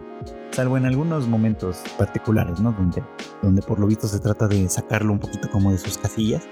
Salvo 0.52 0.78
en 0.78 0.86
algunos 0.86 1.28
momentos 1.28 1.82
particulares, 1.98 2.60
¿no? 2.60 2.72
Donde, 2.72 3.02
donde 3.42 3.60
por 3.60 3.78
lo 3.78 3.86
visto 3.86 4.08
se 4.08 4.20
trata 4.20 4.48
de 4.48 4.68
sacarlo 4.70 5.12
un 5.12 5.18
poquito 5.18 5.50
como 5.50 5.70
de 5.70 5.78
sus 5.78 5.98
casillas. 5.98 6.44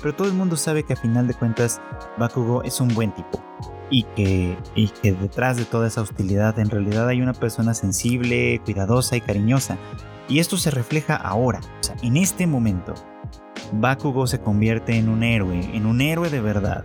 Pero 0.00 0.16
todo 0.16 0.26
el 0.26 0.34
mundo 0.34 0.56
sabe 0.56 0.82
que 0.82 0.94
a 0.94 0.96
final 0.96 1.28
de 1.28 1.34
cuentas 1.34 1.80
Bakugo 2.18 2.62
es 2.64 2.80
un 2.80 2.88
buen 2.88 3.14
tipo 3.14 3.51
y 3.92 4.04
que, 4.16 4.56
detrás 5.02 5.58
de 5.58 5.66
toda 5.66 5.86
esa 5.86 6.00
hostilidad 6.00 6.58
en 6.58 6.70
realidad 6.70 7.08
hay 7.08 7.20
una 7.20 7.34
persona 7.34 7.74
sensible, 7.74 8.60
cuidadosa 8.64 9.16
y 9.16 9.20
cariñosa. 9.20 9.76
Y 10.28 10.38
esto 10.38 10.56
se 10.56 10.70
refleja 10.70 11.14
ahora, 11.14 11.60
o 11.60 11.84
sea, 11.84 11.94
en 12.02 12.16
este 12.16 12.46
momento. 12.46 12.94
Bakugo 13.72 14.26
se 14.26 14.40
convierte 14.40 14.96
en 14.96 15.08
un 15.08 15.22
héroe, 15.22 15.60
en 15.76 15.86
un 15.86 16.00
héroe 16.00 16.30
de 16.30 16.40
verdad. 16.40 16.84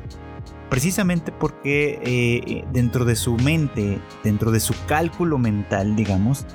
Precisamente 0.69 1.31
porque 1.31 1.99
eh, 2.03 2.65
dentro 2.73 3.05
de 3.05 3.15
su 3.15 3.37
mente, 3.37 3.99
dentro 4.23 4.51
de 4.51 4.59
su 4.59 4.73
cálculo 4.85 5.37
mental, 5.37 5.95
digamos, 5.95 6.45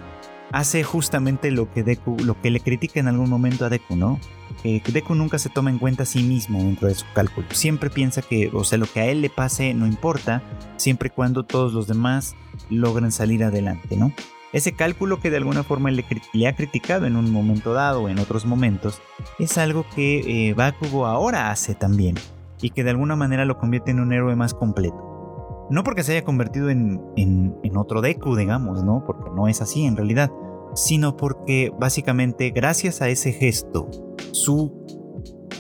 hace 0.53 0.85
justamente 0.85 1.51
lo 1.51 1.73
que, 1.73 1.83
Deku, 1.83 2.17
lo 2.25 2.39
que 2.41 2.51
le 2.51 2.61
critica 2.61 3.01
en 3.01 3.09
algún 3.09 3.31
momento 3.31 3.65
a 3.65 3.71
Deku, 3.71 3.97
¿no? 3.97 4.21
Que 4.63 4.83
Deku 4.93 5.15
nunca 5.15 5.39
se 5.39 5.49
toma 5.49 5.71
en 5.71 5.79
cuenta 5.79 6.03
a 6.03 6.07
sí 6.07 6.23
mismo 6.23 6.59
dentro 6.59 6.89
de 6.89 6.95
su 6.95 7.07
cálculo. 7.15 7.47
Siempre 7.53 7.91
piensa 7.91 8.23
que, 8.23 8.51
o 8.53 8.65
sea, 8.65 8.79
lo 8.79 8.87
que 8.87 9.01
a 9.01 9.07
él 9.07 9.23
le 9.23 9.31
pase 9.31 9.75
no 9.75 9.87
importa, 9.87 10.43
siempre 10.77 11.09
y 11.09 11.11
cuando 11.11 11.45
todos 11.45 11.73
los 11.73 11.87
demás 11.87 12.35
logren 12.71 13.13
salir 13.13 13.45
adelante, 13.45 13.97
¿no? 13.97 14.13
Ese 14.53 14.73
cálculo 14.73 15.19
que 15.19 15.31
de 15.31 15.39
alguna 15.39 15.63
forma 15.63 15.91
le, 15.91 16.05
ha 16.47 16.55
criticado 16.55 17.07
en 17.07 17.17
un 17.17 17.31
momento 17.33 17.73
dado 17.73 18.03
o 18.03 18.09
en 18.09 18.19
otros 18.19 18.45
momentos, 18.45 19.01
es 19.39 19.57
algo 19.57 19.87
que 19.95 20.49
eh, 20.49 20.55
Bakugo 20.55 21.07
ahora 21.07 21.51
hace 21.51 21.75
también, 21.75 22.17
y 22.61 22.71
que 22.71 22.85
de 22.85 22.91
alguna 22.91 23.17
manera 23.17 23.47
lo 23.47 23.57
convierte 23.57 23.93
en 23.93 24.01
un 24.01 24.13
héroe 24.13 24.37
más 24.37 24.53
completo. 24.53 25.69
No 25.71 25.85
porque 25.85 26.03
se 26.03 26.13
haya 26.13 26.25
convertido 26.25 26.69
en, 26.69 27.01
en 27.17 27.77
otro 27.79 28.03
Deku, 28.03 28.37
digamos, 28.37 28.85
¿no? 28.85 29.05
Porque 29.07 29.31
no 29.35 29.49
es 29.49 29.63
así 29.63 29.87
en 29.87 29.97
realidad, 29.97 30.31
sino 30.75 31.17
porque 31.17 31.73
básicamente 31.79 32.51
gracias 32.51 33.03
a 33.03 33.09
ese 33.09 33.33
gesto, 33.33 33.89
su 34.33 34.83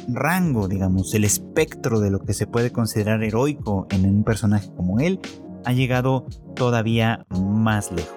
rango, 0.08 0.68
digamos, 0.68 1.14
el 1.14 1.24
espectro 1.24 2.00
de 2.00 2.10
lo 2.10 2.20
que 2.20 2.34
se 2.34 2.46
puede 2.46 2.70
considerar 2.72 3.22
heroico 3.22 3.86
en 3.90 4.04
un 4.04 4.24
personaje 4.24 4.70
como 4.76 5.00
él, 5.00 5.20
ha 5.64 5.72
llegado 5.72 6.26
todavía 6.54 7.24
más 7.30 7.92
lejos. 7.92 8.14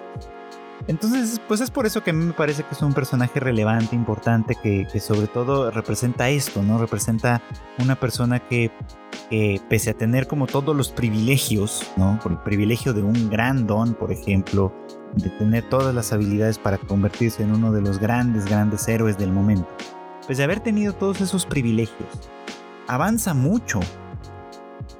Entonces, 0.88 1.40
pues 1.48 1.60
es 1.60 1.70
por 1.70 1.84
eso 1.84 2.04
que 2.04 2.10
a 2.10 2.12
mí 2.12 2.24
me 2.24 2.32
parece 2.32 2.62
que 2.62 2.72
es 2.72 2.82
un 2.82 2.94
personaje 2.94 3.40
relevante, 3.40 3.96
importante, 3.96 4.56
que, 4.62 4.86
sobre 5.00 5.26
todo 5.26 5.70
representa 5.72 6.28
esto, 6.28 6.62
¿no? 6.62 6.78
Representa 6.78 7.42
una 7.80 7.98
persona 7.98 8.38
que, 8.38 8.70
que, 9.28 9.60
pese 9.68 9.90
a 9.90 9.94
tener 9.94 10.28
como 10.28 10.46
todos 10.46 10.76
los 10.76 10.90
privilegios, 10.92 11.90
¿no? 11.96 12.20
Por 12.22 12.32
el 12.32 12.38
privilegio 12.38 12.92
de 12.92 13.02
un 13.02 13.28
gran 13.28 13.66
don, 13.66 13.94
por 13.94 14.12
ejemplo, 14.12 14.72
de 15.16 15.28
tener 15.30 15.68
todas 15.68 15.92
las 15.92 16.12
habilidades 16.12 16.58
para 16.58 16.78
convertirse 16.78 17.42
en 17.42 17.52
uno 17.52 17.72
de 17.72 17.80
los 17.80 17.98
grandes, 17.98 18.44
grandes 18.44 18.86
héroes 18.86 19.18
del 19.18 19.32
momento 19.32 19.66
pues 20.26 20.38
de 20.38 20.44
haber 20.44 20.60
tenido 20.60 20.92
todos 20.92 21.20
esos 21.20 21.46
privilegios, 21.46 22.08
avanza 22.88 23.34
mucho 23.34 23.80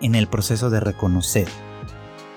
en 0.01 0.15
el 0.15 0.29
proceso 0.29 0.71
de 0.71 0.81
reconocer 0.81 1.49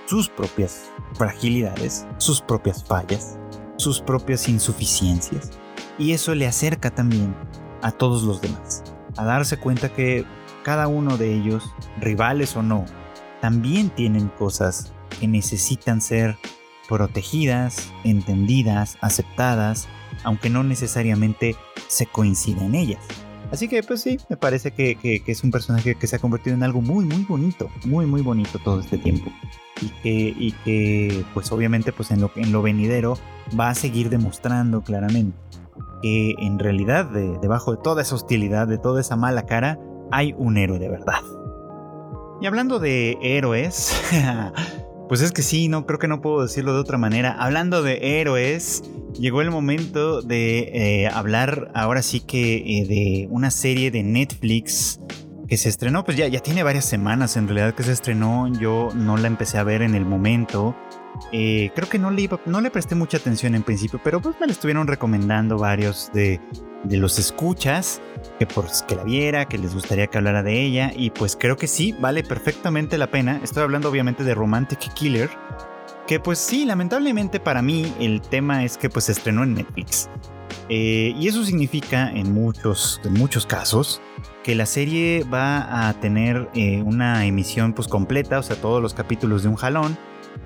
sus 0.05 0.27
propias 0.29 0.89
fragilidades, 1.13 2.07
sus 2.17 2.41
propias 2.41 2.83
fallas, 2.83 3.37
sus 3.77 4.01
propias 4.01 4.49
insuficiencias. 4.49 5.51
Y 5.97 6.13
eso 6.13 6.33
le 6.33 6.47
acerca 6.47 6.89
también 6.89 7.35
a 7.81 7.91
todos 7.91 8.23
los 8.23 8.41
demás, 8.41 8.83
a 9.17 9.25
darse 9.25 9.57
cuenta 9.57 9.89
que 9.89 10.25
cada 10.63 10.87
uno 10.87 11.17
de 11.17 11.33
ellos, 11.33 11.63
rivales 11.99 12.55
o 12.55 12.63
no, 12.63 12.85
también 13.41 13.89
tienen 13.89 14.29
cosas 14.29 14.91
que 15.19 15.27
necesitan 15.27 16.01
ser 16.01 16.37
protegidas, 16.87 17.91
entendidas, 18.03 18.97
aceptadas, 19.01 19.87
aunque 20.23 20.49
no 20.49 20.63
necesariamente 20.63 21.55
se 21.87 22.05
coincide 22.05 22.63
en 22.63 22.75
ellas. 22.75 23.03
Así 23.51 23.67
que 23.67 23.81
pues 23.81 24.01
sí, 24.01 24.17
me 24.29 24.37
parece 24.37 24.71
que, 24.71 25.23
es 25.25 25.43
un 25.43 25.51
personaje 25.51 25.95
que 25.95 26.07
se 26.07 26.15
ha 26.15 26.19
convertido 26.19 26.55
en 26.55 26.63
algo 26.63 26.81
muy 26.81 27.05
muy 27.05 27.23
bonito, 27.23 27.69
muy 27.85 28.05
muy 28.05 28.21
bonito 28.21 28.59
todo 28.59 28.79
este 28.79 28.97
tiempo. 28.97 29.31
Y 30.03 30.51
que, 30.63 31.25
pues 31.33 31.51
obviamente 31.51 31.91
pues 31.91 32.11
en 32.11 32.21
lo, 32.21 32.31
en 32.35 32.51
lo 32.51 32.61
venidero 32.61 33.17
va 33.59 33.69
a 33.69 33.75
seguir 33.75 34.09
demostrando 34.09 34.81
claramente 34.81 35.37
que 36.01 36.35
en 36.37 36.59
realidad 36.59 37.05
debajo 37.05 37.71
de 37.71 37.81
toda 37.81 38.01
esa 38.01 38.15
hostilidad, 38.15 38.67
de 38.67 38.77
toda 38.77 39.01
esa 39.01 39.15
mala 39.15 39.45
cara, 39.45 39.79
hay 40.11 40.33
un 40.37 40.57
héroe 40.57 40.79
de 40.79 40.89
verdad. 40.89 41.21
Y 42.41 42.45
hablando 42.45 42.79
de 42.79 43.17
héroes, 43.21 43.93
Pues 45.09 45.21
es 45.21 45.31
que 45.31 45.41
sí, 45.41 45.69
no 45.69 45.87
creo 45.87 45.97
que 45.97 46.07
no 46.07 46.21
puedo 46.21 46.43
decirlo 46.43 46.75
de 46.75 46.79
otra 46.79 46.99
manera. 46.99 47.31
Hablando 47.31 47.81
de 47.81 48.21
héroes, 48.21 48.83
llegó 49.19 49.41
el 49.41 49.49
momento 49.49 50.21
de 50.21 50.69
eh, 50.71 51.07
hablar 51.07 51.71
ahora 51.73 52.03
sí 52.03 52.19
que 52.19 52.57
eh, 52.57 52.85
de 52.85 53.27
una 53.31 53.49
serie 53.49 53.89
de 53.89 54.03
Netflix 54.03 54.99
que 55.47 55.57
se 55.57 55.67
estrenó, 55.67 56.05
pues 56.05 56.15
ya, 56.15 56.27
ya 56.27 56.41
tiene 56.41 56.61
varias 56.61 56.85
semanas 56.85 57.37
en 57.37 57.47
realidad 57.47 57.73
que 57.73 57.81
se 57.81 57.91
estrenó, 57.91 58.53
yo 58.59 58.89
no 58.93 59.17
la 59.17 59.25
empecé 59.25 59.57
a 59.57 59.63
ver 59.63 59.81
en 59.81 59.95
el 59.95 60.05
momento. 60.05 60.75
Eh, 61.31 61.71
creo 61.73 61.89
que 61.89 61.97
no 61.97 62.11
le, 62.11 62.29
no 62.45 62.61
le 62.61 62.69
presté 62.69 62.93
mucha 62.93 63.17
atención 63.17 63.55
en 63.55 63.63
principio, 63.63 63.99
pero 64.03 64.21
pues 64.21 64.35
me 64.39 64.45
la 64.45 64.53
estuvieron 64.53 64.85
recomendando 64.85 65.57
varios 65.57 66.11
de, 66.13 66.39
de 66.83 66.97
los 66.97 67.17
escuchas, 67.17 67.99
que, 68.37 68.45
por, 68.45 68.65
que 68.87 68.95
la 68.95 69.03
viera, 69.03 69.45
que 69.45 69.57
les 69.57 69.73
gustaría 69.73 70.07
que 70.07 70.17
hablara 70.17 70.43
de 70.43 70.61
ella, 70.61 70.91
y 70.95 71.09
pues 71.09 71.35
creo 71.39 71.57
que 71.57 71.67
sí, 71.67 71.95
vale 71.99 72.23
perfectamente 72.23 72.97
la 72.97 73.07
pena. 73.07 73.39
Estoy 73.43 73.63
hablando 73.63 73.89
obviamente 73.89 74.23
de 74.23 74.33
Romantic 74.33 74.93
Killer, 74.93 75.29
que 76.07 76.19
pues 76.19 76.39
sí, 76.39 76.65
lamentablemente 76.65 77.39
para 77.39 77.61
mí 77.61 77.93
el 77.99 78.21
tema 78.21 78.63
es 78.63 78.77
que 78.77 78.89
pues 78.89 79.05
se 79.05 79.11
estrenó 79.11 79.43
en 79.43 79.53
Netflix. 79.55 80.09
Eh, 80.69 81.13
y 81.17 81.27
eso 81.27 81.43
significa 81.43 82.11
en 82.11 82.33
muchos, 82.33 83.01
en 83.03 83.13
muchos 83.13 83.45
casos 83.45 84.01
que 84.43 84.55
la 84.55 84.65
serie 84.65 85.23
va 85.31 85.89
a 85.89 85.93
tener 85.99 86.49
eh, 86.53 86.81
una 86.83 87.25
emisión 87.25 87.73
pues 87.73 87.87
completa, 87.87 88.39
o 88.39 88.43
sea, 88.43 88.55
todos 88.55 88.81
los 88.81 88.93
capítulos 88.93 89.43
de 89.43 89.49
un 89.49 89.55
jalón 89.55 89.97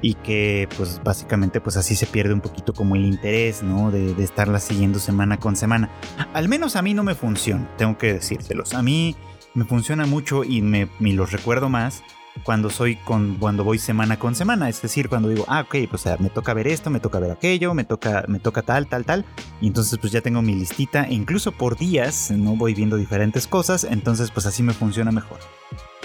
y 0.02 0.16
que 0.16 0.68
pues 0.78 1.02
básicamente 1.04 1.62
pues 1.62 1.78
así 1.78 1.96
se 1.96 2.06
pierde 2.06 2.34
un 2.34 2.42
poquito 2.42 2.74
como 2.74 2.96
el 2.96 3.06
interés, 3.06 3.64
¿no? 3.64 3.90
De, 3.92 4.12
estarla 4.24 4.60
siguiendo 4.60 5.00
semana 5.00 5.38
con 5.40 5.56
semana. 5.56 5.90
Al 6.34 6.50
menos 6.50 6.76
a 6.76 6.82
mí 6.82 6.94
no 6.94 7.04
me 7.04 7.16
funciona, 7.16 7.70
tengo 7.78 7.98
que 7.98 8.14
decírselos. 8.14 8.74
A 8.74 8.84
mí 8.84 9.16
me 9.54 9.66
funciona 9.66 10.06
mucho 10.06 10.44
y 10.44 10.62
me, 10.62 10.90
me 11.00 11.14
los 11.14 11.32
recuerdo 11.32 11.70
más 11.70 12.04
cuando 12.44 12.70
soy 12.70 12.96
con 12.96 13.36
cuando 13.36 13.64
voy 13.64 13.78
semana 13.78 14.18
con 14.18 14.36
semana, 14.36 14.70
es 14.70 14.82
decir, 14.82 15.10
cuando 15.10 15.30
digo, 15.30 15.46
ah, 15.48 15.62
ok, 15.62 15.90
pues 15.90 16.06
me 16.20 16.30
toca 16.30 16.54
ver 16.54 16.68
esto, 16.68 16.90
me 16.90 17.00
toca 17.00 17.20
ver 17.20 17.32
aquello, 17.32 17.74
me 17.74 17.84
toca 17.84 18.26
me 18.28 18.40
toca 18.40 18.62
tal, 18.62 18.88
tal, 18.88 19.06
tal, 19.06 19.26
y 19.62 19.68
entonces 19.68 19.98
pues 20.00 20.12
ya 20.12 20.22
tengo 20.22 20.42
mi 20.42 20.56
listita 20.56 21.04
e 21.04 21.14
incluso 21.14 21.52
por 21.52 21.78
días 21.78 22.32
no 22.32 22.56
voy 22.56 22.74
viendo 22.74 22.98
diferentes 22.98 23.48
cosas, 23.48 23.84
entonces 23.84 24.32
pues 24.32 24.46
así 24.46 24.64
me 24.64 24.74
funciona 24.74 25.12
mejor. 25.12 25.40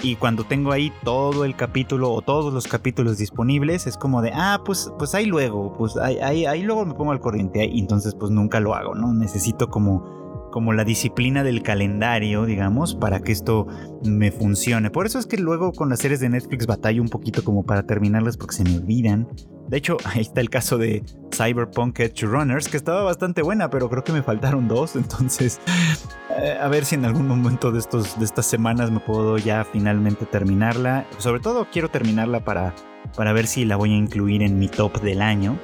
Y 0.01 0.15
cuando 0.15 0.45
tengo 0.45 0.71
ahí 0.71 0.93
todo 1.03 1.43
el 1.43 1.57
capítulo 1.57 2.13
o 2.13 2.21
todos 2.21 2.53
los 2.53 2.67
capítulos 2.67 3.17
disponibles, 3.17 3.85
es 3.85 3.97
como 3.97 4.21
de, 4.21 4.31
ah, 4.33 4.61
pues, 4.63 4.89
pues 4.97 5.13
ahí 5.13 5.25
luego, 5.25 5.73
pues 5.77 5.97
ahí, 5.97 6.17
ahí, 6.19 6.45
ahí 6.45 6.63
luego 6.63 6.85
me 6.85 6.93
pongo 6.93 7.11
al 7.11 7.19
corriente. 7.19 7.65
Y 7.65 7.79
entonces 7.79 8.15
pues 8.15 8.31
nunca 8.31 8.61
lo 8.61 8.75
hago, 8.75 8.95
¿no? 8.95 9.13
Necesito 9.13 9.69
como, 9.69 10.28
como 10.49 10.73
la 10.73 10.83
disciplina 10.83 11.43
del 11.43 11.63
calendario, 11.63 12.45
digamos, 12.45 12.95
para 12.95 13.19
que 13.21 13.31
esto 13.31 13.67
me 14.03 14.31
funcione. 14.31 14.89
Por 14.89 15.05
eso 15.05 15.19
es 15.19 15.25
que 15.25 15.37
luego 15.37 15.71
con 15.71 15.89
las 15.89 15.99
series 15.99 16.19
de 16.19 16.29
Netflix 16.29 16.67
batallo 16.67 17.01
un 17.01 17.09
poquito 17.09 17.43
como 17.43 17.63
para 17.63 17.83
terminarlas 17.83 18.37
porque 18.37 18.55
se 18.55 18.63
me 18.63 18.77
olvidan. 18.77 19.27
De 19.67 19.77
hecho, 19.77 19.97
ahí 20.05 20.21
está 20.21 20.41
el 20.41 20.49
caso 20.49 20.77
de 20.77 21.03
Cyberpunk 21.33 21.99
Edge 21.99 22.25
Runners, 22.25 22.67
que 22.67 22.77
estaba 22.77 23.03
bastante 23.03 23.41
buena, 23.41 23.69
pero 23.69 23.89
creo 23.89 24.03
que 24.03 24.11
me 24.11 24.23
faltaron 24.23 24.67
dos. 24.67 24.95
Entonces, 24.95 25.59
eh, 26.37 26.57
a 26.59 26.67
ver 26.67 26.85
si 26.85 26.95
en 26.95 27.05
algún 27.05 27.27
momento 27.27 27.71
de, 27.71 27.79
estos, 27.79 28.17
de 28.19 28.25
estas 28.25 28.45
semanas 28.45 28.91
me 28.91 28.99
puedo 28.99 29.37
ya 29.37 29.63
finalmente 29.63 30.25
terminarla. 30.25 31.05
Sobre 31.17 31.39
todo 31.39 31.67
quiero 31.71 31.89
terminarla 31.89 32.43
para, 32.43 32.73
para 33.15 33.33
ver 33.33 33.47
si 33.47 33.65
la 33.65 33.75
voy 33.75 33.93
a 33.93 33.97
incluir 33.97 34.41
en 34.41 34.57
mi 34.57 34.67
top 34.67 34.99
del 35.01 35.21
año, 35.21 35.57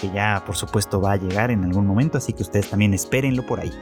que 0.00 0.10
ya 0.10 0.42
por 0.46 0.56
supuesto 0.56 1.00
va 1.00 1.12
a 1.12 1.16
llegar 1.16 1.50
en 1.50 1.64
algún 1.64 1.86
momento, 1.86 2.18
así 2.18 2.32
que 2.32 2.42
ustedes 2.42 2.70
también 2.70 2.94
espérenlo 2.94 3.44
por 3.44 3.60
ahí. 3.60 3.72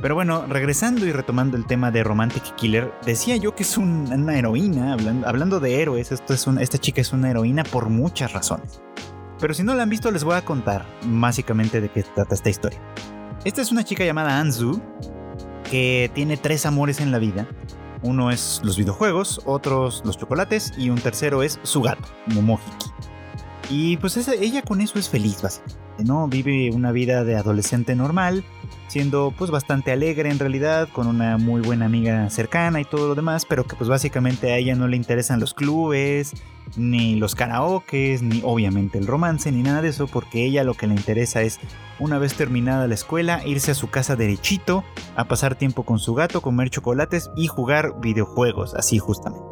Pero 0.00 0.14
bueno, 0.14 0.46
regresando 0.46 1.06
y 1.06 1.12
retomando 1.12 1.56
el 1.56 1.66
tema 1.66 1.90
de 1.90 2.04
Romantic 2.04 2.54
Killer, 2.54 2.92
decía 3.04 3.36
yo 3.36 3.56
que 3.56 3.64
es 3.64 3.76
una 3.76 4.38
heroína, 4.38 4.92
hablando, 5.24 5.58
de 5.58 5.82
héroes, 5.82 6.12
esta 6.12 6.78
chica 6.78 7.00
es 7.00 7.12
una 7.12 7.30
heroína 7.30 7.64
por 7.64 7.88
muchas 7.88 8.32
razones. 8.32 8.80
Pero 9.40 9.54
si 9.54 9.64
no 9.64 9.74
la 9.74 9.82
han 9.82 9.90
visto, 9.90 10.10
les 10.10 10.22
voy 10.22 10.36
a 10.36 10.44
contar 10.44 10.86
básicamente 11.04 11.80
de 11.80 11.88
qué 11.88 12.04
trata 12.04 12.34
esta 12.34 12.48
historia. 12.48 12.78
Esta 13.44 13.60
es 13.60 13.72
una 13.72 13.82
chica 13.82 14.04
llamada 14.04 14.38
Anzu, 14.38 14.80
que 15.68 16.10
tiene 16.14 16.36
tres 16.36 16.64
amores 16.64 17.00
en 17.00 17.10
la 17.10 17.18
vida. 17.18 17.48
Uno 18.02 18.30
es 18.30 18.60
los 18.62 18.76
videojuegos, 18.76 19.40
otros 19.46 20.02
los 20.04 20.16
chocolates 20.16 20.72
y 20.78 20.90
un 20.90 21.00
tercero 21.00 21.42
es 21.42 21.58
su 21.64 21.82
gato, 21.82 22.08
Momohiki. 22.26 22.86
Y 23.68 23.96
pues 23.96 24.16
ella 24.28 24.62
con 24.62 24.80
eso 24.80 24.98
es 24.98 25.08
feliz, 25.08 25.42
básicamente, 25.42 25.87
¿no? 26.04 26.28
Vive 26.28 26.70
una 26.72 26.92
vida 26.92 27.24
de 27.24 27.36
adolescente 27.36 27.94
normal, 27.94 28.44
siendo 28.88 29.32
pues 29.36 29.50
bastante 29.50 29.92
alegre 29.92 30.30
en 30.30 30.38
realidad, 30.38 30.88
con 30.92 31.06
una 31.06 31.38
muy 31.38 31.60
buena 31.60 31.86
amiga 31.86 32.28
cercana 32.30 32.80
y 32.80 32.84
todo 32.84 33.08
lo 33.08 33.14
demás, 33.14 33.44
pero 33.46 33.64
que 33.64 33.76
pues 33.76 33.88
básicamente 33.88 34.52
a 34.52 34.56
ella 34.56 34.74
no 34.74 34.88
le 34.88 34.96
interesan 34.96 35.40
los 35.40 35.54
clubes, 35.54 36.32
ni 36.76 37.16
los 37.16 37.34
karaokes, 37.34 38.22
ni 38.22 38.40
obviamente 38.44 38.98
el 38.98 39.06
romance, 39.06 39.50
ni 39.50 39.62
nada 39.62 39.82
de 39.82 39.88
eso, 39.88 40.06
porque 40.06 40.44
ella 40.44 40.64
lo 40.64 40.74
que 40.74 40.86
le 40.86 40.94
interesa 40.94 41.42
es, 41.42 41.58
una 41.98 42.18
vez 42.18 42.34
terminada 42.34 42.86
la 42.86 42.94
escuela, 42.94 43.46
irse 43.46 43.72
a 43.72 43.74
su 43.74 43.88
casa 43.88 44.16
derechito, 44.16 44.84
a 45.16 45.24
pasar 45.24 45.56
tiempo 45.56 45.84
con 45.84 45.98
su 45.98 46.14
gato, 46.14 46.40
comer 46.40 46.70
chocolates 46.70 47.30
y 47.36 47.46
jugar 47.46 48.00
videojuegos, 48.00 48.74
así 48.74 48.98
justamente. 48.98 49.44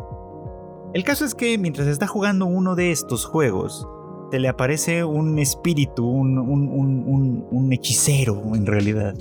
El 0.95 1.05
caso 1.05 1.25
es 1.25 1.35
que 1.35 1.59
mientras 1.59 1.89
está 1.89 2.07
jugando 2.07 2.47
uno 2.47 2.75
de 2.75 2.91
estos 2.91 3.27
juegos, 3.27 3.87
te 4.31 4.41
le 4.41 4.49
aparece 4.49 5.05
un 5.05 5.39
espíritu, 5.39 6.07
un, 6.07 7.69
hechicero 7.73 8.55
en 8.55 8.67
realidad, 8.67 9.15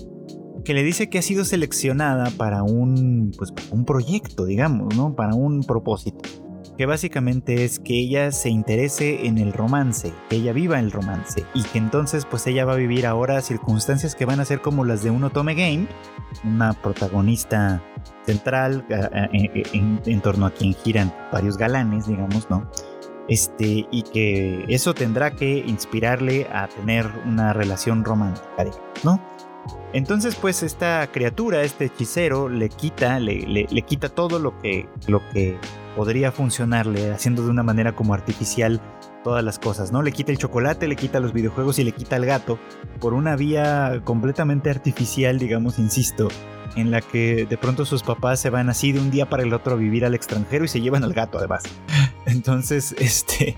que 0.64 0.74
le 0.74 0.84
dice 0.84 1.10
que 1.10 1.20
ha 1.20 1.22
sido 1.22 1.46
seleccionada 1.46 2.32
para 2.32 2.64
un, 2.64 3.32
pues, 3.38 3.54
un 3.72 3.86
proyecto, 3.86 4.46
digamos, 4.46 4.96
¿no? 4.96 5.16
Para 5.16 5.36
un 5.36 5.64
propósito. 5.64 6.30
Que 6.78 6.86
básicamente 6.86 7.64
es 7.64 7.80
que 7.80 7.94
ella 7.94 8.32
se 8.32 8.50
interese 8.50 9.28
en 9.28 9.38
el 9.38 9.54
romance, 9.54 10.12
que 10.30 10.38
ella 10.38 10.52
viva 10.52 10.80
el 10.80 10.92
romance 10.92 11.46
y 11.54 11.64
que 11.64 11.78
entonces 11.78 12.26
pues 12.26 12.46
ella 12.48 12.66
va 12.66 12.74
a 12.74 12.78
vivir 12.78 13.06
ahora 13.06 13.42
circunstancias 13.42 14.14
que 14.14 14.26
van 14.26 14.42
a 14.42 14.46
ser 14.46 14.62
como 14.62 14.84
las 14.84 15.02
de 15.02 15.10
un 15.10 15.24
Otome 15.24 15.54
Game, 15.54 15.88
una 16.44 16.74
protagonista 16.74 17.82
central 18.26 18.86
en 19.32 20.22
torno 20.22 20.48
a 20.48 20.52
quien 20.52 20.74
giran 20.74 21.14
varios 21.32 21.58
galanes, 21.58 22.08
digamos, 22.08 22.50
¿no? 22.50 22.70
Este, 23.28 23.88
y 23.90 24.04
que 24.04 24.66
eso 24.68 24.94
tendrá 24.94 25.32
que 25.32 25.58
inspirarle 25.58 26.48
a 26.52 26.68
tener 26.68 27.10
una 27.26 27.54
relación 27.54 28.06
romántica, 28.06 28.66
¿no? 29.04 29.20
Entonces, 29.94 30.36
pues 30.36 30.62
esta 30.62 31.08
criatura, 31.12 31.64
este 31.64 31.86
hechicero, 31.86 32.50
le 32.50 32.70
quita, 32.70 33.20
le, 33.20 33.66
quita 33.88 34.10
todo 34.10 34.40
lo 34.40 34.60
que, 34.60 34.88
lo 35.08 35.22
que 35.30 35.58
podría 35.96 36.32
funcionarle, 36.32 37.12
haciendo 37.12 37.44
de 37.44 37.50
una 37.50 37.64
manera 37.64 37.96
como 37.96 38.14
artificial 38.14 38.82
todas 39.24 39.44
las 39.44 39.58
cosas, 39.58 39.92
¿no? 39.92 40.04
Le 40.04 40.12
quita 40.12 40.32
el 40.32 40.38
chocolate, 40.38 40.88
le 40.88 40.96
quita 40.96 41.20
los 41.20 41.34
videojuegos 41.34 41.80
y 41.80 41.84
le 41.84 41.94
quita 41.94 42.18
el 42.18 42.26
gato 42.26 42.60
por 43.00 43.14
una 43.14 43.36
vía 43.36 44.02
completamente 44.04 44.70
artificial, 44.70 45.40
digamos, 45.40 45.80
insisto, 45.80 46.28
en 46.76 46.92
la 46.92 47.02
que 47.02 47.46
de 47.46 47.58
pronto 47.58 47.86
sus 47.86 48.04
papás 48.04 48.40
se 48.40 48.50
van 48.50 48.70
así 48.70 48.92
de 48.92 49.00
un 49.00 49.12
día 49.12 49.30
para 49.30 49.44
el 49.44 49.54
otro 49.54 49.74
a 49.74 49.78
vivir 49.78 50.06
al 50.06 50.16
extranjero 50.16 50.66
y 50.66 50.68
se 50.68 50.82
llevan 50.82 51.04
al 51.04 51.14
gato 51.14 51.38
además. 51.38 51.64
Entonces, 52.26 52.96
este, 52.98 53.56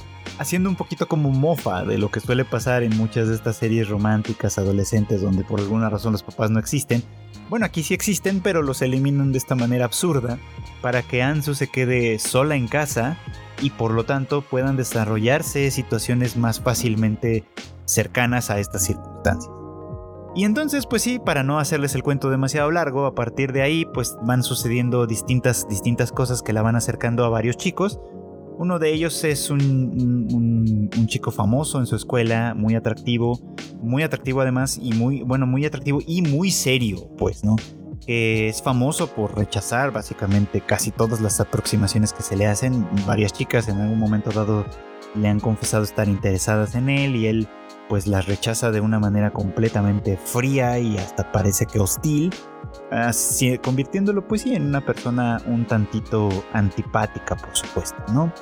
haciendo 0.38 0.70
un 0.70 0.76
poquito 0.76 1.06
como 1.06 1.30
mofa 1.30 1.84
de 1.84 1.98
lo 1.98 2.10
que 2.10 2.20
suele 2.20 2.44
pasar 2.44 2.82
en 2.82 2.96
muchas 2.96 3.28
de 3.28 3.34
estas 3.34 3.56
series 3.56 3.88
románticas 3.88 4.58
adolescentes 4.58 5.20
donde 5.20 5.44
por 5.44 5.60
alguna 5.60 5.90
razón 5.90 6.12
los 6.12 6.22
papás 6.22 6.50
no 6.50 6.58
existen. 6.58 7.02
Bueno, 7.48 7.66
aquí 7.66 7.82
sí 7.82 7.94
existen, 7.94 8.40
pero 8.40 8.62
los 8.62 8.80
eliminan 8.80 9.32
de 9.32 9.38
esta 9.38 9.54
manera 9.54 9.84
absurda 9.84 10.38
para 10.80 11.02
que 11.02 11.22
Ansu 11.22 11.54
se 11.54 11.66
quede 11.66 12.18
sola 12.18 12.54
en 12.54 12.68
casa 12.68 13.18
y 13.60 13.70
por 13.70 13.90
lo 13.90 14.04
tanto 14.04 14.42
puedan 14.42 14.76
desarrollarse 14.76 15.70
situaciones 15.70 16.36
más 16.36 16.60
fácilmente 16.60 17.44
cercanas 17.84 18.50
a 18.50 18.60
estas 18.60 18.86
circunstancias. 18.86 19.59
Y 20.34 20.44
entonces, 20.44 20.86
pues 20.86 21.02
sí, 21.02 21.18
para 21.18 21.42
no 21.42 21.58
hacerles 21.58 21.94
el 21.94 22.04
cuento 22.04 22.30
demasiado 22.30 22.70
largo, 22.70 23.06
a 23.06 23.14
partir 23.14 23.52
de 23.52 23.62
ahí, 23.62 23.84
pues 23.92 24.16
van 24.22 24.44
sucediendo 24.44 25.06
distintas, 25.06 25.68
distintas 25.68 26.12
cosas 26.12 26.42
que 26.42 26.52
la 26.52 26.62
van 26.62 26.76
acercando 26.76 27.24
a 27.24 27.28
varios 27.28 27.56
chicos. 27.56 28.00
Uno 28.56 28.78
de 28.78 28.92
ellos 28.92 29.24
es 29.24 29.50
un, 29.50 29.60
un, 29.60 31.06
chico 31.06 31.32
famoso 31.32 31.80
en 31.80 31.86
su 31.86 31.96
escuela, 31.96 32.54
muy 32.54 32.76
atractivo, 32.76 33.40
muy 33.82 34.02
atractivo 34.02 34.42
además, 34.42 34.78
y 34.80 34.92
muy, 34.92 35.22
bueno, 35.22 35.46
muy 35.46 35.64
atractivo 35.64 35.98
y 36.06 36.22
muy 36.22 36.50
serio, 36.50 37.08
pues, 37.16 37.42
¿no? 37.42 37.56
Que 38.06 38.48
es 38.48 38.62
famoso 38.62 39.08
por 39.08 39.36
rechazar 39.36 39.90
básicamente 39.90 40.60
casi 40.60 40.92
todas 40.92 41.20
las 41.20 41.40
aproximaciones 41.40 42.12
que 42.12 42.22
se 42.22 42.36
le 42.36 42.46
hacen. 42.46 42.86
Varias 43.06 43.32
chicas 43.32 43.68
en 43.68 43.80
algún 43.80 43.98
momento 43.98 44.30
dado 44.30 44.64
le 45.16 45.26
han 45.26 45.40
confesado 45.40 45.82
estar 45.82 46.08
interesadas 46.08 46.74
en 46.76 46.88
él 46.88 47.16
y 47.16 47.26
él 47.26 47.48
pues 47.90 48.06
las 48.06 48.26
rechaza 48.26 48.70
de 48.70 48.80
una 48.80 49.00
manera 49.00 49.32
completamente 49.32 50.16
fría 50.16 50.78
y 50.78 50.96
hasta 50.96 51.32
parece 51.32 51.66
que 51.66 51.80
hostil, 51.80 52.32
convirtiéndolo 53.62 54.28
pues 54.28 54.42
sí 54.42 54.54
en 54.54 54.68
una 54.68 54.86
persona 54.86 55.42
un 55.46 55.66
tantito 55.66 56.28
antipática 56.52 57.34
por 57.34 57.56
supuesto, 57.56 58.00
¿no? 58.12 58.32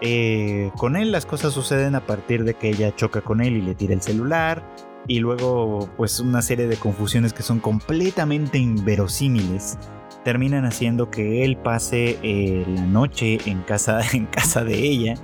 Eh, 0.00 0.72
con 0.76 0.96
él 0.96 1.12
las 1.12 1.26
cosas 1.26 1.52
suceden 1.52 1.94
a 1.94 2.06
partir 2.06 2.42
de 2.42 2.54
que 2.54 2.70
ella 2.70 2.92
choca 2.96 3.20
con 3.20 3.40
él 3.40 3.56
y 3.56 3.62
le 3.62 3.76
tira 3.76 3.94
el 3.94 4.02
celular 4.02 4.64
y 5.08 5.18
luego 5.18 5.88
pues 5.96 6.20
una 6.20 6.42
serie 6.42 6.68
de 6.68 6.76
confusiones 6.76 7.32
que 7.32 7.42
son 7.42 7.58
completamente 7.58 8.58
inverosímiles 8.58 9.78
terminan 10.22 10.66
haciendo 10.66 11.10
que 11.10 11.44
él 11.44 11.56
pase 11.56 12.18
eh, 12.22 12.64
la 12.68 12.82
noche 12.82 13.38
en 13.46 13.62
casa, 13.62 14.00
en 14.12 14.26
casa 14.26 14.62
de 14.62 14.78
ella 14.78 15.14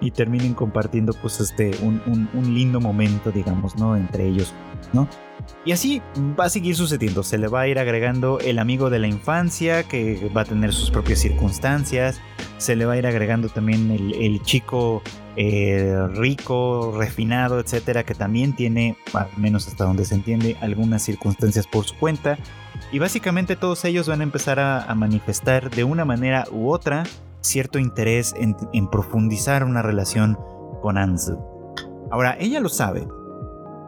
y 0.00 0.12
terminen 0.12 0.54
compartiendo 0.54 1.12
pues 1.20 1.40
este 1.40 1.72
un, 1.82 2.30
lindo 2.54 2.80
momento 2.80 3.30
digamos 3.30 3.76
no 3.76 3.96
entre 3.96 4.26
ellos 4.28 4.54
no 4.92 5.08
y 5.64 5.72
así 5.72 6.02
va 6.38 6.44
a 6.44 6.48
seguir 6.48 6.76
sucediendo. 6.76 7.22
Se 7.22 7.38
le 7.38 7.48
va 7.48 7.62
a 7.62 7.68
ir 7.68 7.78
agregando 7.78 8.38
el 8.40 8.58
amigo 8.58 8.90
de 8.90 8.98
la 8.98 9.08
infancia 9.08 9.82
que 9.82 10.30
va 10.36 10.42
a 10.42 10.44
tener 10.44 10.72
sus 10.72 10.90
propias 10.90 11.20
circunstancias. 11.20 12.20
Se 12.58 12.76
le 12.76 12.84
va 12.84 12.94
a 12.94 12.98
ir 12.98 13.06
agregando 13.06 13.48
también 13.48 13.90
el, 13.90 14.40
chico 14.42 15.02
eh, 15.36 15.96
rico 16.14 16.94
refinado 16.96 17.58
etcétera 17.58 18.04
que 18.04 18.14
también 18.14 18.54
tiene 18.54 18.96
al 19.14 19.28
menos 19.36 19.66
hasta 19.66 19.84
donde 19.84 20.04
se 20.04 20.14
entiende 20.14 20.56
algunas 20.60 21.02
circunstancias 21.02 21.66
por 21.66 21.84
su 21.84 21.96
cuenta 21.98 22.38
y 22.92 22.98
básicamente 22.98 23.56
todos 23.56 23.84
ellos 23.86 24.06
van 24.06 24.20
a 24.20 24.24
empezar 24.24 24.60
a, 24.60 24.94
manifestar 24.94 25.70
de 25.70 25.82
una 25.82 26.04
manera 26.04 26.44
u 26.52 26.70
otra 26.70 27.04
cierto 27.40 27.78
interés 27.78 28.34
en, 28.36 28.54
profundizar 28.90 29.64
una 29.64 29.80
relación 29.80 30.38
con 30.82 30.98
Anzu. 30.98 31.38
Ahora, 32.10 32.36
ella 32.38 32.60
lo 32.60 32.68
sabe. 32.68 33.08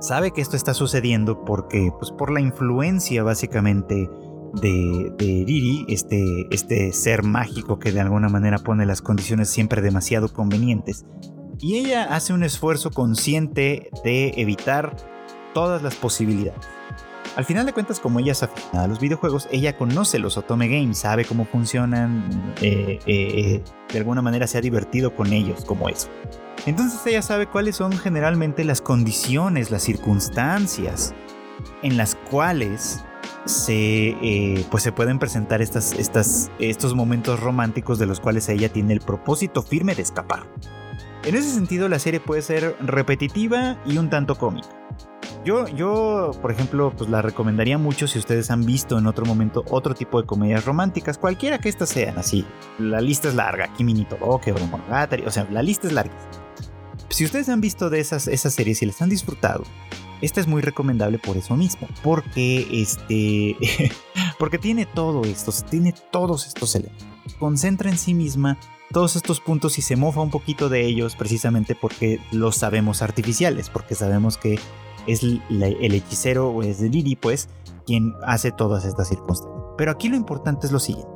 Sabe 0.00 0.32
que 0.32 0.40
esto 0.40 0.56
está 0.56 0.72
sucediendo 0.72 1.44
porque, 1.44 1.90
pues 1.98 2.10
por 2.12 2.32
la 2.32 2.40
influencia 2.40 3.22
básicamente 3.22 4.08
de, 4.54 5.12
de 5.18 5.44
Riri, 5.46 5.84
este, 5.88 6.46
este 6.50 6.92
ser 6.92 7.22
mágico 7.22 7.78
que 7.78 7.92
de 7.92 8.00
alguna 8.00 8.28
manera 8.28 8.58
pone 8.58 8.86
las 8.86 9.02
condiciones 9.02 9.50
siempre 9.50 9.82
demasiado 9.82 10.32
convenientes. 10.32 11.04
Y 11.60 11.76
ella 11.76 12.04
hace 12.14 12.32
un 12.32 12.42
esfuerzo 12.42 12.90
consciente 12.90 13.90
de 14.04 14.34
evitar 14.36 14.96
todas 15.52 15.82
las 15.82 15.94
posibilidades. 15.94 16.66
Al 17.36 17.44
final 17.44 17.66
de 17.66 17.72
cuentas, 17.72 17.98
como 17.98 18.20
ella 18.20 18.32
es 18.32 18.42
aficionada 18.44 18.84
a 18.84 18.88
los 18.88 19.00
videojuegos, 19.00 19.48
ella 19.50 19.76
conoce 19.76 20.20
los 20.20 20.36
Otome 20.36 20.68
Games, 20.68 20.98
sabe 20.98 21.24
cómo 21.24 21.44
funcionan, 21.44 22.54
eh, 22.60 23.00
eh, 23.06 23.62
de 23.92 23.98
alguna 23.98 24.22
manera 24.22 24.46
se 24.46 24.58
ha 24.58 24.60
divertido 24.60 25.16
con 25.16 25.32
ellos, 25.32 25.64
como 25.64 25.88
eso. 25.88 26.08
Entonces 26.66 27.04
ella 27.06 27.22
sabe 27.22 27.48
cuáles 27.48 27.76
son 27.76 27.92
generalmente 27.92 28.62
las 28.64 28.80
condiciones, 28.80 29.72
las 29.72 29.82
circunstancias 29.82 31.12
en 31.82 31.96
las 31.96 32.14
cuales 32.14 33.04
se, 33.44 34.10
eh, 34.22 34.64
pues 34.70 34.82
se 34.82 34.92
pueden 34.92 35.18
presentar 35.18 35.60
estas, 35.60 35.92
estas, 35.92 36.50
estos 36.58 36.94
momentos 36.94 37.40
románticos 37.40 37.98
de 37.98 38.06
los 38.06 38.20
cuales 38.20 38.48
ella 38.48 38.68
tiene 38.68 38.92
el 38.92 39.00
propósito 39.00 39.62
firme 39.62 39.94
de 39.94 40.02
escapar. 40.02 40.46
En 41.26 41.34
ese 41.34 41.50
sentido, 41.50 41.88
la 41.88 41.98
serie 41.98 42.20
puede 42.20 42.42
ser 42.42 42.76
repetitiva 42.80 43.78
y 43.86 43.96
un 43.96 44.10
tanto 44.10 44.36
cómica. 44.36 44.68
Yo, 45.42 45.66
yo, 45.68 46.32
por 46.42 46.50
ejemplo, 46.50 46.92
pues 46.96 47.08
la 47.08 47.22
recomendaría 47.22 47.78
mucho 47.78 48.06
si 48.06 48.18
ustedes 48.18 48.50
han 48.50 48.66
visto 48.66 48.98
en 48.98 49.06
otro 49.06 49.24
momento 49.24 49.64
otro 49.70 49.94
tipo 49.94 50.20
de 50.20 50.26
comedias 50.26 50.66
románticas, 50.66 51.16
cualquiera 51.16 51.58
que 51.58 51.70
estas 51.70 51.88
sean, 51.88 52.18
así. 52.18 52.44
La 52.78 53.00
lista 53.00 53.28
es 53.28 53.34
larga, 53.34 53.72
Kimi 53.72 54.04
Toroke, 54.04 54.52
Bromonogatari, 54.52 55.24
o 55.24 55.30
sea, 55.30 55.46
la 55.50 55.62
lista 55.62 55.86
es 55.86 55.94
larga. 55.94 56.14
Si 57.08 57.24
ustedes 57.24 57.48
han 57.48 57.62
visto 57.62 57.88
de 57.88 58.00
esas, 58.00 58.28
esas 58.28 58.52
series 58.52 58.82
y 58.82 58.86
les 58.86 59.00
han 59.00 59.08
disfrutado, 59.08 59.64
esta 60.20 60.40
es 60.40 60.46
muy 60.46 60.60
recomendable 60.60 61.18
por 61.18 61.38
eso 61.38 61.56
mismo, 61.56 61.88
porque 62.02 62.66
este, 62.70 63.56
porque 64.38 64.58
tiene 64.58 64.84
todo 64.84 65.24
esto, 65.24 65.52
tiene 65.70 65.94
todos 66.10 66.46
estos 66.46 66.74
elementos. 66.74 67.06
Concentra 67.38 67.90
en 67.90 67.98
sí 67.98 68.12
misma 68.12 68.58
todos 68.92 69.16
estos 69.16 69.40
puntos 69.40 69.78
y 69.78 69.82
se 69.82 69.96
mofa 69.96 70.20
un 70.20 70.30
poquito 70.30 70.68
de 70.68 70.84
ellos 70.84 71.16
precisamente 71.16 71.74
porque 71.74 72.20
los 72.32 72.56
sabemos 72.56 73.02
artificiales, 73.02 73.70
porque 73.70 73.94
sabemos 73.94 74.36
que 74.36 74.58
es 75.06 75.22
el 75.22 75.94
hechicero 75.94 76.50
o 76.50 76.62
es 76.62 76.80
Liri, 76.80 77.16
pues, 77.16 77.48
quien 77.86 78.14
hace 78.24 78.52
todas 78.52 78.84
estas 78.84 79.08
circunstancias. 79.08 79.54
Pero 79.76 79.90
aquí 79.90 80.08
lo 80.08 80.16
importante 80.16 80.66
es 80.66 80.72
lo 80.72 80.78
siguiente. 80.78 81.12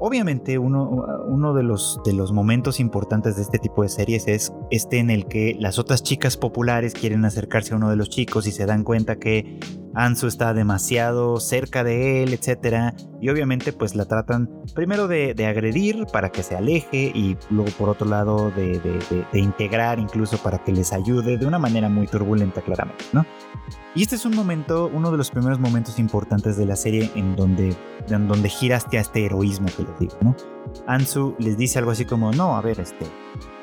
Obviamente 0.00 0.58
uno, 0.58 1.06
uno 1.28 1.54
de, 1.54 1.62
los, 1.62 2.00
de 2.04 2.12
los 2.12 2.32
momentos 2.32 2.80
importantes 2.80 3.36
de 3.36 3.42
este 3.42 3.58
tipo 3.58 3.82
de 3.82 3.88
series 3.88 4.26
es 4.26 4.52
este 4.70 4.98
en 4.98 5.08
el 5.08 5.26
que 5.26 5.56
las 5.58 5.78
otras 5.78 6.02
chicas 6.02 6.36
populares 6.36 6.94
quieren 6.94 7.24
acercarse 7.24 7.72
a 7.72 7.76
uno 7.76 7.90
de 7.90 7.96
los 7.96 8.10
chicos 8.10 8.46
y 8.46 8.52
se 8.52 8.66
dan 8.66 8.82
cuenta 8.82 9.16
que 9.16 9.60
Ansu 9.94 10.26
está 10.26 10.54
demasiado 10.54 11.40
cerca 11.40 11.84
de 11.84 12.22
él, 12.22 12.32
etc. 12.32 12.94
Y 13.20 13.28
obviamente 13.28 13.72
pues 13.72 13.94
la 13.94 14.04
tratan 14.04 14.50
primero 14.74 15.08
de, 15.08 15.34
agredir 15.46 16.06
para 16.12 16.30
que 16.30 16.42
se 16.42 16.56
aleje 16.56 17.12
y 17.14 17.36
luego 17.50 17.70
por 17.72 17.88
otro 17.88 18.08
lado 18.08 18.50
de, 18.50 18.80
de, 18.80 19.38
integrar 19.38 19.98
incluso 19.98 20.38
para 20.38 20.58
que 20.64 20.72
les 20.72 20.92
ayude 20.92 21.36
de 21.36 21.46
una 21.46 21.58
manera 21.58 21.88
muy 21.88 22.06
turbulenta 22.06 22.62
claramente, 22.62 23.04
¿no? 23.12 23.26
Y 23.94 24.02
este 24.02 24.16
es 24.16 24.24
un 24.24 24.34
momento, 24.34 24.90
uno 24.92 25.10
de 25.10 25.16
los 25.16 25.30
primeros 25.30 25.60
momentos 25.60 25.98
importantes 25.98 26.56
de 26.56 26.66
la 26.66 26.76
serie 26.76 27.10
en 27.14 27.36
donde, 27.36 27.76
en 28.08 28.26
donde 28.26 28.48
gira 28.48 28.76
este 28.76 29.24
heroísmo 29.24 29.68
que 29.76 29.82
les 29.84 29.98
digo, 29.98 30.16
¿no? 30.20 30.53
Ansu 30.86 31.34
les 31.38 31.56
dice 31.56 31.78
algo 31.78 31.90
así 31.90 32.04
como, 32.04 32.32
no, 32.32 32.56
a 32.56 32.60
ver, 32.60 32.80
este, 32.80 33.06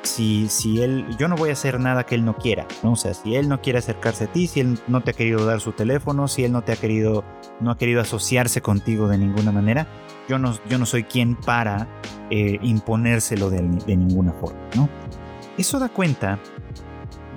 si, 0.02 0.48
si 0.48 0.82
él, 0.82 1.06
yo 1.18 1.28
no 1.28 1.36
voy 1.36 1.50
a 1.50 1.52
hacer 1.52 1.78
nada 1.80 2.04
que 2.04 2.14
él 2.14 2.24
no 2.24 2.36
quiera, 2.36 2.66
¿no? 2.82 2.92
O 2.92 2.96
sea, 2.96 3.14
si 3.14 3.34
él 3.36 3.48
no 3.48 3.60
quiere 3.60 3.78
acercarse 3.78 4.24
a 4.24 4.26
ti, 4.32 4.46
si 4.46 4.60
él 4.60 4.78
no 4.88 5.02
te 5.02 5.12
ha 5.12 5.14
querido 5.14 5.44
dar 5.44 5.60
su 5.60 5.72
teléfono, 5.72 6.28
si 6.28 6.44
él 6.44 6.52
no 6.52 6.62
te 6.62 6.72
ha 6.72 6.76
querido, 6.76 7.24
no 7.60 7.70
ha 7.70 7.76
querido 7.76 8.00
asociarse 8.00 8.60
contigo 8.60 9.08
de 9.08 9.18
ninguna 9.18 9.52
manera, 9.52 9.86
yo 10.28 10.38
no, 10.38 10.56
yo 10.68 10.78
no 10.78 10.86
soy 10.86 11.04
quien 11.04 11.36
para 11.36 11.88
eh, 12.30 12.58
imponérselo 12.62 13.50
de, 13.50 13.62
de 13.62 13.96
ninguna 13.96 14.32
forma, 14.32 14.60
¿no? 14.74 14.88
Eso 15.58 15.78
da 15.78 15.88
cuenta 15.88 16.38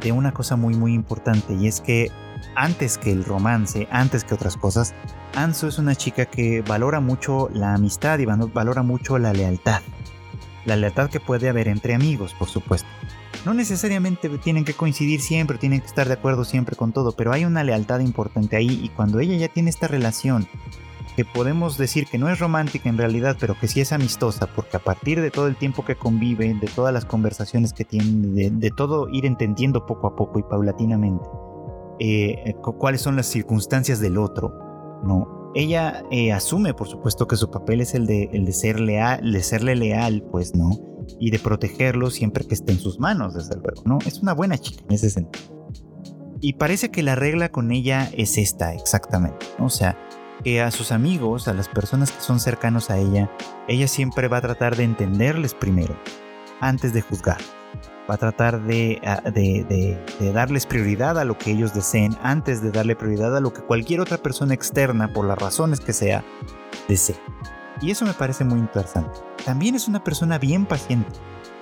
de 0.02 0.12
una 0.12 0.34
cosa 0.34 0.56
muy 0.56 0.76
muy 0.76 0.94
importante 0.94 1.54
y 1.54 1.68
es 1.68 1.82
que 1.82 2.12
antes 2.56 2.98
que 2.98 3.12
el 3.12 3.24
romance, 3.24 3.88
antes 3.92 4.24
que 4.24 4.34
otras 4.34 4.58
cosas, 4.58 4.94
Ansu 5.36 5.68
es 5.68 5.78
una 5.78 5.96
chica 5.96 6.26
que 6.26 6.62
valora 6.62 7.00
mucho 7.00 7.50
la 7.54 7.74
amistad 7.74 8.20
y 8.20 8.26
valora 8.26 8.84
mucho 8.84 9.18
la 9.18 9.34
lealtad. 9.34 9.82
La 10.66 10.76
lealtad 10.76 11.10
que 11.10 11.20
puede 11.20 11.50
haber 11.50 11.68
entre 11.68 11.94
amigos, 11.94 12.34
por 12.34 12.50
supuesto. 12.50 12.88
No 13.46 13.54
necesariamente 13.54 14.30
tienen 14.40 14.66
que 14.66 14.74
coincidir 14.74 15.22
siempre, 15.22 15.58
tienen 15.58 15.82
que 15.82 15.88
estar 15.88 16.08
de 16.08 16.14
acuerdo 16.14 16.46
siempre 16.46 16.76
con 16.76 16.94
todo, 16.94 17.12
pero 17.12 17.32
hay 17.32 17.46
una 17.46 17.64
lealtad 17.64 18.00
importante 18.00 18.56
ahí 18.56 18.80
y 18.82 18.90
cuando 18.90 19.20
ella 19.20 19.36
ya 19.36 19.50
tiene 19.50 19.70
esta 19.70 19.88
relación 19.88 20.48
que 21.16 21.26
podemos 21.26 21.78
decir 21.78 22.08
que 22.08 22.18
no 22.18 22.30
es 22.30 22.40
romántica 22.40 22.90
en 22.90 22.98
realidad, 22.98 23.38
pero 23.40 23.58
que 23.58 23.68
sí 23.68 23.80
es 23.80 23.94
amistosa, 23.94 24.48
porque 24.48 24.78
a 24.78 24.82
partir 24.84 25.22
de 25.22 25.32
todo 25.32 25.48
el 25.48 25.56
tiempo 25.56 25.86
que 25.86 25.96
conviven, 25.96 26.60
de 26.60 26.68
todas 26.68 26.94
las 26.94 27.06
conversaciones 27.06 27.72
que 27.72 27.86
tienen, 27.86 28.36
de, 28.36 28.50
de 28.50 28.72
todo 28.72 29.08
ir 29.10 29.26
entendiendo 29.26 29.86
poco 29.86 30.08
a 30.08 30.16
poco 30.16 30.40
y 30.40 30.44
paulatinamente, 30.44 31.24
eh, 32.00 32.56
cuáles 32.78 33.02
son 33.02 33.16
las 33.16 33.28
circunstancias 33.28 34.00
del 34.00 34.18
otro. 34.18 34.54
No, 35.04 35.52
ella 35.56 36.04
eh, 36.12 36.34
asume, 36.34 36.74
por 36.74 36.88
supuesto, 36.88 37.28
que 37.28 37.38
su 37.38 37.50
papel 37.50 37.82
es 37.82 37.96
el 37.96 38.06
de, 38.08 38.30
el 38.34 38.46
de 38.46 38.52
ser 38.52 38.80
leal, 38.80 39.32
de 39.32 39.44
serle 39.44 39.76
leal, 39.76 40.24
pues, 40.32 40.56
¿no? 40.56 40.72
Y 41.20 41.32
de 41.32 41.40
protegerlo 41.40 42.10
siempre 42.10 42.46
que 42.46 42.56
esté 42.56 42.74
en 42.74 42.80
sus 42.80 43.00
manos, 43.00 43.34
desde 43.34 43.56
luego, 43.56 43.84
¿no? 43.86 44.00
Es 44.06 44.20
una 44.20 44.34
buena 44.34 44.58
chica 44.58 44.84
en 44.88 44.96
ese 44.96 45.10
sentido. 45.10 45.46
Y 46.42 46.54
parece 46.54 46.92
que 46.92 47.04
la 47.04 47.16
regla 47.16 47.50
con 47.50 47.72
ella 47.72 48.10
es 48.14 48.38
esta, 48.38 48.74
exactamente, 48.74 49.46
O 49.60 49.70
sea, 49.70 49.98
que 50.44 50.62
a 50.62 50.70
sus 50.72 50.92
amigos, 50.92 51.48
a 51.48 51.54
las 51.54 51.70
personas 51.70 52.12
que 52.12 52.22
son 52.22 52.40
cercanos 52.40 52.90
a 52.90 52.98
ella, 52.98 53.32
ella 53.68 53.88
siempre 53.88 54.28
va 54.28 54.38
a 54.38 54.42
tratar 54.42 54.76
de 54.76 54.84
entenderles 54.84 55.54
primero, 55.54 55.96
antes 56.60 56.94
de 56.94 57.02
juzgar 57.02 57.38
va 58.10 58.16
a 58.16 58.18
tratar 58.18 58.56
ah, 58.56 58.60
de, 58.62 59.98
darles 60.34 60.66
prioridad 60.66 61.18
a 61.20 61.26
lo 61.26 61.38
que 61.38 61.52
ellos 61.52 61.74
deseen 61.74 62.16
antes 62.22 62.62
de 62.62 62.72
darle 62.72 62.96
prioridad 62.96 63.36
a 63.36 63.40
lo 63.40 63.54
que 63.54 63.62
cualquier 63.62 64.00
otra 64.00 64.18
persona 64.18 64.54
externa, 64.54 65.12
por 65.12 65.26
las 65.26 65.38
razones 65.38 65.80
que 65.80 65.94
sea, 65.94 66.24
desee. 66.88 67.16
Y 67.82 67.92
eso 67.92 68.06
me 68.06 68.14
parece 68.14 68.44
muy 68.44 68.60
interesante. 68.60 69.20
También 69.44 69.76
es 69.76 69.88
una 69.88 70.04
persona 70.04 70.38
bien 70.38 70.66
paciente. 70.66 71.12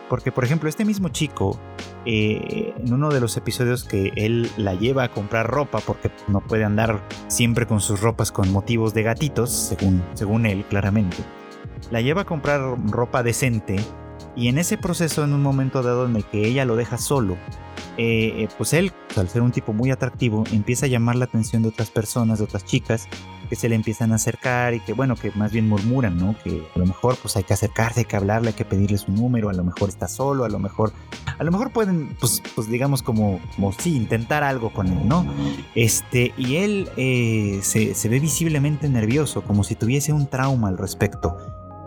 Porque, 0.10 0.32
por 0.32 0.44
ejemplo, 0.44 0.70
este 0.70 0.86
mismo 0.86 1.10
chico, 1.10 1.58
eh, 2.06 2.74
en 2.78 2.94
uno 2.94 3.10
de 3.10 3.20
los 3.20 3.36
episodios 3.36 3.84
que 3.84 4.12
él 4.16 4.52
la 4.58 4.76
lleva 4.76 5.06
a 5.06 5.10
comprar 5.10 5.48
ropa, 5.48 5.80
porque 5.80 6.12
no 6.28 6.41
puede 6.41 6.66
andar 6.66 7.02
siempre 7.28 7.66
con 7.66 7.80
sus 7.82 8.02
ropas 8.02 8.32
con 8.32 8.52
motivos 8.52 8.94
de 8.94 9.02
gatitos, 9.02 9.50
según, 9.50 10.04
según 10.14 10.46
él, 10.46 10.66
claramente, 10.66 11.18
la 11.89 12.02
lleva 12.02 12.22
a 12.22 12.26
comprar 12.26 12.62
ropa 12.91 13.24
decente 13.24 13.78
y 14.36 14.47
en 14.47 14.57
ese 14.57 14.77
proceso, 14.77 15.23
en 15.23 15.34
un 15.34 15.41
momento 15.41 15.84
dado 15.84 16.05
en 16.05 16.15
el 16.15 16.25
que 16.25 16.47
ella 16.47 16.65
lo 16.65 16.75
deja 16.75 16.97
solo, 16.97 17.38
eh, 17.97 18.43
eh, 18.43 18.47
pues 18.57 18.73
él, 18.73 18.91
al 19.15 19.29
ser 19.29 19.43
un 19.43 19.51
tipo 19.51 19.73
muy 19.73 19.91
atractivo, 19.91 20.43
empieza 20.51 20.88
a 20.88 20.89
llamar 20.89 21.15
la 21.15 21.25
atención 21.25 21.61
de 21.61 21.69
otras 21.69 21.91
personas, 21.91 22.39
de 22.39 22.45
otras 22.45 22.65
chicas, 22.65 23.07
que 23.49 23.55
se 23.55 23.69
le 23.69 23.75
empiezan 23.75 24.11
a 24.11 24.15
acercar 24.15 24.73
y 24.73 24.79
que, 24.79 24.93
bueno, 24.93 25.15
que 25.15 25.31
más 25.36 25.51
bien 25.51 25.69
murmuran, 25.69 26.17
¿no? 26.17 26.36
Que 26.43 26.63
a 26.75 26.79
lo 26.79 26.88
mejor 26.88 27.17
pues 27.21 27.38
hay 27.38 27.43
que 27.43 27.53
acercarse, 27.53 28.01
hay 28.01 28.05
que 28.05 28.15
hablarle, 28.15 28.49
hay 28.49 28.53
que 28.55 28.65
pedirle 28.65 28.97
su 28.97 29.11
número, 29.11 29.49
a 29.49 29.53
lo 29.53 29.63
mejor 29.63 29.89
está 29.89 30.07
solo, 30.07 30.43
a 30.43 30.49
lo 30.49 30.57
mejor, 30.57 30.91
a 31.38 31.43
lo 31.43 31.51
mejor 31.51 31.71
pueden, 31.71 32.15
pues, 32.19 32.41
pues 32.55 32.67
digamos 32.67 33.03
como, 33.03 33.39
como 33.55 33.71
sí, 33.73 33.95
intentar 33.95 34.43
algo 34.43 34.73
con 34.73 34.88
él, 34.88 35.07
¿no? 35.07 35.25
Este, 35.75 36.34
y 36.36 36.55
él 36.55 36.89
eh, 36.97 37.59
se, 37.61 37.93
se 37.93 38.09
ve 38.09 38.19
visiblemente 38.19 38.89
nervioso, 38.89 39.43
como 39.43 39.63
si 39.63 39.75
tuviese 39.75 40.13
un 40.13 40.25
trauma 40.25 40.69
al 40.69 40.79
respecto. 40.79 41.38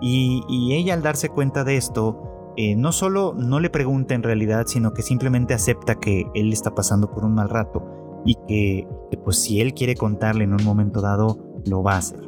Y, 0.00 0.44
y, 0.48 0.74
ella 0.74 0.92
al 0.92 1.02
darse 1.02 1.30
cuenta 1.30 1.64
de 1.64 1.78
esto, 1.78 2.35
eh, 2.56 2.74
no 2.74 2.92
solo 2.92 3.34
no 3.36 3.60
le 3.60 3.70
pregunta 3.70 4.14
en 4.14 4.22
realidad, 4.22 4.66
sino 4.66 4.94
que 4.94 5.02
simplemente 5.02 5.54
acepta 5.54 5.96
que 5.96 6.26
él 6.34 6.52
está 6.52 6.74
pasando 6.74 7.10
por 7.10 7.24
un 7.24 7.34
mal 7.34 7.50
rato 7.50 8.22
y 8.24 8.34
que, 8.48 8.88
pues 9.24 9.40
si 9.40 9.60
él 9.60 9.74
quiere 9.74 9.94
contarle 9.94 10.44
en 10.44 10.52
un 10.52 10.64
momento 10.64 11.00
dado, 11.00 11.38
lo 11.66 11.82
va 11.82 11.94
a 11.94 11.98
hacer. 11.98 12.20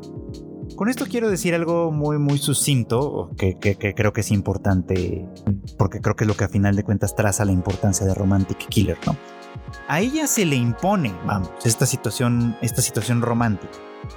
Con 0.76 0.89
esto 0.89 1.07
quiero 1.07 1.31
decir 1.31 1.55
algo 1.55 1.91
muy 1.91 2.18
muy 2.18 2.39
sucinto, 2.39 3.31
que, 3.37 3.57
creo 3.59 4.12
que 4.12 4.20
es 4.20 4.31
importante, 4.31 5.26
porque 5.76 6.01
creo 6.01 6.14
que 6.14 6.24
es 6.24 6.29
lo 6.29 6.37
que 6.37 6.45
a 6.45 6.49
final 6.49 6.76
de 6.76 6.85
cuentas 6.85 7.16
traza 7.16 7.45
la 7.45 7.53
importancia 7.53 8.07
de 8.07 8.14
Romantic 8.14 8.68
Killer, 8.68 8.99
¿no? 9.07 9.16
A 9.89 10.01
ella 10.01 10.26
se 10.26 10.45
le 10.45 10.57
impone, 10.57 11.12
vamos, 11.26 11.51
esta 11.64 11.87
situación, 11.87 12.57
esta 12.61 12.83
situación 12.83 13.22
romántica. 13.22 13.72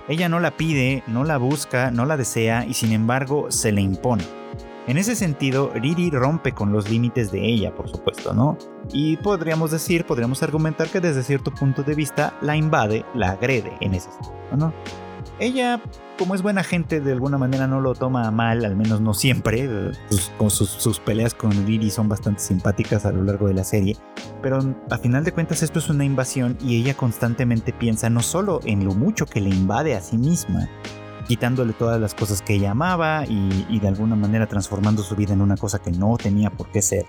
Ella 0.08 0.30
no 0.30 0.40
la 0.40 0.56
pide, 0.58 1.04
no 1.08 1.24
la 1.24 1.38
busca, 1.38 1.90
no 1.90 2.06
la 2.06 2.18
desea 2.18 2.66
y 2.66 2.74
sin 2.74 2.92
embargo 2.92 3.50
se 3.50 3.72
le 3.72 3.82
impone. 3.82 4.41
En 4.88 4.98
ese 4.98 5.16
sentido, 5.16 5.72
Riri 5.76 6.10
rompe 6.10 6.54
con 6.54 6.72
los 6.72 6.90
límites 6.90 7.32
de 7.32 7.46
ella, 7.46 7.74
por 7.76 7.88
supuesto, 7.88 8.34
¿no? 8.34 8.58
Y 8.92 9.18
podríamos 9.18 9.70
decir, 9.70 10.06
podríamos 10.06 10.42
argumentar 10.42 10.90
que 10.90 11.00
desde 11.00 11.22
cierto 11.22 11.54
punto 11.54 11.84
de 11.84 11.94
vista 11.94 12.34
la 12.42 12.56
invade, 12.56 13.06
la 13.14 13.32
agrede 13.32 13.72
en 13.80 13.94
ese 13.94 14.12
sentido, 14.12 14.58
¿no? 14.58 14.74
Ella, 15.40 15.82
como 16.18 16.34
es 16.34 16.42
buena 16.42 16.64
gente, 16.64 17.00
de 17.00 17.12
alguna 17.12 17.38
manera 17.38 17.68
no 17.68 17.80
lo 17.80 17.94
toma 17.94 18.30
mal, 18.32 18.66
al 18.66 18.76
menos 18.76 19.02
no 19.02 19.14
siempre. 19.14 19.92
Sus, 20.10 20.70
sus, 20.70 21.00
peleas 21.00 21.36
con 21.36 21.52
Riri 21.66 21.92
son 21.92 22.10
bastante 22.10 22.42
simpáticas 22.42 23.06
a 23.06 23.12
lo 23.12 23.24
largo 23.24 23.48
de 23.48 23.54
la 23.54 23.64
serie, 23.64 23.98
pero 24.42 24.60
a 24.90 24.98
final 24.98 25.24
de 25.24 25.32
cuentas 25.32 25.62
esto 25.62 25.78
es 25.80 25.90
una 25.90 26.06
invasión 26.06 26.58
y 26.60 26.78
ella 26.82 26.96
constantemente 26.96 27.72
piensa 27.72 28.10
no 28.10 28.22
solo 28.22 28.60
en 28.66 28.84
lo 28.84 28.94
mucho 28.94 29.26
que 29.28 29.42
le 29.42 29.50
invade 29.50 29.96
a 29.96 30.02
sí 30.02 30.18
misma, 30.18 30.68
quitándole 31.32 31.72
todas 31.72 31.98
las 31.98 32.14
cosas 32.14 32.42
que 32.42 32.56
ella 32.56 32.72
amaba 32.72 33.24
y, 33.26 33.80
de 33.80 33.88
alguna 33.88 34.18
manera 34.18 34.48
transformando 34.48 35.02
su 35.02 35.16
vida 35.16 35.32
en 35.32 35.40
una 35.40 35.56
cosa 35.56 35.80
que 35.80 35.90
no 35.90 36.18
tenía 36.18 36.50
por 36.50 36.68
qué 36.72 36.82
ser 36.82 37.06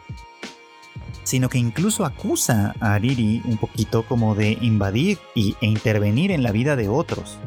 sino 1.25 1.49
que 1.49 1.59
incluso 1.59 2.05
acusa 2.05 2.73
a 2.79 2.97
Riri 3.01 3.43
un 3.45 3.57
poquito 3.57 4.05
como 4.07 4.37
de 4.37 4.57
invadir 4.61 5.19
y, 5.35 5.57
e 5.61 5.67
intervenir 5.67 6.31
en 6.31 6.45
la 6.45 6.53
vida 6.53 6.77
de 6.77 6.89
otros, 6.89 7.39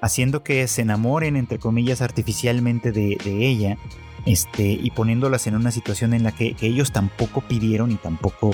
haciendo 0.00 0.42
que 0.42 0.66
se 0.68 0.82
enamoren, 0.82 1.36
entre 1.36 1.58
comillas, 1.58 2.00
artificialmente 2.00 2.92
de, 2.92 3.18
ella, 3.24 3.76
este, 4.24 4.70
y 4.72 4.90
poniéndolas 4.90 5.46
en 5.46 5.56
una 5.56 5.70
situación 5.70 6.14
en 6.14 6.22
la 6.22 6.32
que 6.32 6.56
ellos 6.62 6.92
tampoco 6.92 7.42
pidieron 7.42 7.90
y 7.90 7.96
tampoco 7.96 8.52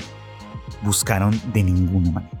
buscaron 0.81 1.39
de 1.53 1.63
ninguna 1.63 2.11
manera. 2.11 2.39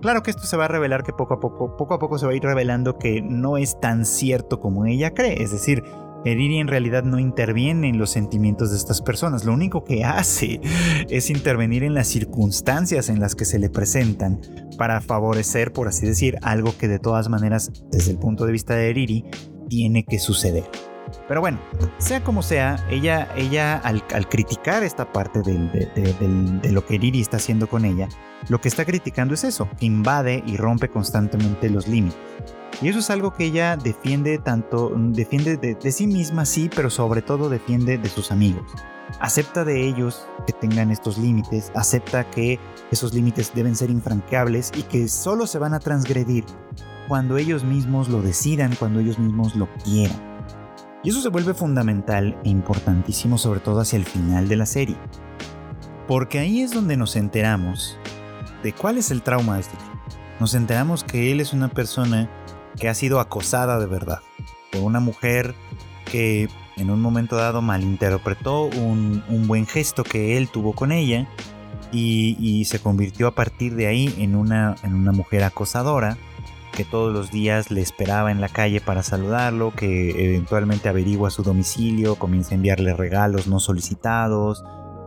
Claro 0.00 0.22
que 0.22 0.30
esto 0.30 0.44
se 0.44 0.56
va 0.56 0.66
a 0.66 0.68
revelar 0.68 1.02
que 1.02 1.12
poco 1.12 1.34
a 1.34 1.40
poco, 1.40 1.76
poco 1.76 1.94
a 1.94 1.98
poco 1.98 2.18
se 2.18 2.26
va 2.26 2.32
a 2.32 2.34
ir 2.34 2.42
revelando 2.42 2.98
que 2.98 3.22
no 3.22 3.56
es 3.56 3.80
tan 3.80 4.04
cierto 4.04 4.60
como 4.60 4.86
ella 4.86 5.14
cree. 5.14 5.42
Es 5.42 5.52
decir, 5.52 5.82
Eriri 6.24 6.58
en 6.58 6.68
realidad 6.68 7.04
no 7.04 7.18
interviene 7.18 7.88
en 7.88 7.98
los 7.98 8.10
sentimientos 8.10 8.70
de 8.70 8.76
estas 8.76 9.00
personas. 9.00 9.44
Lo 9.44 9.52
único 9.52 9.84
que 9.84 10.04
hace 10.04 10.60
es 11.08 11.30
intervenir 11.30 11.84
en 11.84 11.94
las 11.94 12.08
circunstancias 12.08 13.08
en 13.08 13.20
las 13.20 13.34
que 13.34 13.44
se 13.44 13.58
le 13.58 13.70
presentan 13.70 14.40
para 14.76 15.00
favorecer, 15.00 15.72
por 15.72 15.88
así 15.88 16.06
decir, 16.06 16.36
algo 16.42 16.76
que 16.76 16.88
de 16.88 16.98
todas 16.98 17.28
maneras, 17.28 17.70
desde 17.90 18.10
el 18.10 18.18
punto 18.18 18.44
de 18.44 18.52
vista 18.52 18.74
de 18.74 18.90
Eriri, 18.90 19.24
tiene 19.68 20.04
que 20.04 20.18
suceder. 20.18 20.64
Pero 21.28 21.40
bueno, 21.40 21.58
sea 21.98 22.22
como 22.22 22.42
sea, 22.42 22.76
ella, 22.88 23.28
ella 23.36 23.78
al, 23.78 24.28
criticar 24.28 24.82
esta 24.84 25.12
parte 25.12 25.42
de, 25.42 26.70
lo 26.70 26.86
que 26.86 26.98
Riri 26.98 27.20
está 27.20 27.38
haciendo 27.38 27.68
con 27.68 27.84
ella, 27.84 28.08
lo 28.48 28.60
que 28.60 28.68
está 28.68 28.84
criticando 28.84 29.34
es 29.34 29.44
eso, 29.44 29.68
invade 29.80 30.42
y 30.46 30.56
rompe 30.56 30.88
constantemente 30.88 31.68
los 31.68 31.88
límites. 31.88 32.18
Y 32.82 32.88
eso 32.88 32.98
es 32.98 33.08
algo 33.10 33.32
que 33.32 33.46
ella 33.46 33.76
defiende 33.76 34.38
tanto, 34.38 34.92
defiende 34.94 35.56
de, 35.56 35.90
sí 35.90 36.06
misma, 36.06 36.44
sí, 36.44 36.70
pero 36.74 36.90
sobre 36.90 37.22
todo 37.22 37.48
defiende 37.48 37.96
de 37.96 38.08
sus 38.08 38.30
amigos. 38.30 38.70
Acepta 39.20 39.64
de 39.64 39.86
ellos 39.86 40.28
que 40.46 40.52
tengan 40.52 40.90
estos 40.90 41.16
límites, 41.16 41.72
acepta 41.74 42.28
que 42.30 42.60
esos 42.90 43.14
límites 43.14 43.52
deben 43.54 43.74
ser 43.74 43.90
infranqueables 43.90 44.72
y 44.76 44.82
que 44.82 45.08
solo 45.08 45.46
se 45.46 45.58
van 45.58 45.74
a 45.74 45.80
transgredir 45.80 46.44
cuando 47.08 47.36
ellos 47.38 47.64
mismos 47.64 48.08
lo 48.08 48.20
decidan, 48.20 48.74
cuando 48.74 49.00
ellos 49.00 49.18
mismos 49.18 49.54
lo 49.56 49.68
quieran. 49.84 50.35
Y 51.06 51.10
eso 51.10 51.20
se 51.20 51.28
vuelve 51.28 51.54
fundamental 51.54 52.36
e 52.42 52.48
importantísimo 52.48 53.38
sobre 53.38 53.60
todo 53.60 53.78
hacia 53.78 53.96
el 53.96 54.04
final 54.04 54.48
de 54.48 54.56
la 54.56 54.66
serie. 54.66 54.96
Porque 56.08 56.40
ahí 56.40 56.62
es 56.62 56.72
donde 56.72 56.96
nos 56.96 57.14
enteramos 57.14 57.96
de 58.64 58.72
cuál 58.72 58.98
es 58.98 59.12
el 59.12 59.22
trauma 59.22 59.54
de 59.54 59.60
este 59.60 59.76
chico. 59.76 60.00
Nos 60.40 60.56
enteramos 60.56 61.04
que 61.04 61.30
él 61.30 61.38
es 61.38 61.52
una 61.52 61.68
persona 61.68 62.28
que 62.76 62.88
ha 62.88 62.94
sido 62.94 63.20
acosada 63.20 63.78
de 63.78 63.86
verdad 63.86 64.18
por 64.72 64.82
una 64.82 64.98
mujer 64.98 65.54
que 66.10 66.48
en 66.76 66.90
un 66.90 67.00
momento 67.00 67.36
dado 67.36 67.62
malinterpretó 67.62 68.64
un, 68.64 69.22
buen 69.46 69.68
gesto 69.68 70.02
que 70.02 70.36
él 70.36 70.48
tuvo 70.48 70.72
con 70.72 70.90
ella 70.90 71.28
y, 71.92 72.64
se 72.64 72.80
convirtió 72.80 73.28
a 73.28 73.34
partir 73.36 73.76
de 73.76 73.86
ahí 73.86 74.12
en 74.18 74.34
una, 74.34 74.74
en 74.82 74.92
una 74.92 75.12
mujer 75.12 75.44
acosadora 75.44 76.18
que 76.76 76.84
todos 76.84 77.12
los 77.12 77.32
días 77.32 77.70
le 77.72 77.80
esperaba 77.80 78.30
en 78.30 78.40
la 78.40 78.48
calle 78.48 78.80
para 78.80 79.02
saludarlo, 79.02 79.72
que 79.74 80.10
eventualmente 80.26 80.88
averigua 80.88 81.30
su 81.30 81.42
domicilio, 81.42 82.16
comienza 82.16 82.52
a 82.52 82.56
enviarle 82.56 82.94
regalos 82.94 83.48
no 83.48 83.58
solicitados 83.58 84.62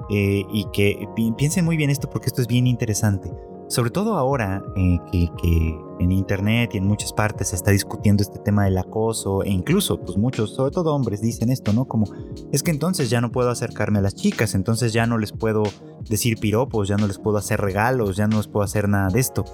eh, 0.10 0.44
y 0.52 0.66
que 0.74 1.08
piensen 1.38 1.64
muy 1.64 1.78
bien 1.78 1.90
esto 1.90 2.10
porque 2.10 2.28
esto 2.28 2.42
es 2.42 2.48
bien 2.48 2.68
interesante. 2.68 3.32
Sobre 3.70 3.92
todo 3.92 4.18
ahora 4.18 4.64
eh, 4.76 4.98
que, 5.12 5.80
en 6.00 6.12
internet 6.12 6.72
y 6.74 6.78
en 6.80 6.88
muchas 6.88 7.14
partes 7.14 7.50
se 7.50 7.56
está 7.56 7.70
discutiendo 7.70 8.24
este 8.24 8.40
tema 8.40 8.66
del 8.66 8.76
acoso 8.80 9.44
e 9.44 9.50
incluso 9.52 10.02
pues 10.02 10.18
muchos, 10.18 10.56
sobre 10.56 10.72
todo 10.72 10.96
hombres, 10.96 11.22
dicen 11.22 11.52
esto, 11.52 11.72
¿no? 11.72 11.86
Como 11.86 12.06
es 12.52 12.64
que 12.64 12.72
entonces 12.72 13.12
ya 13.12 13.22
no 13.22 13.32
puedo 13.32 13.52
acercarme 13.52 14.00
a 14.00 14.02
las 14.02 14.16
chicas, 14.16 14.56
entonces 14.56 14.92
ya 14.92 15.06
no 15.06 15.20
les 15.20 15.34
puedo 15.34 15.62
decir 16.10 16.40
piropos, 16.40 16.88
ya 16.88 16.98
no 16.98 17.06
les 17.06 17.20
puedo 17.20 17.38
hacer 17.38 17.62
regalos, 17.62 18.18
ya 18.18 18.28
no 18.28 18.38
les 18.38 18.48
puedo 18.48 18.64
hacer 18.64 18.90
nada 18.90 19.10
de 19.10 19.20
esto. 19.20 19.46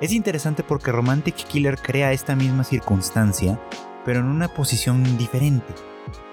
Es 0.00 0.12
interesante 0.12 0.64
porque 0.64 0.90
Romantic 0.90 1.36
Killer 1.36 1.78
crea 1.80 2.12
esta 2.12 2.34
misma 2.34 2.64
circunstancia, 2.64 3.60
pero 4.04 4.18
en 4.18 4.26
una 4.26 4.48
posición 4.48 5.16
diferente. 5.16 5.72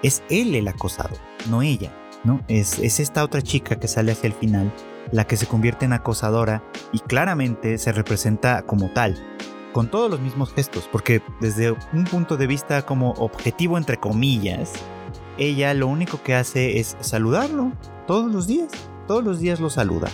Es 0.02 0.24
él 0.28 0.56
el 0.56 0.66
acosado, 0.66 1.14
no 1.48 1.62
ella, 1.62 1.94
¿no? 2.24 2.40
Es, 2.48 2.80
es 2.80 2.98
esta 2.98 3.22
otra 3.22 3.42
chica 3.42 3.76
que 3.76 3.86
sale 3.86 4.10
hacia 4.10 4.26
el 4.26 4.32
final 4.32 4.72
la 5.12 5.26
que 5.26 5.36
se 5.36 5.46
convierte 5.46 5.84
en 5.84 5.92
acosadora 5.92 6.62
y 6.92 7.00
claramente 7.00 7.78
se 7.78 7.92
representa 7.92 8.62
como 8.62 8.90
tal, 8.90 9.16
con 9.72 9.90
todos 9.90 10.10
los 10.10 10.20
mismos 10.20 10.52
gestos, 10.52 10.88
porque 10.90 11.22
desde 11.40 11.72
un 11.92 12.04
punto 12.04 12.36
de 12.36 12.46
vista 12.46 12.82
como 12.82 13.12
objetivo 13.12 13.78
entre 13.78 13.98
comillas, 13.98 14.72
ella 15.38 15.72
lo 15.74 15.86
único 15.86 16.22
que 16.22 16.34
hace 16.34 16.78
es 16.78 16.96
saludarlo 17.00 17.72
todos 18.06 18.30
los 18.32 18.46
días, 18.46 18.68
todos 19.06 19.24
los 19.24 19.40
días 19.40 19.60
lo 19.60 19.70
saluda, 19.70 20.08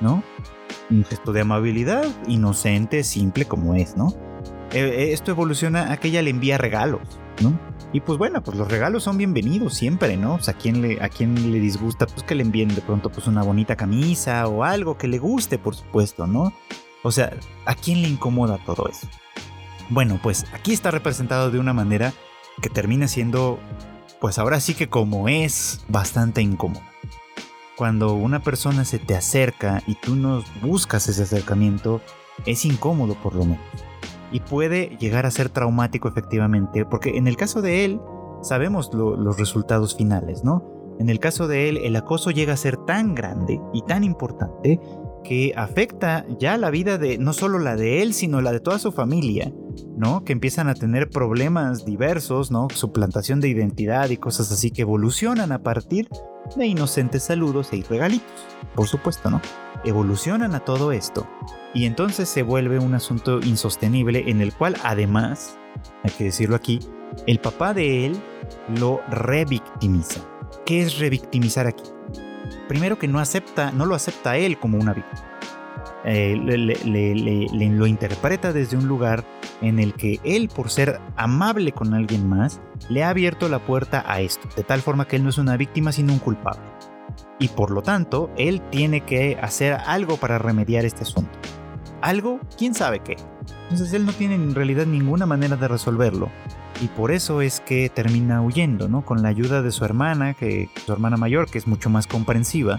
¿no? 0.00 0.22
Un 0.90 1.04
gesto 1.04 1.32
de 1.32 1.40
amabilidad, 1.40 2.04
inocente, 2.26 3.04
simple 3.04 3.46
como 3.46 3.74
es, 3.74 3.96
¿no? 3.96 4.08
Eh, 4.72 4.80
eh, 4.80 5.12
esto 5.12 5.30
evoluciona 5.30 5.92
a 5.92 5.96
que 5.96 6.08
ella 6.08 6.22
le 6.22 6.30
envía 6.30 6.58
regalos, 6.58 7.00
¿no? 7.42 7.58
Y 7.90 8.00
pues 8.00 8.18
bueno, 8.18 8.42
pues 8.42 8.58
los 8.58 8.68
regalos 8.68 9.04
son 9.04 9.16
bienvenidos 9.16 9.74
siempre, 9.74 10.18
¿no? 10.18 10.34
O 10.34 10.40
sea, 10.40 10.52
a 10.54 10.58
quien 10.58 10.82
le, 10.82 11.00
a 11.00 11.08
le 11.08 11.60
disgusta, 11.60 12.06
pues 12.06 12.22
que 12.22 12.34
le 12.34 12.42
envíen 12.42 12.74
de 12.74 12.82
pronto 12.82 13.10
pues 13.10 13.26
una 13.26 13.42
bonita 13.42 13.76
camisa 13.76 14.46
o 14.46 14.62
algo 14.62 14.98
que 14.98 15.08
le 15.08 15.18
guste, 15.18 15.56
por 15.58 15.74
supuesto, 15.74 16.26
¿no? 16.26 16.52
O 17.02 17.10
sea, 17.10 17.32
¿a 17.64 17.74
quién 17.74 18.02
le 18.02 18.08
incomoda 18.08 18.58
todo 18.66 18.88
eso? 18.88 19.08
Bueno, 19.88 20.20
pues 20.22 20.44
aquí 20.52 20.74
está 20.74 20.90
representado 20.90 21.50
de 21.50 21.58
una 21.58 21.72
manera 21.72 22.12
que 22.60 22.68
termina 22.68 23.08
siendo, 23.08 23.58
pues 24.20 24.38
ahora 24.38 24.60
sí 24.60 24.74
que 24.74 24.90
como 24.90 25.28
es, 25.28 25.82
bastante 25.88 26.42
incómoda. 26.42 26.92
Cuando 27.74 28.12
una 28.12 28.42
persona 28.42 28.84
se 28.84 28.98
te 28.98 29.16
acerca 29.16 29.82
y 29.86 29.94
tú 29.94 30.14
no 30.14 30.44
buscas 30.60 31.08
ese 31.08 31.22
acercamiento, 31.22 32.02
es 32.44 32.66
incómodo 32.66 33.14
por 33.14 33.34
lo 33.34 33.46
menos 33.46 33.87
y 34.30 34.40
puede 34.40 34.96
llegar 34.98 35.26
a 35.26 35.30
ser 35.30 35.48
traumático 35.48 36.08
efectivamente, 36.08 36.84
porque 36.84 37.16
en 37.16 37.26
el 37.26 37.36
caso 37.36 37.62
de 37.62 37.84
él 37.84 38.00
sabemos 38.42 38.92
los 38.92 39.38
resultados 39.38 39.96
finales, 39.96 40.44
¿no? 40.44 40.64
En 40.98 41.10
el 41.10 41.20
caso 41.20 41.46
de 41.46 41.68
él, 41.68 41.76
el 41.78 41.94
acoso 41.96 42.30
llega 42.30 42.54
a 42.54 42.56
ser 42.56 42.76
tan 42.76 43.14
grande 43.14 43.60
y 43.72 43.82
tan 43.82 44.02
importante 44.02 44.80
que 45.24 45.52
afecta 45.56 46.24
ya 46.38 46.56
la 46.56 46.70
vida 46.70 46.98
de 46.98 47.18
no 47.18 47.32
solo 47.32 47.58
la 47.58 47.76
de 47.76 48.02
él, 48.02 48.14
sino 48.14 48.40
la 48.40 48.52
de 48.52 48.60
toda 48.60 48.78
su 48.78 48.92
familia, 48.92 49.52
¿no? 49.96 50.24
Que 50.24 50.32
empiezan 50.32 50.68
a 50.68 50.74
tener 50.74 51.10
problemas 51.10 51.84
diversos, 51.84 52.50
¿no? 52.50 52.68
Suplantación 52.74 53.40
de 53.40 53.48
identidad 53.48 54.08
y 54.10 54.16
cosas 54.16 54.50
así 54.52 54.70
que 54.70 54.82
evolucionan 54.82 55.52
a 55.52 55.62
partir 55.62 56.08
de 56.56 56.66
inocentes 56.66 57.24
saludos 57.24 57.72
e 57.72 57.82
regalitos, 57.88 58.46
por 58.74 58.86
supuesto, 58.86 59.30
¿no? 59.30 59.40
Evolucionan 59.84 60.54
a 60.54 60.60
todo 60.60 60.92
esto 60.92 61.26
y 61.74 61.84
entonces 61.84 62.28
se 62.28 62.42
vuelve 62.42 62.78
un 62.78 62.94
asunto 62.94 63.40
insostenible 63.40 64.24
en 64.30 64.40
el 64.40 64.52
cual 64.54 64.76
además, 64.82 65.58
hay 66.02 66.10
que 66.10 66.24
decirlo 66.24 66.56
aquí, 66.56 66.80
el 67.26 67.38
papá 67.38 67.74
de 67.74 68.06
él 68.06 68.20
lo 68.78 69.00
revictimiza. 69.10 70.20
¿Qué 70.64 70.82
es 70.82 70.98
revictimizar 70.98 71.66
aquí? 71.66 71.84
Primero 72.68 72.98
que 72.98 73.08
no 73.08 73.18
acepta, 73.18 73.72
no 73.72 73.86
lo 73.86 73.94
acepta 73.94 74.36
él 74.36 74.58
como 74.58 74.78
una 74.78 74.92
víctima. 74.92 75.24
Eh, 76.04 76.36
le, 76.36 77.68
lo 77.70 77.86
interpreta 77.86 78.52
desde 78.52 78.76
un 78.76 78.86
lugar 78.86 79.24
en 79.60 79.78
el 79.78 79.94
que 79.94 80.20
él, 80.22 80.48
por 80.48 80.70
ser 80.70 81.00
amable 81.16 81.72
con 81.72 81.92
alguien 81.94 82.28
más, 82.28 82.60
le 82.88 83.02
ha 83.02 83.10
abierto 83.10 83.48
la 83.48 83.58
puerta 83.58 84.04
a 84.06 84.20
esto, 84.20 84.48
de 84.56 84.62
tal 84.62 84.80
forma 84.80 85.06
que 85.06 85.16
él 85.16 85.24
no 85.24 85.30
es 85.30 85.38
una 85.38 85.56
víctima 85.56 85.92
sino 85.92 86.12
un 86.12 86.18
culpable. 86.18 86.62
Y 87.38 87.48
por 87.48 87.70
lo 87.70 87.82
tanto, 87.82 88.30
él 88.36 88.60
tiene 88.70 89.00
que 89.00 89.38
hacer 89.40 89.74
algo 89.86 90.16
para 90.16 90.38
remediar 90.38 90.84
este 90.84 91.02
asunto. 91.02 91.30
Algo, 92.00 92.40
quién 92.56 92.74
sabe 92.74 93.00
qué. 93.00 93.16
Entonces 93.64 93.92
él 93.92 94.06
no 94.06 94.12
tiene 94.12 94.34
en 94.34 94.54
realidad 94.54 94.86
ninguna 94.86 95.26
manera 95.26 95.56
de 95.56 95.68
resolverlo. 95.68 96.30
Y 96.80 96.86
por 96.88 97.10
eso 97.10 97.42
es 97.42 97.60
que 97.60 97.88
termina 97.88 98.40
huyendo, 98.40 98.88
¿no? 98.88 99.04
Con 99.04 99.22
la 99.22 99.28
ayuda 99.28 99.62
de 99.62 99.72
su 99.72 99.84
hermana, 99.84 100.34
que 100.34 100.68
su 100.86 100.92
hermana 100.92 101.16
mayor, 101.16 101.50
que 101.50 101.58
es 101.58 101.66
mucho 101.66 101.90
más 101.90 102.06
comprensiva, 102.06 102.78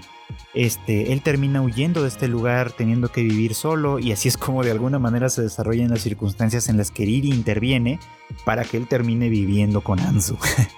este, 0.54 1.12
él 1.12 1.22
termina 1.22 1.62
huyendo 1.62 2.04
de 2.04 2.08
este 2.08 2.28
lugar, 2.28 2.72
teniendo 2.72 3.10
que 3.10 3.22
vivir 3.22 3.54
solo, 3.54 4.00
y 4.00 4.12
así 4.12 4.28
es 4.28 4.38
como 4.38 4.64
de 4.64 4.72
alguna 4.72 5.00
manera 5.00 5.30
se 5.30 5.42
desarrollan 5.42 5.90
las 5.90 6.02
circunstancias 6.02 6.70
en 6.70 6.78
las 6.78 6.92
que 6.92 7.06
Riri 7.06 7.30
interviene 7.30 8.00
para 8.46 8.64
que 8.64 8.78
él 8.78 8.88
termine 8.88 9.30
viviendo 9.30 9.82
con 9.82 10.00
Anzu. 10.00 10.38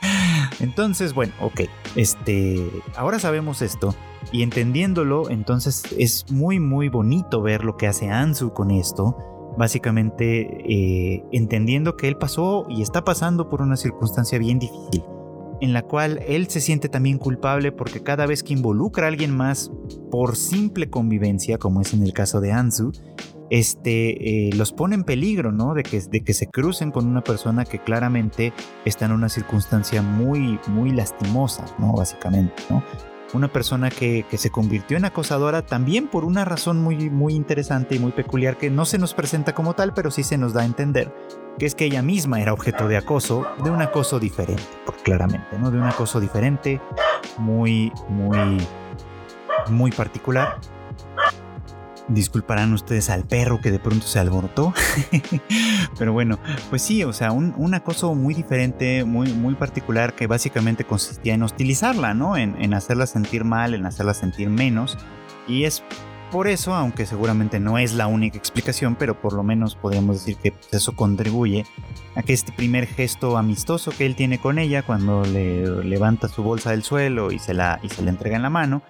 entonces, 0.60 1.14
bueno, 1.14 1.34
ok, 1.40 1.62
este, 1.96 2.70
ahora 2.96 3.20
sabemos 3.20 3.62
esto, 3.62 3.96
y 4.32 4.44
entendiéndolo, 4.44 5.30
entonces 5.30 5.84
es 5.98 6.26
muy, 6.32 6.60
muy 6.60 6.90
bonito 6.90 7.42
ver 7.42 7.64
lo 7.64 7.78
que 7.78 7.88
hace 7.88 8.10
Anzu 8.10 8.54
con 8.54 8.72
esto. 8.72 9.16
Básicamente 9.58 10.42
eh, 10.66 11.24
entendiendo 11.32 11.98
que 11.98 12.08
él 12.08 12.18
pasó 12.18 12.66
y 12.70 12.82
está 12.82 13.04
pasando 13.04 13.50
por 13.50 13.62
una 13.62 13.76
circunstancia 13.76 14.40
bien 14.40 14.60
difícil 14.60 15.04
en 15.62 15.74
la 15.74 15.84
cual 15.84 16.20
él 16.28 16.48
se 16.50 16.60
siente 16.60 16.90
también 16.90 17.20
culpable 17.20 17.72
porque 17.72 18.02
cada 18.02 18.26
vez 18.26 18.42
que 18.44 18.54
involucra 18.54 19.06
a 19.06 19.10
alguien 19.10 19.36
más 19.36 19.72
por 20.10 20.36
simple 20.36 20.90
convivencia, 20.90 21.60
como 21.60 21.82
es 21.82 21.94
en 21.94 22.02
el 22.02 22.14
caso 22.14 22.42
de 22.42 22.52
Anzu, 22.52 22.92
este, 23.52 24.48
eh, 24.48 24.54
los 24.54 24.74
pone 24.74 24.96
en 24.96 25.04
peligro, 25.04 25.52
¿no? 25.52 25.74
De 25.74 25.84
que, 25.84 26.00
de 26.00 26.24
que 26.24 26.34
se 26.34 26.48
crucen 26.48 26.92
con 26.92 27.06
una 27.06 27.22
persona 27.24 27.64
que 27.66 27.80
claramente 27.80 28.54
está 28.86 29.06
en 29.06 29.12
una 29.12 29.30
circunstancia 29.30 30.02
muy, 30.02 30.60
muy 30.68 30.92
lastimosa, 30.92 31.66
¿no? 31.78 31.94
Básicamente, 31.94 32.64
¿no? 32.70 32.84
Una 33.34 33.48
persona 33.48 33.90
que, 33.90 34.26
que, 34.30 34.38
se 34.38 34.50
convirtió 34.50 34.98
en 34.98 35.06
acosadora 35.06 35.62
también 35.66 36.08
por 36.08 36.26
una 36.26 36.44
razón 36.44 36.82
muy, 36.82 37.10
muy 37.10 37.34
interesante 37.34 37.96
y 37.96 38.00
muy 38.00 38.12
peculiar 38.12 38.58
que 38.58 38.70
no 38.70 38.86
se 38.86 38.98
nos 38.98 39.14
presenta 39.14 39.54
como 39.54 39.74
tal, 39.74 39.94
pero 39.94 40.12
sí 40.12 40.24
se 40.24 40.38
nos 40.38 40.54
da 40.54 40.62
a 40.62 40.66
entender, 40.66 41.14
que 41.58 41.66
es 41.66 41.76
que 41.76 41.86
ella 41.86 42.02
misma 42.02 42.42
era 42.42 42.52
objeto 42.52 42.88
de 42.88 42.98
acoso, 42.98 43.48
de 43.64 43.70
un 43.70 43.82
acoso 43.82 44.20
diferente, 44.20 44.64
claramente, 45.04 45.58
¿no? 45.58 45.72
De 45.72 45.78
un 45.78 45.86
acoso 45.86 46.20
diferente, 46.20 46.82
muy, 47.38 47.92
muy, 48.10 48.58
muy 49.70 49.92
particular. 49.92 50.60
Disculparán 52.14 52.74
ustedes 52.74 53.10
al 53.10 53.24
perro 53.24 53.60
que 53.62 53.72
de 53.72 53.80
pronto 53.80 54.06
se 54.06 54.20
alborotó. 54.20 54.74
Pero 55.98 56.14
bueno, 56.14 56.40
pues 56.70 56.82
sí, 56.82 57.04
o 57.04 57.14
sea, 57.14 57.32
un, 57.32 57.74
acoso 57.74 58.14
muy 58.16 58.34
diferente, 58.34 59.06
muy, 59.06 59.34
muy 59.34 59.56
particular 59.56 60.14
que 60.14 60.28
básicamente 60.28 60.84
consistía 60.84 61.34
en 61.34 61.44
hostilizarla, 61.44 62.14
¿no? 62.14 62.38
En, 62.38 62.62
en 62.62 62.74
hacerla 62.74 63.08
sentir 63.08 63.44
mal, 63.44 63.74
en 63.74 63.86
hacerla 63.86 64.14
sentir 64.14 64.50
menos. 64.50 64.98
Y 65.48 65.64
es 65.64 65.84
por 66.32 66.48
eso, 66.48 66.74
aunque 66.74 67.06
seguramente 67.06 67.60
no 67.60 67.78
es 67.78 67.94
la 67.94 68.08
única 68.08 68.38
explicación, 68.38 68.96
pero 68.96 69.20
por 69.20 69.34
lo 69.34 69.44
menos 69.44 69.76
podríamos 69.76 70.20
decir 70.20 70.38
que 70.38 70.54
pues, 70.54 70.74
eso 70.74 70.94
contribuye 70.94 71.66
a 72.16 72.24
que 72.24 72.32
este 72.32 72.54
primer 72.54 72.88
gesto 72.88 73.38
amistoso 73.38 73.92
que 73.92 74.06
él 74.06 74.16
tiene 74.16 74.40
con 74.40 74.58
ella 74.58 74.82
cuando 74.82 75.26
le 75.26 75.84
levanta 75.84 76.30
su 76.30 76.42
bolsa 76.42 76.72
del 76.72 76.84
suelo 76.84 77.32
y 77.32 77.40
se 77.40 77.54
la, 77.54 77.82
y 77.84 77.90
se 77.90 78.02
la 78.02 78.12
entrega 78.12 78.38
en 78.38 78.44
la 78.44 78.50
mano, 78.50 78.82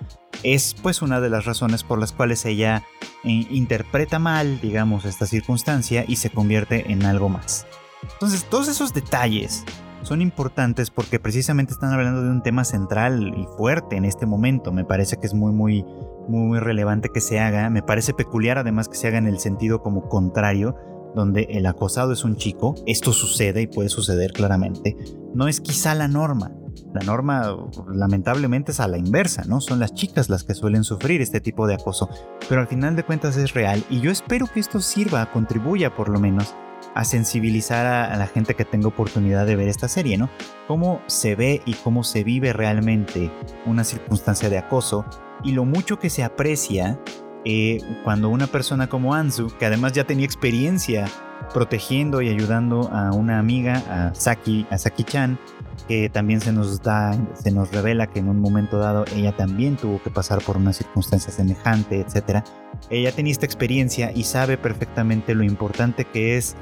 es 0.44 0.76
pues 0.82 1.02
una 1.02 1.22
de 1.22 1.30
las 1.30 1.46
razones 1.46 1.84
por 1.84 2.00
las 2.00 2.12
cuales 2.12 2.46
ella 2.46 2.84
eh, 3.24 3.48
interpreta 3.50 4.20
mal, 4.20 4.60
digamos, 4.62 5.06
esta 5.06 5.26
circunstancia 5.26 6.06
y 6.08 6.18
se 6.18 6.30
convierte 6.30 6.92
en 6.92 7.06
algo 7.06 7.30
más. 7.30 7.68
Entonces, 8.14 8.46
todos 8.46 8.68
esos 8.68 8.94
detalles 8.94 9.64
son 10.02 10.22
importantes 10.22 10.90
porque 10.90 11.20
precisamente 11.20 11.74
están 11.74 11.94
hablando 11.94 12.24
de 12.24 12.30
un 12.30 12.42
tema 12.42 12.64
central 12.64 13.34
y 13.38 13.46
fuerte 13.58 13.96
en 13.96 14.06
este 14.06 14.26
momento. 14.26 14.72
Me 14.72 14.84
parece 14.84 15.18
que 15.18 15.28
es 15.28 15.34
muy, 15.34 15.52
muy 15.54 15.86
muy 16.28 16.60
relevante 16.60 17.10
que 17.10 17.22
se 17.22 17.40
haga. 17.40 17.70
Me 17.70 17.84
parece 17.84 18.14
peculiar 18.14 18.58
además 18.58 18.88
que 18.88 18.96
se 18.96 19.08
haga 19.08 19.18
en 19.18 19.28
el 19.28 19.40
sentido 19.40 19.82
como 19.82 20.08
contrario, 20.08 20.76
donde 21.16 21.48
el 21.52 21.66
acosado 21.66 22.14
es 22.14 22.24
un 22.24 22.38
chico, 22.38 22.76
esto 22.86 23.12
sucede 23.14 23.62
y 23.62 23.68
puede 23.68 23.90
suceder 23.90 24.32
claramente, 24.32 24.96
no 25.34 25.48
es 25.48 25.60
quizá 25.60 25.94
la 25.94 26.08
norma. 26.08 26.52
La 26.94 27.02
norma 27.06 27.56
lamentablemente 27.94 28.72
es 28.72 28.80
a 28.80 28.88
la 28.88 28.98
inversa, 28.98 29.44
¿no? 29.46 29.62
Son 29.62 29.80
las 29.80 29.94
chicas 29.94 30.30
las 30.30 30.44
que 30.44 30.54
suelen 30.54 30.84
sufrir 30.84 31.22
este 31.22 31.40
tipo 31.40 31.68
de 31.68 31.76
acoso, 31.76 32.10
pero 32.50 32.62
al 32.62 32.68
final 32.68 32.96
de 32.96 33.04
cuentas 33.04 33.38
es 33.38 33.54
real 33.54 33.84
y 33.90 34.02
yo 34.02 34.12
espero 34.12 34.48
que 34.48 34.60
esto 34.60 34.82
sirva, 34.82 35.32
contribuya 35.32 35.96
por 35.96 36.10
lo 36.10 36.20
menos 36.20 36.56
a 36.96 37.06
sensibilizar 37.06 37.86
a, 37.86 38.18
la 38.18 38.28
gente 38.28 38.56
que 38.56 38.66
tenga 38.66 38.88
oportunidad 38.88 39.46
de 39.46 39.56
ver 39.56 39.68
esta 39.68 39.88
serie, 39.88 40.18
¿no? 40.18 40.30
Cómo 40.68 41.02
se 41.08 41.36
ve 41.36 41.62
y 41.66 41.74
cómo 41.76 42.04
se 42.04 42.24
vive 42.24 42.54
realmente 42.54 43.32
una 43.66 43.84
circunstancia 43.84 44.50
de 44.50 44.58
acoso 44.58 45.06
y 45.44 45.54
lo 45.54 45.66
mucho 45.66 46.00
que 46.00 46.10
se 46.10 46.24
aprecia 46.24 47.00
eh, 47.46 47.80
cuando 48.04 48.30
una 48.30 48.48
persona 48.48 48.88
como 48.88 49.14
Anzu, 49.14 49.48
que 49.58 49.66
además 49.66 49.94
ya 49.94 50.04
tenía 50.04 50.26
experiencia 50.26 51.06
protegiendo 51.54 52.22
y 52.22 52.30
ayudando 52.30 52.90
a 52.92 53.12
una 53.14 53.40
amiga, 53.40 53.84
a 53.90 54.16
Saki, 54.16 54.68
a 54.70 54.78
Saki-chan, 54.78 55.40
que 55.88 56.10
también 56.10 56.42
se 56.42 56.52
nos 56.52 56.82
da, 56.82 57.18
se 57.34 57.52
nos 57.52 57.72
revela 57.72 58.08
que 58.08 58.20
en 58.20 58.30
un 58.30 58.40
momento 58.40 58.78
dado 58.78 59.06
ella 59.16 59.36
también 59.36 59.78
tuvo 59.78 60.02
que 60.02 60.10
pasar 60.10 60.42
por 60.42 60.58
una 60.58 60.74
circunstancia 60.74 61.32
semejante, 61.32 62.00
etc. 62.00 62.44
Ella 62.90 63.12
tenía 63.12 63.32
esta 63.32 63.46
experiencia 63.46 64.12
y 64.14 64.24
sabe 64.24 64.58
perfectamente 64.58 65.36
lo 65.36 65.44
importante 65.44 66.06
que 66.06 66.38
es 66.38 66.56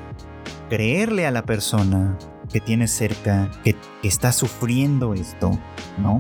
creerle 0.70 1.26
a 1.26 1.32
la 1.32 1.44
persona 1.44 2.18
que 2.52 2.60
tienes 2.60 2.92
cerca, 2.92 3.50
que 3.64 3.76
está 4.04 4.32
sufriendo 4.32 5.14
esto, 5.14 5.52
¿no? 5.98 6.20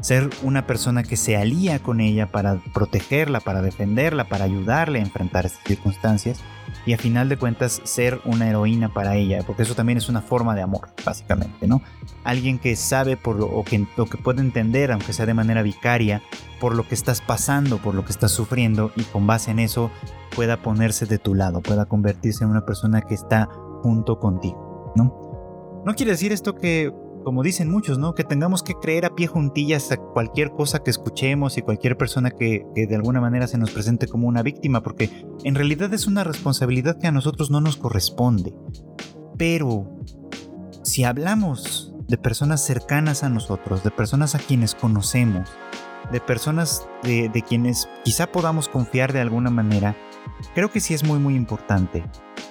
Ser 0.00 0.30
una 0.42 0.66
persona 0.66 1.02
que 1.02 1.16
se 1.16 1.36
alía 1.36 1.78
con 1.80 2.00
ella 2.00 2.26
para 2.30 2.56
protegerla, 2.72 3.40
para 3.40 3.62
defenderla, 3.62 4.28
para 4.28 4.44
ayudarle 4.44 4.98
a 4.98 5.02
enfrentar 5.02 5.46
estas 5.46 5.64
circunstancias 5.64 6.40
y 6.86 6.92
a 6.92 6.98
final 6.98 7.28
de 7.28 7.36
cuentas 7.36 7.80
ser 7.84 8.20
una 8.24 8.48
heroína 8.48 8.92
para 8.92 9.16
ella, 9.16 9.42
porque 9.46 9.62
eso 9.62 9.74
también 9.74 9.98
es 9.98 10.08
una 10.08 10.22
forma 10.22 10.54
de 10.54 10.62
amor, 10.62 10.88
básicamente, 11.04 11.66
¿no? 11.66 11.82
Alguien 12.24 12.58
que 12.58 12.76
sabe 12.76 13.16
por 13.16 13.36
lo, 13.36 13.46
o 13.46 13.64
que, 13.64 13.86
que 13.86 14.18
puede 14.18 14.40
entender, 14.40 14.92
aunque 14.92 15.12
sea 15.12 15.26
de 15.26 15.34
manera 15.34 15.62
vicaria, 15.62 16.22
por 16.58 16.74
lo 16.74 16.86
que 16.86 16.94
estás 16.94 17.20
pasando, 17.20 17.78
por 17.78 17.94
lo 17.94 18.04
que 18.04 18.12
estás 18.12 18.32
sufriendo 18.32 18.92
y 18.96 19.02
con 19.04 19.26
base 19.26 19.50
en 19.50 19.58
eso 19.58 19.90
pueda 20.34 20.62
ponerse 20.62 21.06
de 21.06 21.18
tu 21.18 21.34
lado, 21.34 21.60
pueda 21.60 21.86
convertirse 21.86 22.44
en 22.44 22.50
una 22.50 22.64
persona 22.64 23.02
que 23.02 23.14
está 23.14 23.48
junto 23.82 24.18
contigo, 24.18 24.92
¿no? 24.96 25.82
No 25.84 25.94
quiere 25.94 26.12
decir 26.12 26.32
esto 26.32 26.54
que 26.54 26.92
como 27.24 27.42
dicen 27.42 27.70
muchos, 27.70 27.98
¿no? 27.98 28.14
Que 28.14 28.24
tengamos 28.24 28.62
que 28.62 28.74
creer 28.74 29.04
a 29.04 29.14
pie 29.14 29.26
juntillas 29.26 29.90
a 29.92 29.96
cualquier 29.96 30.50
cosa 30.50 30.82
que 30.82 30.90
escuchemos 30.90 31.58
y 31.58 31.62
cualquier 31.62 31.96
persona 31.96 32.30
que, 32.30 32.64
de 32.74 32.96
alguna 32.96 33.20
manera 33.20 33.46
se 33.46 33.58
nos 33.58 33.70
presente 33.70 34.06
como 34.06 34.28
una 34.28 34.42
víctima, 34.42 34.82
porque 34.82 35.24
en 35.44 35.54
realidad 35.54 35.92
es 35.94 36.06
una 36.06 36.24
responsabilidad 36.24 36.98
que 36.98 37.06
a 37.06 37.12
nosotros 37.12 37.50
no 37.50 37.60
nos 37.60 37.76
corresponde. 37.76 38.54
Pero 39.36 40.00
si 40.82 41.04
hablamos 41.04 41.94
de 42.08 42.18
personas 42.18 42.64
cercanas 42.64 43.22
a 43.22 43.28
nosotros, 43.28 43.84
de 43.84 43.90
personas 43.90 44.34
a 44.34 44.38
quienes 44.38 44.74
conocemos, 44.74 45.48
de 46.10 46.20
personas 46.20 46.86
de, 47.02 47.28
de 47.28 47.42
quienes 47.42 47.88
quizá 48.04 48.26
podamos 48.32 48.68
confiar 48.68 49.12
de 49.12 49.20
alguna 49.20 49.50
manera, 49.50 49.96
creo 50.54 50.70
que 50.70 50.80
sí 50.80 50.94
es 50.94 51.04
muy 51.04 51.18
muy 51.18 51.36
importante 51.36 52.02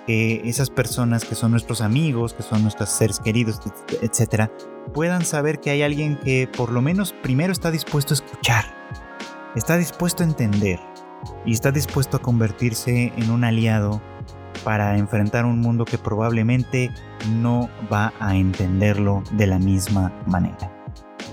que 0.09 0.41
esas 0.43 0.71
personas 0.71 1.23
que 1.23 1.35
son 1.35 1.51
nuestros 1.51 1.81
amigos, 1.81 2.33
que 2.33 2.41
son 2.41 2.63
nuestros 2.63 2.89
seres 2.89 3.19
queridos, 3.19 3.59
etcétera, 4.01 4.51
puedan 4.91 5.23
saber 5.23 5.59
que 5.59 5.69
hay 5.69 5.83
alguien 5.83 6.17
que 6.17 6.49
por 6.57 6.71
lo 6.71 6.81
menos 6.81 7.13
primero 7.21 7.53
está 7.53 7.69
dispuesto 7.69 8.15
a 8.15 8.17
escuchar, 8.17 8.65
está 9.55 9.77
dispuesto 9.77 10.23
a 10.23 10.25
entender 10.25 10.79
y 11.45 11.53
está 11.53 11.69
dispuesto 11.69 12.17
a 12.17 12.23
convertirse 12.23 13.13
en 13.15 13.29
un 13.29 13.43
aliado 13.43 14.01
para 14.63 14.97
enfrentar 14.97 15.45
un 15.45 15.59
mundo 15.59 15.85
que 15.85 15.99
probablemente 15.99 16.89
no 17.35 17.69
va 17.93 18.11
a 18.19 18.35
entenderlo 18.35 19.21
de 19.33 19.45
la 19.45 19.59
misma 19.59 20.11
manera. 20.25 20.75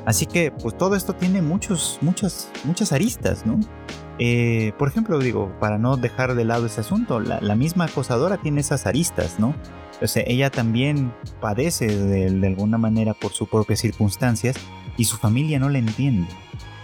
Así 0.05 0.27
que, 0.27 0.51
pues 0.51 0.77
todo 0.77 0.97
esto 0.97 1.14
tiene 1.14 1.41
muchos, 1.41 1.99
muchas, 2.03 2.51
muchas 2.64 2.93
aristas, 2.93 3.47
¿no? 3.47 3.59
Eh, 4.19 4.73
por 4.79 4.89
ejemplo, 4.89 5.19
digo, 5.19 5.53
para 5.61 5.79
no 5.79 5.97
dejar 5.97 6.35
de 6.35 6.45
lado 6.45 6.67
ese 6.67 6.81
asunto, 6.81 7.21
la, 7.21 7.55
misma 7.55 7.85
acosadora 7.85 8.39
tiene 8.39 8.61
esas 8.61 8.87
aristas, 8.87 9.39
¿no? 9.39 9.55
O 10.01 10.07
sea, 10.07 10.25
ella 10.27 10.51
también 10.51 11.12
padece 11.41 11.87
de, 11.87 12.47
alguna 12.47 12.79
manera 12.79 13.14
por 13.14 13.33
sus 13.33 13.49
propias 13.49 13.81
circunstancias 13.81 14.57
y 14.97 15.05
su 15.05 15.17
familia 15.17 15.59
no 15.59 15.69
la 15.69 15.79
entiende. 15.79 16.29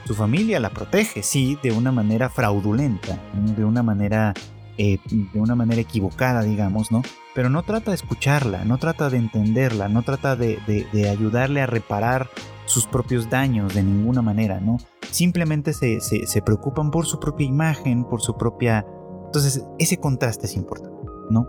Su 0.07 0.15
familia 0.15 0.61
la 0.61 0.71
protege, 0.71 1.23
sí, 1.23 1.59
de 1.63 1.73
una 1.73 1.93
manera 1.93 2.29
fraudulenta, 2.29 3.19
de 3.35 3.65
una 3.65 3.83
manera, 3.83 4.35
eh, 4.77 4.99
de 5.11 5.41
una 5.41 5.55
manera 5.55 5.81
equivocada, 5.81 6.43
digamos, 6.43 6.91
¿no? 6.91 7.03
Pero 7.35 7.49
no 7.49 7.63
trata 7.63 7.93
de 7.93 7.97
escucharla, 7.97 8.65
no 8.65 8.79
trata 8.79 9.09
de 9.09 9.19
entenderla, 9.19 9.89
no 9.89 10.03
trata 10.03 10.37
de, 10.37 10.59
de 10.67 11.09
ayudarle 11.09 11.63
a 11.63 11.67
reparar 11.67 12.29
sus 12.67 12.87
propios 12.87 13.29
daños 13.29 13.75
de 13.75 13.83
ninguna 13.83 14.23
manera, 14.23 14.61
¿no? 14.61 14.79
Simplemente 15.11 15.73
se, 15.73 16.43
preocupan 16.43 16.91
por 16.91 17.07
su 17.07 17.21
propia 17.21 17.47
imagen, 17.47 18.05
por 18.05 18.21
su 18.23 18.37
propia... 18.37 18.87
Entonces, 19.27 19.65
ese 19.79 19.99
contraste 19.99 20.47
es 20.47 20.57
importante, 20.57 21.03
¿no? 21.31 21.47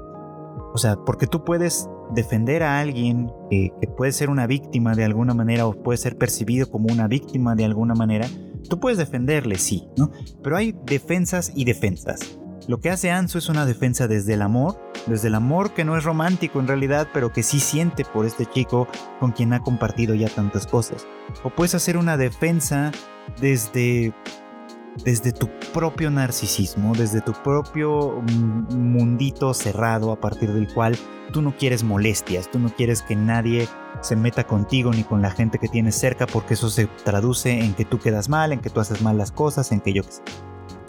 O 0.73 0.77
sea, 0.77 0.95
porque 0.95 1.27
tú 1.27 1.43
puedes 1.43 1.87
defender 2.13 2.63
a 2.63 2.79
alguien 2.79 3.31
que, 3.49 3.71
puede 3.95 4.11
ser 4.11 4.29
una 4.29 4.47
víctima 4.47 4.95
de 4.95 5.03
alguna 5.03 5.33
manera 5.33 5.67
o 5.67 5.73
puede 5.73 5.97
ser 5.97 6.17
percibido 6.17 6.69
como 6.69 6.91
una 6.91 7.07
víctima 7.07 7.55
de 7.55 7.65
alguna 7.65 7.93
manera, 7.93 8.27
tú 8.69 8.79
puedes 8.79 8.97
defenderle, 8.97 9.57
sí, 9.57 9.87
¿no? 9.97 10.11
Pero 10.41 10.57
hay 10.57 10.75
defensas 10.85 11.51
y 11.55 11.65
defensas. 11.65 12.39
Lo 12.67 12.79
que 12.79 12.89
hace 12.89 13.11
Ansu 13.11 13.39
es 13.39 13.49
una 13.49 13.65
defensa 13.65 14.07
desde 14.07 14.35
el 14.35 14.41
amor, 14.41 14.79
desde 15.05 15.27
el 15.27 15.35
amor 15.35 15.73
que 15.73 15.83
no 15.83 15.97
es 15.97 16.05
romántico 16.05 16.61
en 16.61 16.67
realidad, 16.67 17.09
pero 17.13 17.33
que 17.33 17.43
sí 17.43 17.59
siente 17.59 18.05
por 18.05 18.25
este 18.25 18.45
chico 18.45 18.87
con 19.19 19.31
quien 19.31 19.51
ha 19.51 19.59
compartido 19.59 20.15
ya 20.15 20.29
tantas 20.29 20.65
cosas. 20.65 21.05
O 21.43 21.49
puedes 21.49 21.75
hacer 21.75 21.97
una 21.97 22.15
defensa 22.15 22.91
desde 23.41 24.13
desde 25.03 25.31
tu 25.31 25.49
propio 25.73 26.11
narcisismo, 26.11 26.93
desde 26.93 27.21
tu 27.21 27.33
propio 27.33 28.21
mundito 28.69 29.53
cerrado 29.53 30.11
a 30.11 30.19
partir 30.19 30.53
del 30.53 30.71
cual 30.71 30.97
tú 31.31 31.41
no 31.41 31.57
quieres 31.57 31.83
molestias, 31.83 32.49
tú 32.51 32.59
no 32.59 32.69
quieres 32.69 33.01
que 33.01 33.15
nadie 33.15 33.67
se 34.01 34.15
meta 34.15 34.45
contigo 34.45 34.91
ni 34.91 35.03
con 35.03 35.21
la 35.21 35.31
gente 35.31 35.57
que 35.57 35.67
tienes 35.67 35.95
cerca 35.95 36.27
porque 36.27 36.53
eso 36.53 36.69
se 36.69 36.85
traduce 37.03 37.59
en 37.59 37.73
que 37.73 37.85
tú 37.85 37.99
quedas 37.99 38.29
mal, 38.29 38.51
en 38.51 38.59
que 38.59 38.69
tú 38.69 38.79
haces 38.79 39.01
mal 39.01 39.17
las 39.17 39.31
cosas, 39.31 39.71
en 39.71 39.81
que 39.81 39.93
yo 39.93 40.03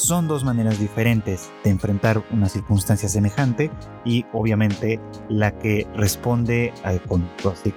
son 0.04 0.28
dos 0.28 0.44
maneras 0.44 0.78
diferentes 0.78 1.50
de 1.64 1.70
enfrentar 1.70 2.22
una 2.30 2.50
circunstancia 2.50 3.08
semejante 3.08 3.70
y 4.04 4.26
obviamente 4.34 5.00
la 5.30 5.58
que 5.58 5.86
responde 5.94 6.74
con, 7.08 7.26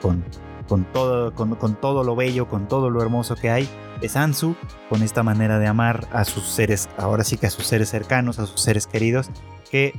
con, 0.02 0.26
con, 0.68 0.84
todo, 0.92 1.34
con, 1.34 1.76
todo 1.80 2.04
lo 2.04 2.18
bello, 2.18 2.50
con 2.50 2.68
todo 2.68 2.90
lo 2.90 3.02
hermoso 3.02 3.36
que 3.36 3.50
hay, 3.50 3.70
es 4.02 4.18
Ansu, 4.18 4.58
con 4.90 5.04
esta 5.04 5.24
manera 5.24 5.58
de 5.58 5.68
amar 5.68 6.10
a 6.12 6.26
sus 6.26 6.44
seres, 6.44 6.90
ahora 6.98 7.24
sí 7.24 7.38
que 7.38 7.48
a 7.48 7.50
sus 7.50 7.66
seres 7.66 7.88
cercanos, 7.88 8.40
a 8.40 8.46
sus 8.46 8.60
seres 8.60 8.88
queridos, 8.88 9.30
que 9.72 9.94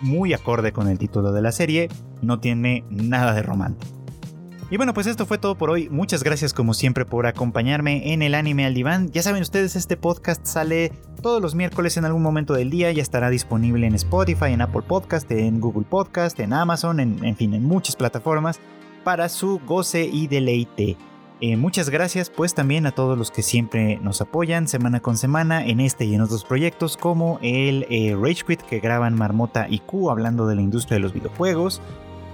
muy 0.00 0.34
acorde 0.34 0.72
con 0.72 0.88
el 0.88 0.98
título 0.98 1.32
de 1.32 1.40
la 1.40 1.50
serie, 1.50 1.88
no 2.20 2.40
tiene 2.40 2.84
nada 2.90 3.32
de 3.32 3.42
romántico. 3.42 4.03
Y 4.70 4.78
bueno, 4.78 4.94
pues 4.94 5.06
esto 5.06 5.26
fue 5.26 5.36
todo 5.38 5.56
por 5.56 5.70
hoy. 5.70 5.88
Muchas 5.90 6.24
gracias 6.24 6.54
como 6.54 6.72
siempre 6.72 7.04
por 7.04 7.26
acompañarme 7.26 8.12
en 8.12 8.22
el 8.22 8.34
anime 8.34 8.64
al 8.64 8.74
diván. 8.74 9.10
Ya 9.12 9.22
saben 9.22 9.42
ustedes, 9.42 9.76
este 9.76 9.96
podcast 9.96 10.44
sale 10.46 10.90
todos 11.22 11.42
los 11.42 11.54
miércoles 11.54 11.96
en 11.98 12.06
algún 12.06 12.22
momento 12.22 12.54
del 12.54 12.70
día. 12.70 12.90
Ya 12.90 13.02
estará 13.02 13.28
disponible 13.28 13.86
en 13.86 13.94
Spotify, 13.94 14.52
en 14.52 14.62
Apple 14.62 14.82
Podcast, 14.82 15.30
en 15.30 15.60
Google 15.60 15.84
Podcast, 15.88 16.40
en 16.40 16.54
Amazon, 16.54 16.98
en, 16.98 17.36
fin, 17.36 17.52
en 17.52 17.62
muchas 17.62 17.94
plataformas 17.94 18.58
para 19.04 19.28
su 19.28 19.60
goce 19.66 20.06
y 20.10 20.28
deleite. 20.28 20.96
Eh, 21.40 21.56
muchas 21.58 21.90
gracias 21.90 22.30
pues 22.30 22.54
también 22.54 22.86
a 22.86 22.92
todos 22.92 23.18
los 23.18 23.30
que 23.30 23.42
siempre 23.42 23.98
nos 24.00 24.22
apoyan 24.22 24.66
semana 24.66 25.00
con 25.00 25.18
semana 25.18 25.66
en 25.66 25.80
este 25.80 26.06
y 26.06 26.14
en 26.14 26.22
otros 26.22 26.44
proyectos 26.44 26.96
como 26.96 27.38
el 27.42 27.86
eh, 27.90 28.16
Rage 28.18 28.44
Quit 28.46 28.62
que 28.62 28.78
graban 28.78 29.14
Marmota 29.14 29.66
y 29.68 29.80
Q 29.80 30.10
hablando 30.10 30.46
de 30.46 30.54
la 30.54 30.62
industria 30.62 30.94
de 30.94 31.00
los 31.00 31.12
videojuegos 31.12 31.82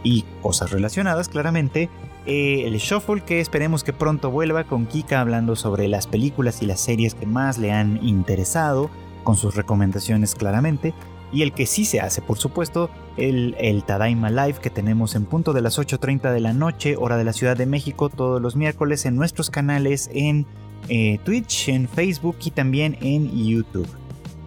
y 0.05 0.23
cosas 0.43 0.71
relacionadas 0.71 1.29
claramente 1.29 1.89
eh, 2.27 2.65
el 2.67 2.77
Shuffle 2.77 3.23
que 3.23 3.41
esperemos 3.41 3.85
que 3.85 3.93
pronto 3.93 4.31
vuelva 4.31 4.65
con 4.65 4.87
Kika 4.87 5.21
hablando 5.21 5.57
sobre 5.57 5.89
las 5.89 6.07
películas 6.07 6.63
y 6.63 6.67
las 6.67 6.81
series 6.81 7.15
que 7.15 7.27
más 7.27 7.59
le 7.59 7.73
han 7.73 8.05
interesado, 8.07 8.91
con 9.25 9.37
sus 9.37 9.55
recomendaciones 9.55 10.35
claramente, 10.35 10.95
y 11.33 11.43
el 11.43 11.53
que 11.53 11.67
sí 11.67 11.85
se 11.85 12.01
hace 12.01 12.23
por 12.23 12.39
supuesto, 12.39 12.91
el, 13.17 13.55
el 13.59 13.85
Tadaima 13.85 14.31
Live 14.31 14.59
que 14.61 14.71
tenemos 14.71 15.15
en 15.15 15.27
punto 15.27 15.53
de 15.53 15.61
las 15.61 15.79
8.30 15.79 16.33
de 16.33 16.41
la 16.41 16.53
noche, 16.53 16.97
hora 16.97 17.17
de 17.17 17.23
la 17.25 17.33
Ciudad 17.33 17.57
de 17.57 17.67
México, 17.67 18.09
todos 18.09 18.43
los 18.43 18.57
miércoles 18.57 19.07
en 19.07 19.15
nuestros 19.17 19.51
canales 19.51 20.11
en 20.13 20.47
eh, 20.89 21.21
Twitch, 21.25 21.69
en 21.69 21.89
Facebook 21.89 22.37
y 22.45 22.51
también 22.51 22.99
en 23.01 23.31
YouTube. 23.31 23.89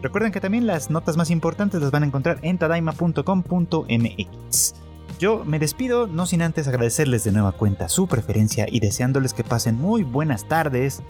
Recuerden 0.01 0.33
que 0.33 0.41
también 0.41 0.67
las 0.67 0.89
notas 0.89 1.15
más 1.15 1.31
importantes 1.31 1.81
las 1.81 1.91
van 1.91 2.03
a 2.03 2.07
encontrar 2.07 2.39
en 2.41 2.57
tadaima.com.mx. 2.57 4.82
Yo 5.23 5.45
me 5.45 5.57
despido, 5.57 6.05
no 6.05 6.25
sin 6.25 6.41
antes 6.41 6.67
agradecerles 6.67 7.23
de 7.23 7.31
nueva 7.31 7.53
cuenta 7.53 7.87
su 7.87 8.07
preferencia 8.07 8.65
y 8.69 8.81
deseándoles 8.81 9.33
que 9.33 9.45
pasen 9.45 9.75
muy 9.75 10.03
buenas 10.03 10.49
tardes, 10.49 11.01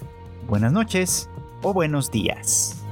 buenas 0.48 0.72
noches 0.72 1.32
o 1.64 1.74
buenos 1.74 2.12
días. 2.12 2.83